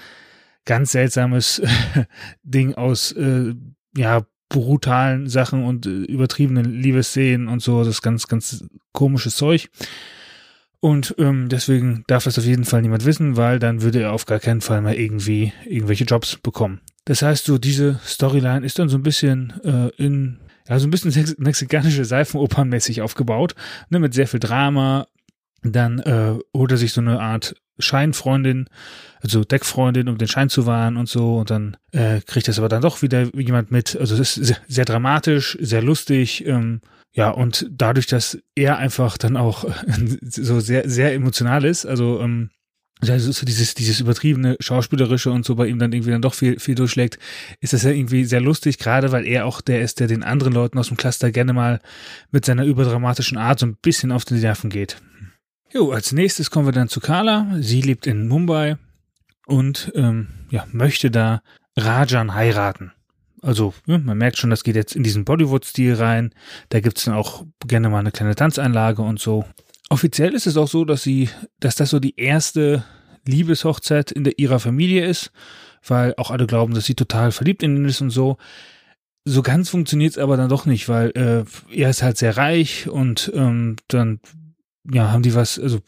ganz 0.65 0.93
seltsames 0.93 1.63
Ding 2.43 2.75
aus 2.75 3.13
äh, 3.13 3.55
ja 3.97 4.27
brutalen 4.49 5.29
Sachen 5.29 5.65
und 5.65 5.87
äh, 5.87 5.91
übertriebenen 5.91 6.65
Liebesszenen 6.65 7.49
und 7.49 7.63
so, 7.63 7.81
das 7.81 7.89
ist 7.89 8.03
ganz, 8.03 8.29
ganz 8.29 8.65
komisches 8.93 9.37
Zeug. 9.37 9.69
Und 10.81 11.15
ähm, 11.19 11.49
deswegen 11.49 12.05
darf 12.07 12.25
das 12.25 12.39
auf 12.39 12.45
jeden 12.45 12.65
Fall 12.65 12.83
niemand 12.83 13.05
wissen, 13.05 13.37
weil 13.37 13.59
dann 13.59 13.83
würde 13.83 14.03
er 14.03 14.13
auf 14.13 14.27
gar 14.27 14.39
keinen 14.39 14.61
Fall 14.61 14.83
mal 14.83 14.95
irgendwie 14.95 15.53
irgendwelche 15.65 16.05
Jobs 16.05 16.37
bekommen. 16.37 16.81
Das 17.07 17.23
heißt, 17.23 17.45
so 17.45 17.59
diese 17.59 17.99
Storyline 18.05 18.65
ist 18.65 18.79
dann 18.79 18.89
so 18.89 18.99
ein 18.99 19.03
bisschen 19.03 19.55
äh, 19.65 19.89
in, 19.97 20.39
ja, 20.69 20.79
so 20.79 20.87
ein 20.87 20.91
bisschen 20.91 21.35
mexikanische 21.39 22.05
Seifenopernmäßig 22.05 23.03
aufgebaut, 23.03 23.55
ne, 23.91 23.99
mit 23.99 24.15
sehr 24.15 24.29
viel 24.29 24.41
Drama, 24.41 25.07
dann 25.62 25.99
äh, 26.01 26.35
holt 26.55 26.71
er 26.71 26.77
sich 26.77 26.92
so 26.92 27.01
eine 27.01 27.21
Art 27.21 27.57
Scheinfreundin, 27.79 28.69
also 29.21 29.45
Deckfreundin, 29.45 30.09
um 30.09 30.19
den 30.19 30.29
Schein 30.29 30.49
zu 30.49 30.66
wahren 30.66 30.97
und 30.97 31.09
so. 31.09 31.37
Und 31.37 31.51
dann 31.51 31.77
äh, 31.92 32.21
kriegt 32.21 32.49
das 32.49 32.59
aber 32.59 32.69
dann 32.69 32.83
doch 32.83 33.03
wieder 33.03 33.35
jemand 33.35 33.71
mit. 33.71 33.97
Also 33.97 34.14
es 34.14 34.37
ist 34.37 34.47
sehr, 34.47 34.59
sehr 34.66 34.85
dramatisch, 34.85 35.59
sehr 35.61 35.83
lustig. 35.83 36.47
Ähm, 36.47 36.81
ja, 37.12 37.31
und 37.31 37.66
dadurch, 37.71 38.07
dass 38.07 38.38
er 38.55 38.79
einfach 38.79 39.19
dann 39.19 39.37
auch 39.37 39.64
so 40.23 40.61
sehr, 40.61 40.88
sehr 40.88 41.14
emotional 41.14 41.64
ist, 41.64 41.87
also 41.87 42.21
ähm, 42.21 42.51
also 43.01 43.31
so 43.31 43.45
dieses, 43.45 43.75
dieses 43.75 44.01
übertriebene 44.01 44.57
Schauspielerische 44.59 45.31
und 45.31 45.45
so 45.45 45.55
bei 45.55 45.66
ihm 45.66 45.79
dann 45.79 45.92
irgendwie 45.92 46.12
dann 46.12 46.23
doch 46.23 46.33
viel, 46.33 46.59
viel 46.59 46.75
durchschlägt, 46.75 47.19
ist 47.61 47.75
das 47.75 47.83
ja 47.83 47.90
irgendwie 47.90 48.25
sehr 48.25 48.40
lustig, 48.40 48.79
gerade 48.79 49.12
weil 49.12 49.27
er 49.27 49.45
auch 49.45 49.61
der 49.61 49.83
ist, 49.83 50.01
der 50.01 50.07
den 50.07 50.23
anderen 50.23 50.55
Leuten 50.55 50.79
aus 50.79 50.88
dem 50.88 50.97
Cluster 50.97 51.31
gerne 51.31 51.53
mal 51.53 51.81
mit 52.31 52.47
seiner 52.47 52.64
überdramatischen 52.64 53.37
Art 53.37 53.59
so 53.59 53.66
ein 53.66 53.77
bisschen 53.77 54.12
auf 54.12 54.25
die 54.25 54.35
Nerven 54.35 54.71
geht. 54.71 54.97
Jo, 55.77 55.91
als 55.91 56.12
nächstes 56.12 56.51
kommen 56.51 56.67
wir 56.67 56.73
dann 56.73 56.89
zu 56.89 57.01
Carla. 57.01 57.49
Sie 57.61 57.83
lebt 57.83 58.07
in 58.07 58.29
Mumbai 58.29 58.79
und 59.45 59.93
ähm, 59.95 60.29
ja, 60.49 60.65
möchte 60.73 61.11
da 61.11 61.43
Rajan 61.77 62.33
heiraten. 62.33 62.93
Also, 63.43 63.75
man 63.85 64.17
merkt 64.17 64.39
schon, 64.39 64.49
das 64.49 64.65
geht 64.65 64.75
jetzt 64.75 64.97
in 64.97 65.03
diesen 65.03 65.27
Bollywood-Stil 65.27 65.93
rein. 65.93 66.35
Da 66.71 66.81
gibt's 66.81 67.05
dann 67.05 67.12
auch 67.12 67.45
gerne 67.67 67.91
mal 67.91 67.99
eine 67.99 68.11
kleine 68.11 68.35
Tanzeinlage 68.35 69.03
und 69.03 69.21
so. 69.21 69.45
Offiziell 69.91 70.33
ist 70.33 70.47
es 70.47 70.57
auch 70.57 70.67
so, 70.67 70.87
dass 70.87 71.03
sie, 71.03 71.29
dass 71.61 71.75
das 71.75 71.91
so 71.91 72.01
die 72.01 72.19
erste 72.19 72.83
Liebeshochzeit 73.27 74.11
in 74.11 74.25
der, 74.25 74.39
ihrer 74.39 74.61
Familie 74.61 75.05
ist, 75.05 75.31
weil 75.87 76.15
auch 76.17 76.31
alle 76.31 76.47
glauben, 76.47 76.73
dass 76.73 76.87
sie 76.87 76.95
total 76.95 77.33
verliebt 77.33 77.62
in 77.62 77.77
ihn 77.77 77.85
ist 77.85 78.01
und 78.01 78.09
so. 78.09 78.39
So 79.27 79.43
ganz 79.43 79.69
funktioniert's 79.69 80.17
aber 80.17 80.39
dann 80.39 80.49
doch 80.49 80.65
nicht, 80.65 80.89
weil 80.89 81.11
äh, 81.11 81.45
er 81.71 81.91
ist 81.91 82.03
halt 82.03 82.17
sehr 82.17 82.39
reich 82.39 82.89
und 82.89 83.31
ähm, 83.35 83.77
dann 83.89 84.21
ja, 84.92 85.11
haben 85.11 85.22
die 85.22 85.35
was, 85.35 85.59
also 85.59 85.81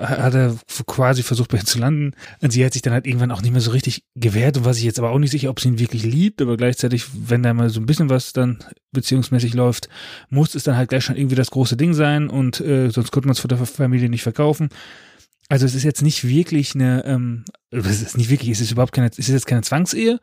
hat 0.00 0.34
er 0.34 0.56
quasi 0.86 1.22
versucht 1.22 1.50
bei 1.50 1.58
ihr 1.58 1.64
zu 1.64 1.78
landen. 1.78 2.12
Und 2.40 2.50
sie 2.52 2.64
hat 2.64 2.72
sich 2.72 2.82
dann 2.82 2.92
halt 2.92 3.06
irgendwann 3.06 3.30
auch 3.30 3.42
nicht 3.42 3.52
mehr 3.52 3.60
so 3.60 3.72
richtig 3.72 4.04
gewehrt 4.14 4.56
und 4.56 4.64
war 4.64 4.74
sich 4.74 4.84
jetzt 4.84 4.98
aber 4.98 5.10
auch 5.10 5.18
nicht 5.18 5.30
sicher, 5.30 5.50
ob 5.50 5.60
sie 5.60 5.68
ihn 5.68 5.78
wirklich 5.78 6.04
liebt, 6.04 6.40
aber 6.40 6.56
gleichzeitig, 6.56 7.04
wenn 7.14 7.42
da 7.42 7.52
mal 7.52 7.70
so 7.70 7.80
ein 7.80 7.86
bisschen 7.86 8.10
was 8.10 8.32
dann 8.32 8.58
beziehungsmäßig 8.92 9.54
läuft, 9.54 9.88
muss 10.30 10.54
es 10.54 10.64
dann 10.64 10.76
halt 10.76 10.88
gleich 10.88 11.04
schon 11.04 11.16
irgendwie 11.16 11.36
das 11.36 11.50
große 11.50 11.76
Ding 11.76 11.94
sein 11.94 12.28
und 12.28 12.60
äh, 12.60 12.90
sonst 12.90 13.10
konnte 13.10 13.28
man 13.28 13.32
es 13.32 13.40
vor 13.40 13.48
der 13.48 13.58
Familie 13.58 14.08
nicht 14.08 14.22
verkaufen. 14.22 14.70
Also 15.48 15.66
es 15.66 15.74
ist 15.74 15.82
jetzt 15.82 16.02
nicht 16.02 16.26
wirklich 16.26 16.74
eine, 16.74 17.04
ähm, 17.04 17.44
es 17.70 18.02
ist 18.02 18.16
nicht 18.16 18.30
wirklich, 18.30 18.50
es 18.50 18.60
ist 18.60 18.70
überhaupt 18.70 18.92
keine, 18.92 19.08
es 19.08 19.18
ist 19.18 19.28
jetzt 19.28 19.46
keine 19.46 19.62
Zwangsehe, 19.62 20.18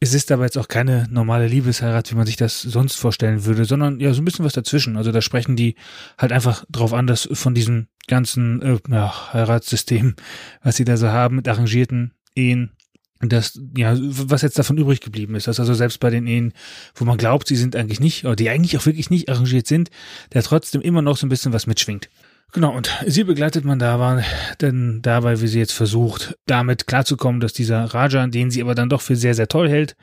es 0.00 0.14
ist 0.14 0.32
aber 0.32 0.42
jetzt 0.42 0.58
auch 0.58 0.66
keine 0.66 1.06
normale 1.10 1.46
Liebesheirat, 1.46 2.10
wie 2.10 2.16
man 2.16 2.26
sich 2.26 2.36
das 2.36 2.60
sonst 2.60 2.96
vorstellen 2.96 3.44
würde, 3.44 3.64
sondern 3.64 4.00
ja, 4.00 4.12
so 4.12 4.20
ein 4.20 4.24
bisschen 4.24 4.44
was 4.44 4.52
dazwischen. 4.52 4.96
Also 4.96 5.12
da 5.12 5.22
sprechen 5.22 5.54
die 5.54 5.76
halt 6.18 6.32
einfach 6.32 6.64
drauf 6.68 6.92
an, 6.92 7.06
dass 7.06 7.28
von 7.32 7.54
diesem 7.54 7.86
ganzen 8.08 8.60
äh, 8.62 8.78
ja, 8.90 9.32
Heiratssystem, 9.32 10.16
was 10.60 10.76
sie 10.76 10.84
da 10.84 10.96
so 10.96 11.08
haben, 11.08 11.36
mit 11.36 11.46
arrangierten 11.46 12.14
Ehen, 12.34 12.72
das, 13.20 13.60
ja, 13.76 13.96
was 13.96 14.42
jetzt 14.42 14.58
davon 14.58 14.76
übrig 14.76 15.00
geblieben 15.00 15.36
ist, 15.36 15.46
dass 15.46 15.60
also 15.60 15.74
selbst 15.74 16.00
bei 16.00 16.10
den 16.10 16.26
Ehen, 16.26 16.52
wo 16.96 17.04
man 17.04 17.18
glaubt, 17.18 17.46
sie 17.46 17.54
sind 17.54 17.76
eigentlich 17.76 18.00
nicht, 18.00 18.24
oder 18.24 18.34
die 18.34 18.50
eigentlich 18.50 18.76
auch 18.76 18.86
wirklich 18.86 19.10
nicht 19.10 19.28
arrangiert 19.28 19.68
sind, 19.68 19.90
der 20.32 20.42
trotzdem 20.42 20.80
immer 20.82 21.02
noch 21.02 21.16
so 21.16 21.26
ein 21.26 21.30
bisschen 21.30 21.52
was 21.52 21.68
mitschwingt. 21.68 22.10
Genau, 22.52 22.76
und 22.76 22.90
sie 23.06 23.24
begleitet 23.24 23.64
man 23.64 23.78
da, 23.78 24.22
denn 24.60 25.00
dabei, 25.00 25.40
wie 25.40 25.46
sie 25.46 25.58
jetzt 25.58 25.72
versucht, 25.72 26.36
damit 26.46 26.86
klarzukommen, 26.86 27.40
dass 27.40 27.54
dieser 27.54 27.84
Raja, 27.84 28.26
den 28.26 28.50
sie 28.50 28.60
aber 28.60 28.74
dann 28.74 28.90
doch 28.90 29.00
für 29.00 29.16
sehr, 29.16 29.34
sehr 29.34 29.48
toll 29.48 29.70
hält 29.70 29.96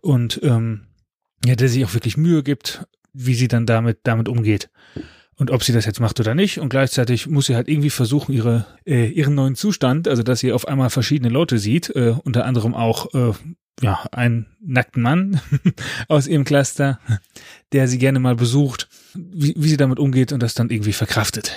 und 0.00 0.40
ähm, 0.42 0.86
ja, 1.44 1.54
der 1.54 1.68
sich 1.68 1.84
auch 1.84 1.92
wirklich 1.92 2.16
Mühe 2.16 2.42
gibt, 2.42 2.86
wie 3.12 3.34
sie 3.34 3.48
dann 3.48 3.66
damit, 3.66 3.98
damit 4.04 4.28
umgeht. 4.28 4.70
Und 5.36 5.50
ob 5.50 5.64
sie 5.64 5.72
das 5.72 5.86
jetzt 5.86 6.00
macht 6.00 6.20
oder 6.20 6.34
nicht. 6.34 6.60
Und 6.60 6.68
gleichzeitig 6.68 7.26
muss 7.26 7.46
sie 7.46 7.56
halt 7.56 7.68
irgendwie 7.68 7.90
versuchen, 7.90 8.32
ihre, 8.32 8.66
äh, 8.86 9.08
ihren 9.08 9.34
neuen 9.34 9.54
Zustand, 9.54 10.06
also 10.06 10.22
dass 10.22 10.40
sie 10.40 10.52
auf 10.52 10.68
einmal 10.68 10.88
verschiedene 10.88 11.30
Leute 11.30 11.58
sieht, 11.58 11.90
äh, 11.90 12.14
unter 12.22 12.44
anderem 12.44 12.74
auch 12.74 13.12
äh, 13.14 13.32
ja, 13.82 14.04
einen 14.12 14.46
nackten 14.60 15.02
Mann 15.02 15.40
aus 16.08 16.26
ihrem 16.26 16.44
Cluster, 16.44 17.00
der 17.72 17.88
sie 17.88 17.98
gerne 17.98 18.20
mal 18.20 18.36
besucht, 18.36 18.88
wie, 19.14 19.54
wie 19.56 19.68
sie 19.68 19.76
damit 19.76 19.98
umgeht 19.98 20.32
und 20.32 20.42
das 20.42 20.54
dann 20.54 20.70
irgendwie 20.70 20.92
verkraftet. 20.92 21.52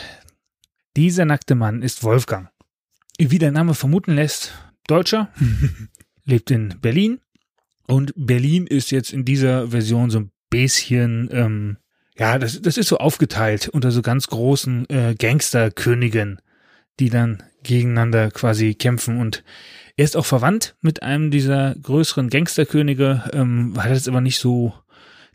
Dieser 0.96 1.26
nackte 1.26 1.56
Mann 1.56 1.82
ist 1.82 2.04
Wolfgang. 2.04 2.50
Wie 3.18 3.38
der 3.38 3.52
Name 3.52 3.74
vermuten 3.74 4.14
lässt, 4.14 4.54
Deutscher, 4.88 5.30
lebt 6.26 6.52
in 6.52 6.76
Berlin 6.82 7.20
und 7.88 8.14
Berlin 8.16 8.66
ist 8.66 8.92
jetzt 8.92 9.12
in 9.12 9.26
dieser 9.26 9.70
Version 9.70 10.10
so 10.10 10.20
ein 10.20 10.32
bisschen, 10.50 11.30
ähm, 11.34 11.78
ja, 12.18 12.40
das, 12.40 12.62
das 12.62 12.78
ist 12.78 12.88
so 12.88 12.98
aufgeteilt 12.98 13.68
unter 13.68 13.92
so 13.92 14.02
ganz 14.02 14.28
großen 14.28 14.90
äh, 14.90 15.16
Gangsterkönigen, 15.16 16.40
die 17.00 17.10
dann 17.10 17.44
gegeneinander 17.64 18.32
quasi 18.32 18.74
kämpfen 18.74 19.20
und 19.20 19.44
er 19.98 20.06
ist 20.06 20.16
auch 20.16 20.26
verwandt 20.26 20.76
mit 20.82 21.04
einem 21.04 21.30
dieser 21.30 21.76
größeren 21.76 22.30
Gangsterkönige, 22.30 23.24
ähm, 23.34 23.74
hat 23.78 23.92
jetzt 23.92 24.08
aber 24.08 24.22
nicht 24.22 24.40
so 24.40 24.74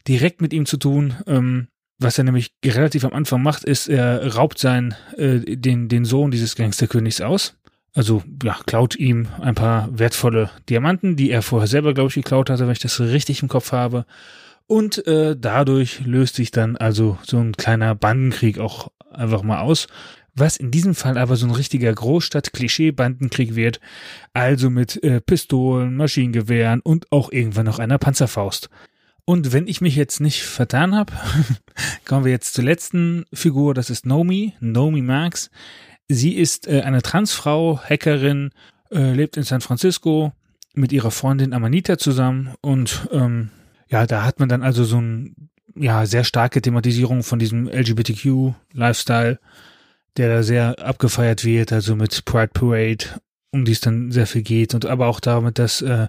direkt 0.06 0.40
mit 0.40 0.52
ihm 0.52 0.66
zu 0.66 0.76
tun. 0.76 1.14
Ähm, 1.26 1.68
was 2.00 2.18
er 2.18 2.24
nämlich 2.24 2.52
relativ 2.64 3.04
am 3.04 3.12
Anfang 3.12 3.42
macht, 3.42 3.64
ist, 3.64 3.88
er 3.88 4.34
raubt 4.34 4.58
sein, 4.58 4.94
äh, 5.16 5.38
den, 5.56 5.88
den 5.88 6.04
Sohn 6.04 6.30
dieses 6.30 6.56
Gangsterkönigs 6.56 7.20
aus. 7.20 7.54
Also, 7.92 8.22
ja, 8.42 8.58
klaut 8.66 8.96
ihm 8.96 9.28
ein 9.40 9.54
paar 9.54 9.88
wertvolle 9.92 10.50
Diamanten, 10.68 11.16
die 11.16 11.30
er 11.30 11.42
vorher 11.42 11.68
selber, 11.68 11.92
glaube 11.92 12.08
ich, 12.08 12.14
geklaut 12.14 12.48
hatte, 12.48 12.64
wenn 12.64 12.72
ich 12.72 12.78
das 12.78 13.00
richtig 13.00 13.42
im 13.42 13.48
Kopf 13.48 13.72
habe. 13.72 14.06
Und 14.66 15.06
äh, 15.06 15.36
dadurch 15.38 16.00
löst 16.06 16.36
sich 16.36 16.52
dann 16.52 16.76
also 16.76 17.18
so 17.22 17.38
ein 17.38 17.52
kleiner 17.56 17.94
Bandenkrieg 17.94 18.58
auch 18.58 18.90
einfach 19.12 19.42
mal 19.42 19.60
aus. 19.60 19.88
Was 20.34 20.56
in 20.56 20.70
diesem 20.70 20.94
Fall 20.94 21.18
aber 21.18 21.34
so 21.34 21.46
ein 21.46 21.52
richtiger 21.52 21.92
Großstadt-Klischee-Bandenkrieg 21.92 23.56
wird. 23.56 23.80
Also 24.32 24.70
mit 24.70 25.02
äh, 25.02 25.20
Pistolen, 25.20 25.96
Maschinengewehren 25.96 26.80
und 26.80 27.10
auch 27.10 27.32
irgendwann 27.32 27.66
noch 27.66 27.80
einer 27.80 27.98
Panzerfaust. 27.98 28.70
Und 29.30 29.52
wenn 29.52 29.68
ich 29.68 29.80
mich 29.80 29.94
jetzt 29.94 30.20
nicht 30.20 30.42
vertan 30.42 30.92
habe, 30.92 31.12
kommen 32.04 32.24
wir 32.24 32.32
jetzt 32.32 32.52
zur 32.52 32.64
letzten 32.64 33.26
Figur, 33.32 33.74
das 33.74 33.88
ist 33.88 34.04
Nomi, 34.04 34.54
Nomi 34.58 35.02
Marx. 35.02 35.52
Sie 36.08 36.34
ist 36.34 36.66
äh, 36.66 36.80
eine 36.80 37.00
Transfrau, 37.00 37.78
Hackerin, 37.78 38.50
äh, 38.90 39.12
lebt 39.12 39.36
in 39.36 39.44
San 39.44 39.60
Francisco 39.60 40.32
mit 40.74 40.90
ihrer 40.90 41.12
Freundin 41.12 41.52
Amanita 41.52 41.96
zusammen 41.96 42.54
und 42.60 43.08
ähm, 43.12 43.50
ja, 43.88 44.04
da 44.04 44.24
hat 44.24 44.40
man 44.40 44.48
dann 44.48 44.64
also 44.64 44.82
so 44.82 45.00
ein 45.00 45.36
ja 45.76 46.06
sehr 46.06 46.24
starke 46.24 46.60
Thematisierung 46.60 47.22
von 47.22 47.38
diesem 47.38 47.68
LGBTQ-Lifestyle, 47.68 49.38
der 50.16 50.28
da 50.28 50.42
sehr 50.42 50.84
abgefeiert 50.84 51.44
wird, 51.44 51.72
also 51.72 51.94
mit 51.94 52.24
Pride 52.24 52.50
Parade, 52.52 53.20
um 53.52 53.64
die 53.64 53.72
es 53.72 53.80
dann 53.80 54.10
sehr 54.10 54.26
viel 54.26 54.42
geht 54.42 54.74
und 54.74 54.86
aber 54.86 55.06
auch 55.06 55.20
damit, 55.20 55.60
dass 55.60 55.82
äh, 55.82 56.08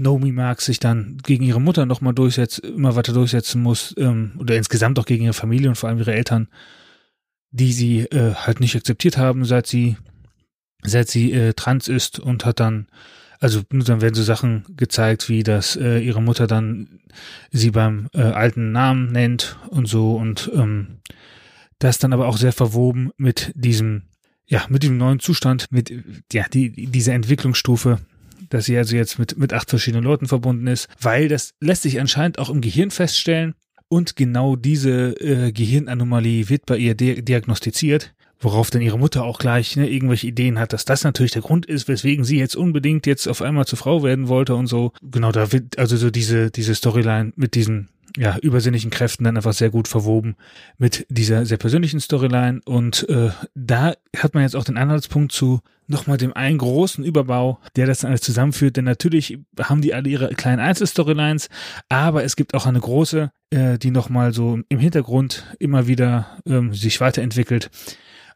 Naomi 0.00 0.32
Marx 0.32 0.66
sich 0.66 0.80
dann 0.80 1.18
gegen 1.22 1.44
ihre 1.44 1.60
Mutter 1.60 1.86
nochmal 1.86 2.14
durchsetzt, 2.14 2.60
immer 2.60 2.96
weiter 2.96 3.12
durchsetzen 3.12 3.62
muss, 3.62 3.94
ähm, 3.98 4.32
oder 4.38 4.56
insgesamt 4.56 4.98
auch 4.98 5.06
gegen 5.06 5.24
ihre 5.24 5.34
Familie 5.34 5.68
und 5.68 5.76
vor 5.76 5.88
allem 5.88 5.98
ihre 5.98 6.14
Eltern, 6.14 6.48
die 7.50 7.72
sie 7.72 8.00
äh, 8.00 8.34
halt 8.34 8.60
nicht 8.60 8.76
akzeptiert 8.76 9.16
haben, 9.16 9.44
seit 9.44 9.66
sie, 9.66 9.96
seit 10.82 11.08
sie 11.08 11.32
äh, 11.32 11.52
trans 11.54 11.88
ist 11.88 12.18
und 12.18 12.44
hat 12.44 12.60
dann, 12.60 12.88
also 13.40 13.62
dann 13.68 14.00
werden 14.00 14.14
so 14.14 14.22
Sachen 14.22 14.64
gezeigt, 14.76 15.28
wie 15.28 15.42
dass 15.42 15.76
äh, 15.76 15.98
ihre 15.98 16.22
Mutter 16.22 16.46
dann 16.46 17.00
sie 17.50 17.70
beim 17.70 18.08
äh, 18.12 18.22
alten 18.22 18.72
Namen 18.72 19.12
nennt 19.12 19.58
und 19.68 19.86
so 19.86 20.16
und 20.16 20.50
ähm, 20.54 20.98
das 21.78 21.98
dann 21.98 22.12
aber 22.12 22.28
auch 22.28 22.36
sehr 22.36 22.52
verwoben 22.52 23.10
mit 23.16 23.52
diesem 23.54 24.02
ja, 24.50 24.66
mit 24.68 24.82
dem 24.82 24.98
neuen 24.98 25.20
Zustand, 25.20 25.70
mit 25.70 25.92
ja, 26.32 26.44
die, 26.52 26.86
dieser 26.86 27.14
Entwicklungsstufe, 27.14 28.00
dass 28.50 28.66
sie 28.66 28.76
also 28.76 28.94
jetzt 28.94 29.18
mit, 29.18 29.38
mit 29.38 29.52
acht 29.54 29.70
verschiedenen 29.70 30.04
Leuten 30.04 30.26
verbunden 30.26 30.66
ist, 30.66 30.88
weil 31.00 31.28
das 31.28 31.54
lässt 31.60 31.82
sich 31.82 31.98
anscheinend 31.98 32.38
auch 32.38 32.50
im 32.50 32.60
Gehirn 32.60 32.90
feststellen. 32.90 33.54
Und 33.88 34.14
genau 34.14 34.54
diese 34.54 35.20
äh, 35.20 35.50
Gehirnanomalie 35.50 36.48
wird 36.48 36.66
bei 36.66 36.76
ihr 36.76 36.94
diagnostiziert, 36.94 38.14
worauf 38.38 38.70
dann 38.70 38.82
ihre 38.82 38.98
Mutter 38.98 39.24
auch 39.24 39.40
gleich 39.40 39.74
ne, 39.76 39.88
irgendwelche 39.90 40.28
Ideen 40.28 40.60
hat, 40.60 40.72
dass 40.72 40.84
das 40.84 41.02
natürlich 41.02 41.32
der 41.32 41.42
Grund 41.42 41.66
ist, 41.66 41.88
weswegen 41.88 42.24
sie 42.24 42.38
jetzt 42.38 42.54
unbedingt 42.54 43.06
jetzt 43.06 43.26
auf 43.26 43.42
einmal 43.42 43.66
zur 43.66 43.78
Frau 43.78 44.04
werden 44.04 44.28
wollte 44.28 44.54
und 44.54 44.68
so. 44.68 44.92
Genau, 45.02 45.32
da 45.32 45.50
wird 45.52 45.78
also 45.78 45.96
so 45.96 46.10
diese, 46.10 46.52
diese 46.52 46.76
Storyline 46.76 47.32
mit 47.34 47.56
diesen 47.56 47.88
ja, 48.16 48.38
übersinnlichen 48.38 48.90
Kräften 48.90 49.24
dann 49.24 49.36
einfach 49.36 49.52
sehr 49.52 49.70
gut 49.70 49.88
verwoben 49.88 50.36
mit 50.78 51.06
dieser 51.08 51.46
sehr 51.46 51.58
persönlichen 51.58 52.00
Storyline. 52.00 52.60
Und 52.64 53.08
äh, 53.08 53.30
da 53.54 53.94
hat 54.16 54.34
man 54.34 54.42
jetzt 54.42 54.56
auch 54.56 54.64
den 54.64 54.76
Anhaltspunkt 54.76 55.32
zu 55.32 55.60
nochmal 55.86 56.16
dem 56.16 56.32
einen 56.32 56.58
großen 56.58 57.04
Überbau, 57.04 57.58
der 57.76 57.86
das 57.86 58.00
dann 58.00 58.10
alles 58.10 58.22
zusammenführt. 58.22 58.76
Denn 58.76 58.84
natürlich 58.84 59.38
haben 59.60 59.82
die 59.82 59.92
alle 59.92 60.08
ihre 60.08 60.28
kleinen 60.34 60.60
Einzelstorylines, 60.60 61.48
aber 61.88 62.24
es 62.24 62.36
gibt 62.36 62.54
auch 62.54 62.66
eine 62.66 62.80
große, 62.80 63.30
äh, 63.50 63.78
die 63.78 63.90
nochmal 63.90 64.32
so 64.32 64.60
im 64.68 64.78
Hintergrund 64.78 65.44
immer 65.58 65.86
wieder 65.86 66.38
ähm, 66.46 66.72
sich 66.72 67.00
weiterentwickelt. 67.00 67.70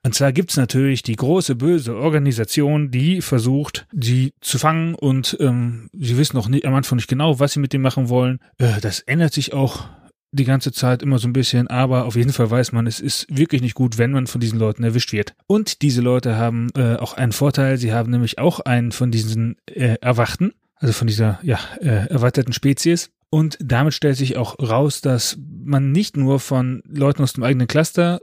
Und 0.05 0.15
zwar 0.15 0.33
gibt's 0.33 0.59
natürlich 0.59 1.03
die 1.03 1.17
große 1.17 1.57
böse 1.57 1.97
Organisation, 1.97 2.91
die 2.91 3.23
versucht, 3.23 3.87
sie 3.99 4.35
zu 4.43 4.59
fangen 4.59 4.95
und 4.95 5.37
ähm, 5.41 5.89
sie 5.95 6.19
wissen 6.19 6.37
noch 6.37 6.49
nicht, 6.49 6.67
am 6.67 6.75
Anfang 6.75 6.97
nicht 6.97 7.09
genau, 7.09 7.41
was 7.41 7.55
sie 7.55 7.61
mit 7.61 7.73
dem 7.73 7.81
machen 7.81 8.11
wollen. 8.11 8.39
Äh, 8.59 8.81
das 8.83 9.01
ändert 9.01 9.33
sich 9.33 9.55
auch 9.55 9.89
die 10.31 10.45
ganze 10.45 10.73
Zeit 10.73 11.03
immer 11.03 11.19
so 11.19 11.27
ein 11.27 11.33
bisschen, 11.33 11.69
aber 11.69 12.05
auf 12.05 12.17
jeden 12.17 12.33
Fall 12.33 12.51
weiß 12.51 12.73
man, 12.73 12.87
es 12.87 13.01
ist 13.01 13.27
wirklich 13.35 13.63
nicht 13.63 13.75
gut, 13.75 13.97
wenn 13.97 14.11
man 14.11 14.27
von 14.27 14.41
diesen 14.41 14.59
Leuten 14.59 14.85
erwischt 14.85 15.13
wird. 15.13 15.35
Und 15.47 15.81
diese 15.81 16.03
Leute 16.03 16.37
haben 16.37 16.69
äh, 16.77 16.97
auch 16.97 17.15
einen 17.15 17.33
Vorteil, 17.33 17.79
sie 17.79 17.93
haben 17.93 18.11
nämlich 18.11 18.39
auch 18.39 18.61
einen 18.61 18.93
von 18.93 19.11
diesen 19.11 19.57
äh, 19.67 19.97
Erwachten, 20.03 20.53
also 20.75 20.93
von 20.93 21.07
dieser 21.07 21.39
ja, 21.43 21.59
äh, 21.81 22.09
erweiterten 22.09 22.53
Spezies. 22.53 23.11
Und 23.31 23.57
damit 23.61 23.95
stellt 23.95 24.17
sich 24.17 24.37
auch 24.37 24.59
raus, 24.59 25.01
dass 25.01 25.39
man 25.65 25.93
nicht 25.93 26.17
nur 26.17 26.41
von 26.41 26.83
Leuten 26.85 27.23
aus 27.23 27.33
dem 27.33 27.43
eigenen 27.43 27.69
Cluster 27.69 28.21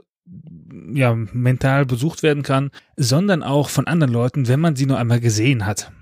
ja, 0.94 1.14
mental 1.14 1.86
besucht 1.86 2.22
werden 2.22 2.42
kann, 2.42 2.70
sondern 2.96 3.42
auch 3.42 3.68
von 3.68 3.86
anderen 3.86 4.12
Leuten, 4.12 4.48
wenn 4.48 4.60
man 4.60 4.76
sie 4.76 4.86
nur 4.86 4.98
einmal 4.98 5.20
gesehen 5.20 5.66
hat. 5.66 5.92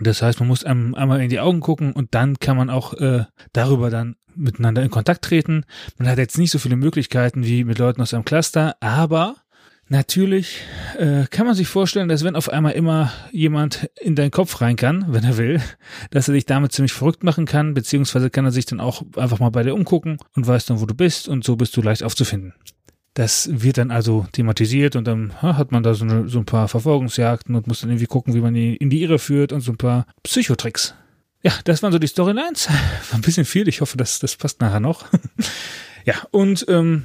Das 0.00 0.22
heißt, 0.22 0.40
man 0.40 0.48
muss 0.48 0.64
einem 0.64 0.94
einmal 0.94 1.20
in 1.20 1.28
die 1.28 1.40
Augen 1.40 1.60
gucken 1.60 1.92
und 1.92 2.14
dann 2.14 2.38
kann 2.38 2.56
man 2.56 2.70
auch 2.70 2.94
äh, 2.94 3.24
darüber 3.52 3.90
dann 3.90 4.16
miteinander 4.34 4.82
in 4.82 4.90
Kontakt 4.90 5.22
treten. 5.22 5.64
Man 5.98 6.08
hat 6.08 6.18
jetzt 6.18 6.38
nicht 6.38 6.50
so 6.50 6.58
viele 6.58 6.76
Möglichkeiten 6.76 7.44
wie 7.44 7.64
mit 7.64 7.78
Leuten 7.78 8.00
aus 8.00 8.14
einem 8.14 8.24
Cluster, 8.24 8.76
aber 8.80 9.36
natürlich 9.88 10.62
äh, 10.96 11.26
kann 11.30 11.46
man 11.46 11.54
sich 11.54 11.68
vorstellen, 11.68 12.08
dass 12.08 12.24
wenn 12.24 12.36
auf 12.36 12.48
einmal 12.48 12.72
immer 12.72 13.12
jemand 13.32 13.90
in 14.00 14.14
deinen 14.14 14.30
Kopf 14.30 14.60
rein 14.62 14.76
kann, 14.76 15.04
wenn 15.12 15.24
er 15.24 15.36
will, 15.36 15.60
dass 16.10 16.28
er 16.28 16.34
dich 16.34 16.46
damit 16.46 16.72
ziemlich 16.72 16.92
verrückt 16.92 17.22
machen 17.22 17.44
kann, 17.44 17.74
beziehungsweise 17.74 18.30
kann 18.30 18.46
er 18.46 18.52
sich 18.52 18.64
dann 18.64 18.80
auch 18.80 19.02
einfach 19.16 19.38
mal 19.38 19.50
bei 19.50 19.62
dir 19.62 19.74
umgucken 19.74 20.16
und 20.34 20.46
weiß 20.46 20.64
dann, 20.66 20.80
wo 20.80 20.86
du 20.86 20.94
bist 20.94 21.28
und 21.28 21.44
so 21.44 21.56
bist 21.56 21.76
du 21.76 21.82
leicht 21.82 22.02
aufzufinden. 22.02 22.54
Das 23.14 23.48
wird 23.52 23.78
dann 23.78 23.90
also 23.90 24.26
thematisiert 24.32 24.94
und 24.94 25.06
dann 25.06 25.42
ha, 25.42 25.56
hat 25.56 25.72
man 25.72 25.82
da 25.82 25.94
so, 25.94 26.04
eine, 26.04 26.28
so 26.28 26.38
ein 26.38 26.44
paar 26.44 26.68
Verfolgungsjagden 26.68 27.54
und 27.56 27.66
muss 27.66 27.80
dann 27.80 27.90
irgendwie 27.90 28.06
gucken, 28.06 28.34
wie 28.34 28.40
man 28.40 28.54
die 28.54 28.76
in 28.76 28.88
die 28.88 29.02
Irre 29.02 29.18
führt 29.18 29.52
und 29.52 29.62
so 29.62 29.72
ein 29.72 29.78
paar 29.78 30.06
Psychotricks. 30.22 30.94
Ja, 31.42 31.52
das 31.64 31.82
waren 31.82 31.92
so 31.92 31.98
die 31.98 32.06
Storylines. 32.06 32.68
War 33.10 33.18
ein 33.18 33.22
bisschen 33.22 33.44
viel. 33.44 33.66
Ich 33.68 33.80
hoffe, 33.80 33.96
das, 33.96 34.18
das 34.18 34.36
passt 34.36 34.60
nachher 34.60 34.80
noch. 34.80 35.06
ja, 36.04 36.14
und 36.30 36.64
ähm, 36.68 37.04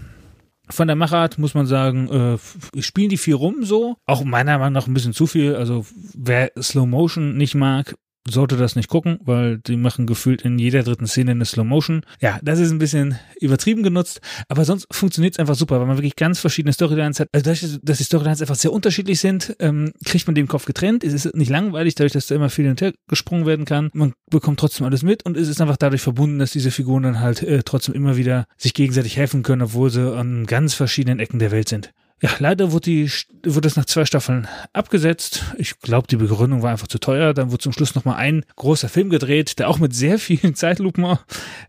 von 0.69 0.87
der 0.87 0.95
Machart 0.95 1.37
muss 1.37 1.53
man 1.53 1.65
sagen, 1.65 2.37
äh, 2.75 2.81
spielen 2.81 3.09
die 3.09 3.17
viel 3.17 3.35
rum 3.35 3.63
so. 3.63 3.97
Auch 4.05 4.23
meiner 4.23 4.57
Meinung 4.57 4.73
nach 4.73 4.87
ein 4.87 4.93
bisschen 4.93 5.13
zu 5.13 5.27
viel. 5.27 5.55
Also 5.55 5.85
wer 6.13 6.51
Slow 6.59 6.85
Motion 6.85 7.37
nicht 7.37 7.55
mag, 7.55 7.95
sollte 8.27 8.57
das 8.57 8.75
nicht 8.75 8.89
gucken, 8.89 9.19
weil 9.23 9.59
die 9.59 9.77
machen 9.77 10.07
gefühlt 10.07 10.41
in 10.41 10.57
jeder 10.57 10.83
dritten 10.83 11.07
Szene 11.07 11.31
eine 11.31 11.45
Slow 11.45 11.67
Motion. 11.67 12.01
Ja, 12.19 12.39
das 12.41 12.59
ist 12.59 12.71
ein 12.71 12.79
bisschen 12.79 13.19
übertrieben 13.39 13.83
genutzt, 13.83 14.21
aber 14.49 14.65
sonst 14.65 14.87
funktioniert 14.91 15.35
es 15.35 15.39
einfach 15.39 15.55
super, 15.55 15.79
weil 15.79 15.87
man 15.87 15.97
wirklich 15.97 16.15
ganz 16.15 16.39
verschiedene 16.39 16.73
Storylines 16.73 17.19
hat. 17.19 17.29
Also 17.31 17.43
dadurch, 17.43 17.79
dass 17.83 17.97
die 17.97 18.03
Storylines 18.03 18.41
einfach 18.41 18.55
sehr 18.55 18.73
unterschiedlich 18.73 19.19
sind, 19.19 19.55
ähm, 19.59 19.91
kriegt 20.05 20.27
man 20.27 20.35
den 20.35 20.47
Kopf 20.47 20.65
getrennt. 20.65 21.03
Es 21.03 21.13
ist 21.13 21.35
nicht 21.35 21.49
langweilig, 21.49 21.95
dadurch, 21.95 22.13
dass 22.13 22.27
da 22.27 22.35
immer 22.35 22.49
viel 22.49 22.65
hinterher 22.65 22.93
gesprungen 23.07 23.45
werden 23.45 23.65
kann. 23.65 23.89
Man 23.93 24.13
bekommt 24.29 24.59
trotzdem 24.59 24.85
alles 24.85 25.03
mit 25.03 25.23
und 25.25 25.37
es 25.37 25.47
ist 25.47 25.61
einfach 25.61 25.77
dadurch 25.77 26.01
verbunden, 26.01 26.39
dass 26.39 26.51
diese 26.51 26.71
Figuren 26.71 27.03
dann 27.03 27.19
halt 27.19 27.43
äh, 27.43 27.61
trotzdem 27.63 27.93
immer 27.93 28.17
wieder 28.17 28.45
sich 28.57 28.73
gegenseitig 28.73 29.17
helfen 29.17 29.43
können, 29.43 29.61
obwohl 29.61 29.89
sie 29.89 30.15
an 30.15 30.45
ganz 30.45 30.73
verschiedenen 30.73 31.19
Ecken 31.19 31.39
der 31.39 31.51
Welt 31.51 31.69
sind. 31.69 31.93
Ja, 32.21 32.29
leider 32.39 32.71
wurde, 32.71 32.89
die, 32.89 33.11
wurde 33.45 33.67
es 33.67 33.75
nach 33.75 33.85
zwei 33.85 34.05
Staffeln 34.05 34.47
abgesetzt. 34.71 35.43
Ich 35.57 35.79
glaube, 35.79 36.07
die 36.07 36.15
Begründung 36.15 36.61
war 36.61 36.71
einfach 36.71 36.87
zu 36.87 36.97
teuer. 36.97 37.33
Dann 37.33 37.51
wurde 37.51 37.63
zum 37.63 37.73
Schluss 37.73 37.93
nochmal 37.93 38.15
ein 38.15 38.45
großer 38.55 38.87
Film 38.87 39.09
gedreht, 39.09 39.59
der 39.59 39.69
auch 39.69 39.79
mit 39.79 39.93
sehr 39.93 40.17
vielen 40.17 40.55
Zeitlupen 40.55 41.17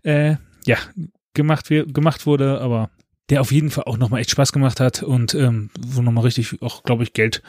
äh, 0.03 0.37
ja, 0.65 0.77
gemacht, 1.35 1.67
gemacht 1.69 2.27
wurde, 2.27 2.61
aber 2.61 2.91
der 3.29 3.41
auf 3.41 3.51
jeden 3.51 3.71
Fall 3.71 3.85
auch 3.85 3.97
nochmal 3.97 4.21
echt 4.21 4.31
Spaß 4.31 4.53
gemacht 4.53 4.79
hat 4.79 5.03
und 5.03 5.35
ähm, 5.35 5.71
wo 5.81 6.01
nochmal 6.01 6.25
richtig 6.25 6.63
auch, 6.63 6.85
glaube 6.85 7.03
ich, 7.03 7.13
Geld 7.13 7.43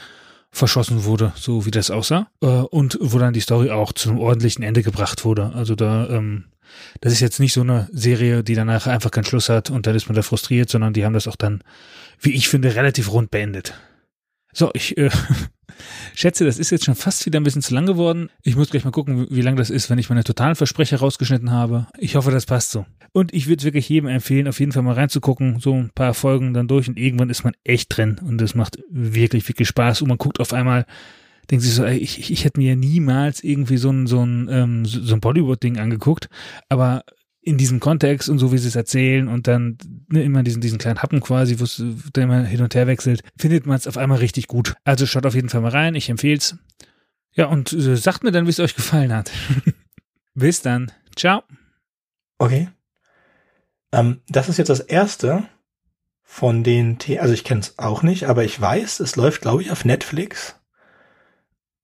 verschossen 0.52 1.04
wurde, 1.04 1.34
so 1.36 1.68
wie 1.68 1.72
das 1.72 1.92
aussah. 1.92 2.32
Äh, 2.42 2.48
und 2.48 2.98
wo 3.00 3.20
dann 3.20 3.34
die 3.34 3.42
Story 3.42 3.70
auch 3.70 3.94
zu 3.94 4.10
einem 4.10 4.20
ordentlichen 4.20 4.64
Ende 4.64 4.82
gebracht 4.82 5.24
wurde. 5.24 5.52
Also 5.54 5.76
da 5.76 6.10
ähm, 6.10 6.46
das 7.02 7.14
ist 7.14 7.20
jetzt 7.20 7.40
nicht 7.40 7.54
so 7.54 7.62
eine 7.62 7.88
Serie, 7.92 8.44
die 8.44 8.56
danach 8.56 8.88
einfach 8.88 9.12
keinen 9.12 9.26
Schluss 9.26 9.50
hat 9.50 9.70
und 9.70 9.88
dann 9.88 9.96
ist 9.96 10.08
man 10.08 10.16
da 10.16 10.22
frustriert, 10.22 10.70
sondern 10.70 10.94
die 10.94 11.06
haben 11.06 11.14
das 11.14 11.28
auch 11.28 11.36
dann, 11.36 11.62
wie 12.20 12.34
ich 12.34 12.50
finde, 12.50 12.76
relativ 12.76 13.12
rund 13.12 13.32
beendet. 13.32 13.74
So, 14.54 14.72
ich 14.74 14.98
äh, 14.98 15.10
schätze, 16.16 16.46
das 16.46 16.58
ist 16.58 16.72
jetzt 16.72 16.86
schon 16.86 16.96
fast 16.96 17.26
wieder 17.26 17.40
ein 17.40 17.44
bisschen 17.44 17.62
zu 17.62 17.74
lang 17.74 17.86
geworden. 17.86 18.30
Ich 18.44 18.56
muss 18.56 18.70
gleich 18.70 18.86
mal 18.86 18.92
gucken, 18.92 19.28
wie 19.30 19.42
lang 19.42 19.56
das 19.56 19.70
ist, 19.70 19.90
wenn 19.90 20.00
ich 20.00 20.10
meine 20.10 20.24
totalen 20.24 20.56
Versprecher 20.56 20.98
rausgeschnitten 20.98 21.52
habe. 21.52 21.88
Ich 21.98 22.16
hoffe, 22.16 22.32
das 22.32 22.46
passt 22.46 22.72
so. 22.72 22.86
Und 23.14 23.34
ich 23.34 23.48
würde 23.48 23.64
wirklich 23.64 23.90
jedem 23.90 24.10
empfehlen, 24.10 24.48
auf 24.48 24.60
jeden 24.60 24.72
Fall 24.72 24.84
mal 24.84 24.96
reinzugucken, 24.96 25.60
so 25.60 25.74
ein 25.74 25.92
paar 25.94 26.14
Folgen 26.14 26.54
dann 26.54 26.68
durch 26.68 26.88
und 26.88 26.98
irgendwann 26.98 27.30
ist 27.30 27.44
man 27.44 27.54
echt 27.64 27.96
drin 27.96 28.20
und 28.24 28.40
das 28.40 28.56
macht 28.56 28.80
wirklich, 28.90 29.48
wirklich 29.48 29.68
Spaß 29.68 30.02
und 30.02 30.10
man 30.10 30.18
guckt 30.18 30.40
auf 30.40 30.54
einmal 30.54 30.86
denkt 31.50 31.64
sich 31.64 31.74
so, 31.74 31.86
ey, 31.86 31.98
ich, 31.98 32.20
ich, 32.20 32.32
ich 32.32 32.46
hätte 32.46 32.60
mir 32.60 32.76
niemals 32.76 33.44
irgendwie 33.44 33.78
so 33.78 33.90
ein, 33.90 34.08
so 34.08 34.22
ein, 34.22 34.50
ähm, 34.52 34.86
so 34.86 35.14
ein 35.14 35.22
Bollywood-Ding 35.22 35.78
angeguckt, 35.78 36.30
aber 36.70 37.04
in 37.48 37.58
diesem 37.58 37.80
Kontext 37.80 38.28
und 38.28 38.40
so 38.40 38.52
wie 38.52 38.58
sie 38.58 38.68
es 38.68 38.76
erzählen 38.76 39.30
und 39.30 39.48
dann 39.48 39.78
ne, 40.10 40.22
immer 40.22 40.44
diesen, 40.44 40.60
diesen 40.60 40.80
kleinen 40.80 41.02
Happen 41.02 41.22
quasi, 41.22 41.62
wo 41.62 41.64
es 41.64 41.82
dann 42.12 42.26
immer 42.26 42.44
hin 42.44 42.62
und 42.62 42.76
her 42.76 42.88
wechselt, 42.88 43.22
findet 43.38 43.66
man 43.66 43.78
es 43.78 43.88
auf 43.88 43.96
einmal 43.96 44.18
richtig 44.18 44.48
gut. 44.48 44.76
Also 44.84 45.06
schaut 45.06 45.26
auf 45.26 45.34
jeden 45.34 45.48
Fall 45.48 45.62
mal 45.62 45.72
rein, 45.72 45.96
ich 45.96 46.10
empfehle 46.10 46.40
es. 46.40 46.58
Ja, 47.32 47.46
und 47.46 47.72
äh, 47.72 47.96
sagt 47.96 48.26
mir 48.26 48.34
dann, 48.34 48.48
wie 48.48 48.50
es 48.50 48.60
euch 48.60 48.76
gefallen 48.76 49.14
hat. 49.14 49.32
Bis 50.34 50.62
dann. 50.62 50.92
Ciao. 51.16 51.44
Okay. 52.38 52.68
Ähm, 53.94 54.20
das 54.28 54.50
ist 54.50 54.58
jetzt 54.58 54.70
das 54.70 54.82
erste 54.82 55.48
von 56.24 56.66
den, 56.66 57.00
The 57.02 57.22
also 57.22 57.34
ich 57.34 57.46
kenne 57.46 57.62
es 57.62 57.80
auch 57.80 58.04
nicht, 58.04 58.26
aber 58.26 58.44
ich 58.44 58.60
weiß, 58.60 59.00
es 59.00 59.16
läuft, 59.16 59.42
glaube 59.42 59.62
ich, 59.62 59.72
auf 59.72 59.86
Netflix 59.86 60.60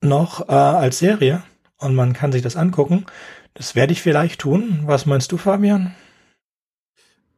noch 0.02 0.50
äh, 0.50 0.52
als 0.52 1.00
Serie 1.00 1.42
und 1.78 1.96
man 1.96 2.12
kann 2.12 2.34
sich 2.34 2.42
das 2.42 2.58
angucken. 2.58 3.06
Das 3.54 3.76
werde 3.76 3.94
ich 3.94 4.02
vielleicht 4.02 4.42
tun. 4.42 4.82
Was 4.84 5.06
meinst 5.06 5.32
du, 5.32 5.38
Fabian? 5.38 5.94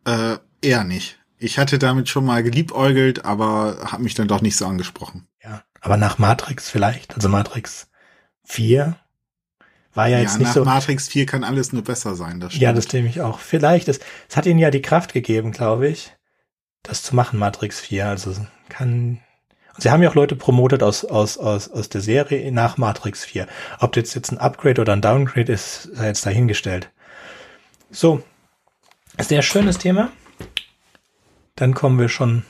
Äh, 0.06 0.38
eher 0.62 0.84
nicht. 0.84 1.20
Ich 1.38 1.60
hatte 1.60 1.78
damit 1.78 2.08
schon 2.08 2.26
mal 2.26 2.44
geliebäugelt, 2.44 3.26
aber 3.26 3.92
habe 3.92 4.04
mich 4.04 4.14
dann 4.14 4.28
doch 4.28 4.42
nicht 4.42 4.56
so 4.56 4.66
angesprochen. 4.66 5.28
Ja, 5.44 5.64
aber 5.82 5.98
nach 5.98 6.18
Matrix 6.18 6.70
vielleicht, 6.70 7.16
also 7.16 7.28
Matrix 7.28 7.90
4 8.46 8.96
war 9.94 10.08
ja, 10.08 10.18
ja 10.18 10.24
jetzt 10.24 10.40
nicht 10.40 10.48
nach 10.48 10.54
so. 10.54 10.66
Matrix 10.66 11.08
4 11.10 11.26
kann 11.26 11.44
alles 11.44 11.74
nur 11.74 11.84
besser 11.84 12.16
sein, 12.16 12.40
das 12.40 12.54
stimmt. 12.54 12.64
Ja, 12.64 12.74
das 12.74 12.92
nehme 12.92 13.10
ich 13.10 13.22
auch. 13.22 13.40
Vielleicht, 13.40 13.88
es, 13.90 14.00
es 14.30 14.38
hat 14.38 14.46
ihnen 14.46 14.60
ja 14.60 14.72
die 14.72 14.82
Kraft 14.82 15.14
gegeben, 15.14 15.52
glaube 15.52 15.88
ich, 15.88 16.14
das 16.84 17.04
zu 17.04 17.16
machen, 17.16 17.38
Matrix 17.38 17.80
4. 17.82 18.08
Also 18.08 18.36
kann 18.70 19.20
Sie 19.78 19.90
haben 19.90 20.02
ja 20.02 20.10
auch 20.10 20.16
Leute 20.16 20.36
promotet 20.36 20.84
aus, 20.84 21.04
aus, 21.04 21.38
aus, 21.38 21.70
aus 21.70 21.90
der 21.90 22.02
Serie 22.02 22.52
nach 22.52 22.78
Matrix 22.78 23.26
4. 23.26 23.48
Ob 23.80 23.92
das 23.94 24.14
jetzt 24.14 24.32
ein 24.32 24.38
Upgrade 24.38 24.82
oder 24.82 24.94
ein 24.94 25.02
Downgrade 25.02 25.52
ist, 25.52 25.90
sei 25.94 26.08
jetzt 26.08 26.26
dahingestellt. 26.26 26.92
So, 27.92 28.24
sehr 29.20 29.42
schönes 29.42 29.78
Thema. 29.78 30.10
Dann 31.56 31.74
kommen 31.74 32.00
wir 32.00 32.10
schon 32.10 32.44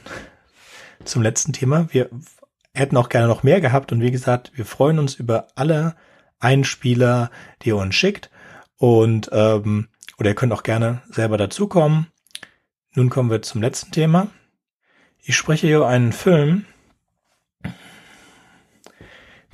zum 1.03 1.21
letzten 1.21 1.53
Thema. 1.53 1.87
Wir 1.91 2.09
hätten 2.73 2.97
auch 2.97 3.09
gerne 3.09 3.27
noch 3.27 3.43
mehr 3.43 3.61
gehabt 3.61 3.91
und 3.91 4.01
wie 4.01 4.11
gesagt, 4.11 4.51
wir 4.55 4.65
freuen 4.65 4.99
uns 4.99 5.15
über 5.15 5.47
alle 5.55 5.95
Einspieler, 6.39 7.31
die 7.61 7.69
ihr 7.69 7.77
uns 7.77 7.95
schickt 7.95 8.29
und 8.77 9.29
ähm, 9.31 9.87
oder 10.17 10.29
ihr 10.29 10.35
könnt 10.35 10.53
auch 10.53 10.63
gerne 10.63 11.01
selber 11.09 11.37
dazukommen. 11.37 12.07
Nun 12.93 13.09
kommen 13.09 13.29
wir 13.29 13.41
zum 13.41 13.61
letzten 13.61 13.91
Thema. 13.91 14.27
Ich 15.21 15.35
spreche 15.35 15.67
hier 15.67 15.77
über 15.77 15.87
einen 15.87 16.13
Film, 16.13 16.65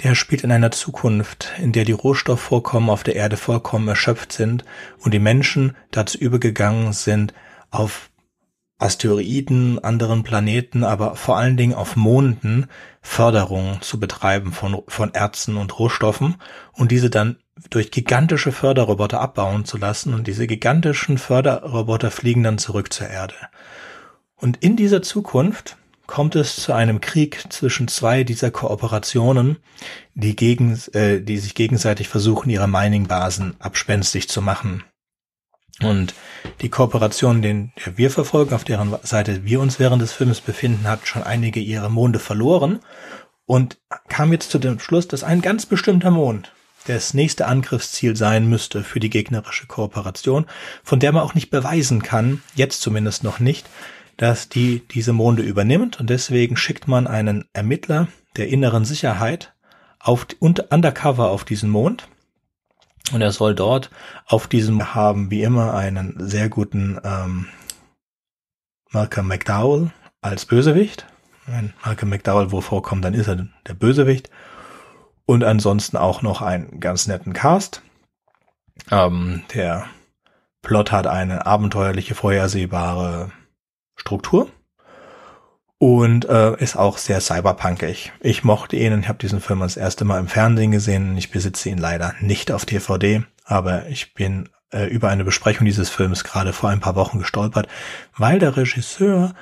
der 0.03 0.15
spielt 0.15 0.43
in 0.43 0.51
einer 0.51 0.71
Zukunft, 0.71 1.51
in 1.59 1.71
der 1.71 1.85
die 1.85 1.91
Rohstoffvorkommen 1.91 2.89
auf 2.89 3.03
der 3.03 3.15
Erde 3.15 3.37
vollkommen 3.37 3.87
erschöpft 3.87 4.31
sind 4.31 4.65
und 4.99 5.13
die 5.13 5.19
Menschen 5.19 5.75
dazu 5.91 6.17
übergegangen 6.17 6.93
sind, 6.93 7.33
auf 7.69 8.09
Asteroiden, 8.79 9.83
anderen 9.83 10.23
Planeten, 10.23 10.83
aber 10.83 11.15
vor 11.15 11.37
allen 11.37 11.55
Dingen 11.55 11.75
auf 11.75 11.95
Monden 11.95 12.65
Förderung 13.01 13.77
zu 13.81 13.99
betreiben 13.99 14.53
von, 14.53 14.81
von 14.87 15.13
Erzen 15.13 15.57
und 15.57 15.77
Rohstoffen 15.77 16.35
und 16.73 16.91
diese 16.91 17.11
dann 17.11 17.37
durch 17.69 17.91
gigantische 17.91 18.51
Förderroboter 18.51 19.21
abbauen 19.21 19.65
zu 19.65 19.77
lassen 19.77 20.15
und 20.15 20.25
diese 20.25 20.47
gigantischen 20.47 21.19
Förderroboter 21.19 22.09
fliegen 22.09 22.41
dann 22.41 22.57
zurück 22.57 22.91
zur 22.91 23.07
Erde. 23.07 23.35
Und 24.35 24.57
in 24.63 24.75
dieser 24.75 25.03
Zukunft 25.03 25.77
kommt 26.11 26.35
es 26.35 26.57
zu 26.57 26.73
einem 26.73 26.99
Krieg 26.99 27.45
zwischen 27.47 27.87
zwei 27.87 28.25
dieser 28.25 28.51
Kooperationen, 28.51 29.55
die, 30.13 30.35
gegen, 30.35 30.77
äh, 30.91 31.21
die 31.21 31.37
sich 31.37 31.55
gegenseitig 31.55 32.09
versuchen, 32.09 32.49
ihre 32.49 32.67
Mining-Basen 32.67 33.55
abspenstig 33.59 34.27
zu 34.27 34.41
machen. 34.41 34.83
Und 35.81 36.13
die 36.59 36.67
Kooperation, 36.67 37.41
den 37.41 37.71
wir 37.95 38.11
verfolgen, 38.11 38.53
auf 38.53 38.65
deren 38.65 38.93
Seite 39.03 39.45
wir 39.45 39.61
uns 39.61 39.79
während 39.79 40.01
des 40.01 40.11
Films 40.11 40.41
befinden, 40.41 40.83
hat 40.83 41.07
schon 41.07 41.23
einige 41.23 41.61
ihre 41.61 41.89
Monde 41.89 42.19
verloren 42.19 42.81
und 43.45 43.79
kam 44.09 44.33
jetzt 44.33 44.51
zu 44.51 44.59
dem 44.59 44.81
Schluss, 44.81 45.07
dass 45.07 45.23
ein 45.23 45.41
ganz 45.41 45.65
bestimmter 45.65 46.11
Mond 46.11 46.51
das 46.87 47.13
nächste 47.13 47.47
Angriffsziel 47.47 48.17
sein 48.17 48.49
müsste 48.49 48.83
für 48.83 48.99
die 48.99 49.09
gegnerische 49.09 49.65
Kooperation, 49.65 50.45
von 50.83 50.99
der 50.99 51.13
man 51.13 51.23
auch 51.23 51.35
nicht 51.35 51.51
beweisen 51.51 52.03
kann, 52.03 52.43
jetzt 52.53 52.81
zumindest 52.81 53.23
noch 53.23 53.39
nicht, 53.39 53.65
dass 54.21 54.49
die 54.49 54.87
diese 54.87 55.13
Monde 55.13 55.41
übernimmt 55.41 55.99
und 55.99 56.11
deswegen 56.11 56.55
schickt 56.55 56.87
man 56.87 57.07
einen 57.07 57.45
Ermittler 57.53 58.07
der 58.37 58.49
inneren 58.49 58.85
Sicherheit 58.85 59.55
auf 59.99 60.27
und 60.37 60.71
undercover 60.71 61.31
auf 61.31 61.43
diesen 61.43 61.71
Mond 61.71 62.07
und 63.13 63.21
er 63.21 63.31
soll 63.31 63.55
dort 63.55 63.89
auf 64.27 64.45
diesem 64.45 64.93
haben 64.93 65.31
wie 65.31 65.41
immer 65.41 65.73
einen 65.73 66.15
sehr 66.19 66.49
guten 66.49 66.99
ähm, 67.03 67.47
Malcolm 68.91 69.27
McDowell 69.27 69.89
als 70.21 70.45
Bösewicht. 70.45 71.07
Wenn 71.47 71.73
Malcolm 71.83 72.11
McDowell 72.11 72.51
wo 72.51 72.61
vorkommt, 72.61 73.03
dann 73.03 73.15
ist 73.15 73.27
er 73.27 73.47
der 73.67 73.73
Bösewicht. 73.73 74.29
Und 75.25 75.43
ansonsten 75.43 75.97
auch 75.97 76.21
noch 76.21 76.41
einen 76.41 76.79
ganz 76.79 77.07
netten 77.07 77.33
Cast. 77.33 77.81
Ähm, 78.91 79.43
der 79.55 79.87
Plot 80.61 80.91
hat 80.91 81.07
eine 81.07 81.47
abenteuerliche, 81.47 82.13
vorhersehbare 82.13 83.31
Struktur 84.01 84.49
und 85.77 86.25
äh, 86.25 86.55
ist 86.61 86.75
auch 86.75 86.97
sehr 86.97 87.21
cyberpunkig. 87.21 88.11
Ich 88.19 88.43
mochte 88.43 88.75
ihn 88.75 88.93
und 88.93 89.07
habe 89.07 89.19
diesen 89.19 89.41
Film 89.41 89.59
das 89.59 89.77
erste 89.77 90.05
Mal 90.05 90.19
im 90.19 90.27
Fernsehen 90.27 90.71
gesehen. 90.71 91.15
Ich 91.17 91.31
besitze 91.31 91.69
ihn 91.69 91.77
leider 91.77 92.15
nicht 92.19 92.51
auf 92.51 92.65
DVD, 92.65 93.23
aber 93.45 93.87
ich 93.87 94.13
bin 94.15 94.49
äh, 94.71 94.85
über 94.87 95.09
eine 95.09 95.23
Besprechung 95.23 95.65
dieses 95.65 95.89
Films 95.89 96.23
gerade 96.23 96.51
vor 96.51 96.71
ein 96.71 96.79
paar 96.79 96.95
Wochen 96.95 97.19
gestolpert, 97.19 97.67
weil 98.17 98.39
der 98.39 98.57
Regisseur, 98.57 99.35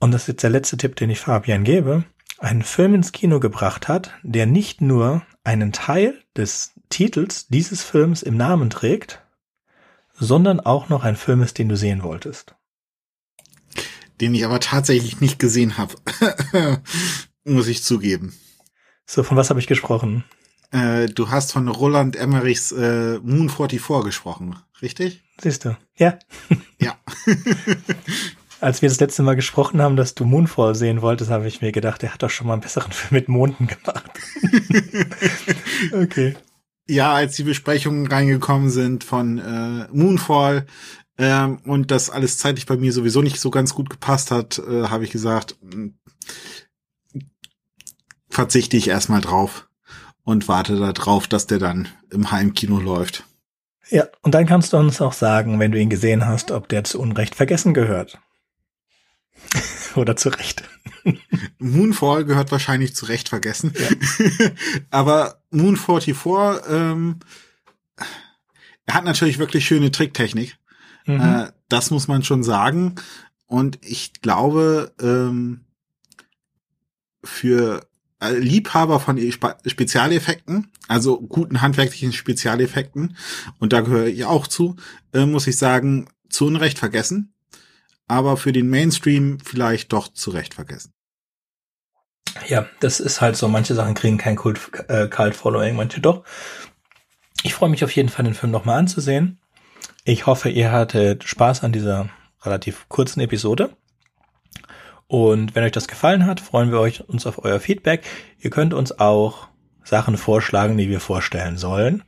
und 0.00 0.10
das 0.10 0.22
ist 0.22 0.28
jetzt 0.28 0.42
der 0.42 0.50
letzte 0.50 0.76
Tipp, 0.76 0.96
den 0.96 1.10
ich 1.10 1.20
Fabian 1.20 1.62
gebe, 1.62 2.04
einen 2.38 2.62
Film 2.62 2.94
ins 2.94 3.12
Kino 3.12 3.38
gebracht 3.38 3.86
hat, 3.86 4.10
der 4.22 4.46
nicht 4.46 4.80
nur 4.80 5.22
einen 5.44 5.72
Teil 5.72 6.20
des 6.36 6.72
Titels 6.88 7.46
dieses 7.46 7.84
Films 7.84 8.22
im 8.22 8.36
Namen 8.36 8.70
trägt, 8.70 9.22
sondern 10.12 10.60
auch 10.60 10.88
noch 10.88 11.04
ein 11.04 11.16
Film 11.16 11.42
ist, 11.42 11.58
den 11.58 11.68
du 11.68 11.76
sehen 11.76 12.02
wolltest. 12.02 12.56
Den 14.24 14.34
ich 14.34 14.46
aber 14.46 14.58
tatsächlich 14.58 15.20
nicht 15.20 15.38
gesehen 15.38 15.76
habe. 15.76 15.96
Muss 17.44 17.68
ich 17.68 17.82
zugeben. 17.82 18.32
So, 19.04 19.22
von 19.22 19.36
was 19.36 19.50
habe 19.50 19.60
ich 19.60 19.66
gesprochen? 19.66 20.24
Äh, 20.70 21.08
du 21.08 21.28
hast 21.28 21.52
von 21.52 21.68
Roland 21.68 22.16
Emmerichs 22.16 22.72
äh, 22.72 23.18
Moon 23.18 23.50
44 23.50 24.02
gesprochen, 24.02 24.56
richtig? 24.80 25.22
Siehst 25.42 25.66
du, 25.66 25.76
ja. 25.96 26.18
Ja. 26.80 26.96
Als 28.60 28.80
wir 28.80 28.88
das 28.88 28.98
letzte 28.98 29.22
Mal 29.22 29.36
gesprochen 29.36 29.82
haben, 29.82 29.96
dass 29.96 30.14
du 30.14 30.24
Moonfall 30.24 30.74
sehen 30.74 31.02
wolltest, 31.02 31.30
habe 31.30 31.46
ich 31.46 31.60
mir 31.60 31.70
gedacht, 31.70 32.02
er 32.02 32.14
hat 32.14 32.22
doch 32.22 32.30
schon 32.30 32.46
mal 32.46 32.54
einen 32.54 32.62
besseren 32.62 32.92
Film 32.92 33.20
mit 33.20 33.28
Monden 33.28 33.66
gemacht. 33.66 34.10
okay. 35.92 36.34
Ja, 36.88 37.12
als 37.12 37.36
die 37.36 37.42
Besprechungen 37.42 38.06
reingekommen 38.06 38.70
sind 38.70 39.04
von 39.04 39.36
äh, 39.36 39.86
Moonfall 39.92 40.64
ähm, 41.18 41.58
und 41.64 41.90
das 41.90 42.10
alles 42.10 42.38
zeitlich 42.38 42.66
bei 42.66 42.76
mir 42.76 42.92
sowieso 42.92 43.22
nicht 43.22 43.40
so 43.40 43.50
ganz 43.50 43.74
gut 43.74 43.90
gepasst 43.90 44.30
hat, 44.30 44.58
äh, 44.58 44.88
habe 44.88 45.04
ich 45.04 45.10
gesagt, 45.10 45.56
hm, 45.62 45.94
verzichte 48.28 48.76
ich 48.76 48.88
erstmal 48.88 49.20
drauf 49.20 49.68
und 50.24 50.48
warte 50.48 50.76
darauf, 50.76 51.26
dass 51.28 51.46
der 51.46 51.58
dann 51.58 51.88
im 52.10 52.30
Heimkino 52.30 52.80
läuft. 52.80 53.24
Ja, 53.90 54.08
und 54.22 54.34
dann 54.34 54.46
kannst 54.46 54.72
du 54.72 54.78
uns 54.78 55.00
auch 55.00 55.12
sagen, 55.12 55.60
wenn 55.60 55.70
du 55.70 55.78
ihn 55.78 55.90
gesehen 55.90 56.26
hast, 56.26 56.50
ob 56.50 56.68
der 56.68 56.84
zu 56.84 57.00
Unrecht 57.00 57.34
vergessen 57.34 57.74
gehört. 57.74 58.18
Oder 59.94 60.16
zu 60.16 60.30
Recht. 60.30 60.64
Moonfall 61.58 62.24
gehört 62.24 62.50
wahrscheinlich 62.50 62.96
zu 62.96 63.06
Recht 63.06 63.28
vergessen. 63.28 63.72
Ja. 63.78 64.50
Aber 64.90 65.42
Moon 65.50 65.76
44, 65.76 66.16
ähm, 66.68 67.20
er 68.86 68.94
hat 68.94 69.04
natürlich 69.04 69.38
wirklich 69.38 69.66
schöne 69.66 69.90
Tricktechnik. 69.90 70.56
Mhm. 71.04 71.20
Äh, 71.20 71.52
das 71.68 71.90
muss 71.90 72.08
man 72.08 72.22
schon 72.22 72.42
sagen. 72.42 72.94
Und 73.46 73.78
ich 73.82 74.20
glaube, 74.20 74.92
ähm, 75.00 75.64
für 77.22 77.86
äh, 78.20 78.32
Liebhaber 78.36 79.00
von 79.00 79.18
Spezialeffekten, 79.66 80.70
also 80.88 81.20
guten 81.20 81.62
handwerklichen 81.62 82.12
Spezialeffekten, 82.12 83.16
und 83.58 83.72
da 83.72 83.80
gehöre 83.80 84.06
ich 84.06 84.24
auch 84.24 84.46
zu, 84.46 84.76
äh, 85.12 85.26
muss 85.26 85.46
ich 85.46 85.56
sagen, 85.56 86.08
zu 86.28 86.46
Unrecht 86.46 86.78
vergessen 86.78 87.34
aber 88.06 88.36
für 88.36 88.52
den 88.52 88.68
Mainstream 88.68 89.38
vielleicht 89.40 89.92
doch 89.92 90.08
zu 90.08 90.30
Recht 90.30 90.54
vergessen. 90.54 90.92
Ja, 92.46 92.66
das 92.80 93.00
ist 93.00 93.20
halt 93.20 93.36
so. 93.36 93.48
Manche 93.48 93.74
Sachen 93.74 93.94
kriegen 93.94 94.18
kein 94.18 94.36
Kult, 94.36 94.60
äh, 94.88 95.08
Cult 95.08 95.36
Following, 95.36 95.76
manche 95.76 96.00
doch. 96.00 96.24
Ich 97.42 97.54
freue 97.54 97.70
mich 97.70 97.84
auf 97.84 97.94
jeden 97.94 98.08
Fall, 98.08 98.24
den 98.24 98.34
Film 98.34 98.52
nochmal 98.52 98.78
anzusehen. 98.78 99.38
Ich 100.06 100.26
hoffe, 100.26 100.50
ihr 100.50 100.70
hattet 100.70 101.24
Spaß 101.24 101.64
an 101.64 101.72
dieser 101.72 102.10
relativ 102.42 102.90
kurzen 102.90 103.20
Episode. 103.20 103.70
Und 105.06 105.54
wenn 105.54 105.64
euch 105.64 105.72
das 105.72 105.88
gefallen 105.88 106.26
hat, 106.26 106.40
freuen 106.40 106.70
wir 106.70 106.78
euch 106.78 107.08
uns 107.08 107.26
auf 107.26 107.42
euer 107.42 107.58
Feedback. 107.58 108.04
Ihr 108.38 108.50
könnt 108.50 108.74
uns 108.74 108.98
auch 108.98 109.48
Sachen 109.82 110.18
vorschlagen, 110.18 110.76
die 110.76 110.90
wir 110.90 111.00
vorstellen 111.00 111.56
sollen. 111.56 112.02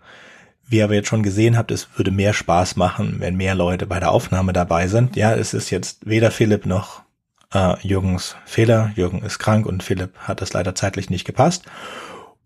Wie 0.68 0.76
ihr 0.76 0.84
aber 0.84 0.92
jetzt 0.92 1.08
schon 1.08 1.22
gesehen 1.22 1.56
habt, 1.56 1.70
es 1.70 1.88
würde 1.96 2.10
mehr 2.10 2.34
Spaß 2.34 2.76
machen, 2.76 3.16
wenn 3.20 3.34
mehr 3.34 3.54
Leute 3.54 3.86
bei 3.86 3.98
der 3.98 4.10
Aufnahme 4.10 4.52
dabei 4.52 4.88
sind. 4.88 5.16
Ja, 5.16 5.34
es 5.34 5.54
ist 5.54 5.70
jetzt 5.70 6.06
weder 6.06 6.30
Philipp 6.30 6.66
noch 6.66 7.00
äh, 7.54 7.76
Jürgens 7.80 8.36
Fehler. 8.44 8.92
Jürgen 8.94 9.22
ist 9.22 9.38
krank 9.38 9.64
und 9.64 9.82
Philipp 9.82 10.18
hat 10.18 10.42
das 10.42 10.52
leider 10.52 10.74
zeitlich 10.74 11.08
nicht 11.08 11.24
gepasst. 11.24 11.64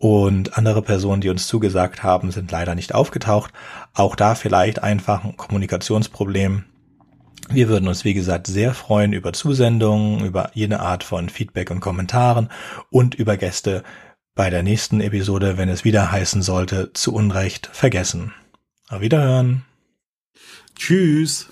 Und 0.00 0.56
andere 0.56 0.80
Personen, 0.80 1.20
die 1.20 1.28
uns 1.28 1.46
zugesagt 1.46 2.02
haben, 2.02 2.30
sind 2.30 2.50
leider 2.50 2.74
nicht 2.74 2.94
aufgetaucht. 2.94 3.52
Auch 3.92 4.16
da 4.16 4.34
vielleicht 4.34 4.82
einfach 4.82 5.24
ein 5.24 5.36
Kommunikationsproblem. 5.36 6.64
Wir 7.50 7.68
würden 7.68 7.86
uns, 7.86 8.02
wie 8.02 8.14
gesagt, 8.14 8.46
sehr 8.46 8.72
freuen 8.72 9.12
über 9.12 9.34
Zusendungen, 9.34 10.24
über 10.24 10.52
jede 10.54 10.80
Art 10.80 11.04
von 11.04 11.28
Feedback 11.28 11.70
und 11.70 11.80
Kommentaren 11.80 12.48
und 12.88 13.14
über 13.14 13.36
Gäste, 13.36 13.82
bei 14.34 14.48
der 14.48 14.62
nächsten 14.62 15.02
Episode, 15.02 15.58
wenn 15.58 15.68
es 15.68 15.84
wieder 15.84 16.10
heißen 16.10 16.40
sollte, 16.40 16.94
zu 16.94 17.12
Unrecht 17.12 17.68
vergessen. 17.70 18.32
Auf 18.88 19.02
Wiederhören. 19.02 19.66
Tschüss. 20.76 21.50